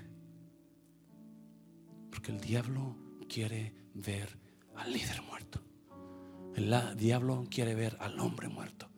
Porque 2.10 2.32
el 2.32 2.40
diablo 2.40 2.96
quiere 3.28 3.72
ver 3.94 4.36
al 4.74 4.92
líder 4.92 5.22
muerto. 5.22 5.60
El 6.54 6.96
diablo 6.96 7.44
quiere 7.48 7.74
ver 7.74 7.96
al 8.00 8.18
hombre 8.18 8.48
muerto. 8.48 8.88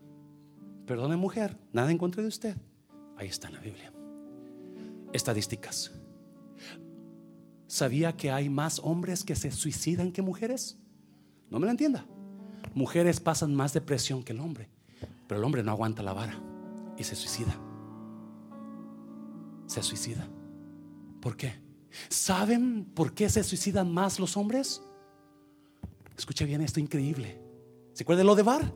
Perdone 0.86 1.16
mujer, 1.16 1.58
nada 1.72 1.90
en 1.90 1.98
contra 1.98 2.22
de 2.22 2.28
usted. 2.28 2.56
Ahí 3.16 3.28
está 3.28 3.48
en 3.48 3.54
la 3.54 3.60
Biblia. 3.60 3.92
Estadísticas. 5.16 5.92
¿Sabía 7.66 8.16
que 8.16 8.30
hay 8.30 8.48
más 8.48 8.78
hombres 8.78 9.24
que 9.24 9.34
se 9.34 9.50
suicidan 9.50 10.12
que 10.12 10.22
mujeres? 10.22 10.78
No 11.50 11.58
me 11.58 11.66
lo 11.66 11.72
entienda. 11.72 12.06
Mujeres 12.74 13.20
pasan 13.20 13.54
más 13.54 13.72
depresión 13.72 14.22
que 14.22 14.32
el 14.32 14.40
hombre, 14.40 14.68
pero 15.26 15.40
el 15.40 15.44
hombre 15.44 15.62
no 15.62 15.72
aguanta 15.72 16.02
la 16.02 16.12
vara 16.12 16.40
y 16.96 17.04
se 17.04 17.16
suicida. 17.16 17.58
Se 19.66 19.82
suicida. 19.82 20.28
¿Por 21.20 21.36
qué? 21.36 21.54
¿Saben 22.08 22.84
por 22.94 23.14
qué 23.14 23.28
se 23.28 23.42
suicidan 23.42 23.92
más 23.92 24.20
los 24.20 24.36
hombres? 24.36 24.82
Escuche 26.16 26.44
bien 26.44 26.60
esto 26.60 26.78
increíble. 26.78 27.40
¿Se 27.94 28.04
acuerda 28.04 28.20
de 28.20 28.26
lo 28.26 28.34
de 28.34 28.42
bar? 28.42 28.72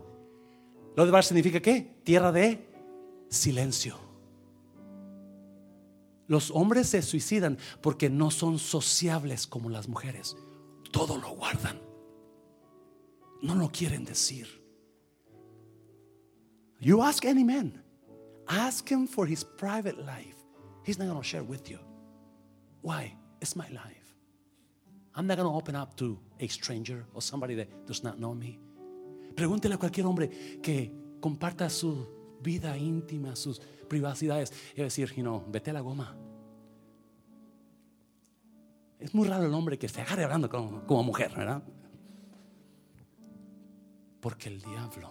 Lo 0.97 1.05
de 1.05 1.11
bar 1.13 1.25
significa 1.25 1.61
qué? 1.61 2.01
Tierra 2.03 2.33
de 2.33 2.67
silencio. 3.29 4.10
Los 6.31 6.53
hombres 6.53 6.89
se 6.91 7.03
suicidan 7.03 7.59
porque 7.83 8.09
no 8.09 8.31
son 8.31 8.61
sociables 8.61 9.49
como 9.49 9.69
las 9.69 9.89
mujeres. 9.89 10.37
Todo 10.93 11.19
lo 11.19 11.35
guardan. 11.35 11.81
No 13.43 13.57
lo 13.57 13.69
quieren 13.73 14.05
decir. 14.05 14.47
You 16.79 17.03
ask 17.03 17.25
any 17.25 17.43
man, 17.43 17.83
ask 18.47 18.89
him 18.89 19.09
for 19.09 19.27
his 19.27 19.43
private 19.43 19.99
life. 19.99 20.37
He's 20.87 21.01
not 21.01 21.09
going 21.09 21.21
to 21.21 21.27
share 21.27 21.43
with 21.43 21.69
you. 21.69 21.81
Why? 22.81 23.13
It's 23.41 23.57
my 23.57 23.69
life. 23.71 24.15
I'm 25.17 25.27
not 25.27 25.37
going 25.37 25.51
to 25.51 25.57
open 25.57 25.75
up 25.75 25.97
to 25.97 26.17
a 26.39 26.47
stranger 26.47 27.07
or 27.13 27.23
somebody 27.23 27.57
that 27.57 27.87
does 27.89 28.05
not 28.05 28.21
know 28.21 28.35
me. 28.35 28.61
Pregúntele 29.35 29.75
a 29.75 29.79
cualquier 29.79 30.07
hombre 30.07 30.31
que 30.63 30.93
comparta 31.21 31.69
su 31.69 32.07
vida 32.41 32.79
íntima, 32.79 33.35
sus 33.35 33.61
privacidades. 33.91 34.55
Y 34.75 34.81
decir, 34.81 35.13
you 35.15 35.23
know, 35.23 35.45
vete 35.49 35.71
a 35.71 35.75
la 35.75 35.81
goma. 35.81 36.17
Es 38.99 39.15
muy 39.15 39.29
raro 39.29 39.45
el 39.45 39.53
hombre 39.53 39.79
que 39.79 39.89
se 39.89 40.01
agarre 40.01 40.25
hablando 40.25 40.49
como, 40.49 40.87
como 40.87 41.03
mujer, 41.03 41.35
¿verdad? 41.37 41.63
Porque 44.21 44.49
el 44.49 44.63
diablo 44.63 45.11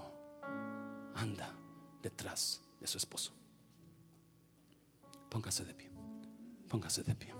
anda 1.16 1.56
detrás 2.02 2.62
de 2.80 2.88
su 2.88 2.98
esposo. 2.98 3.34
Póngase 5.30 5.66
de 5.66 5.74
pie. 5.74 5.92
Póngase 6.68 7.04
de 7.04 7.16
pie. 7.16 7.39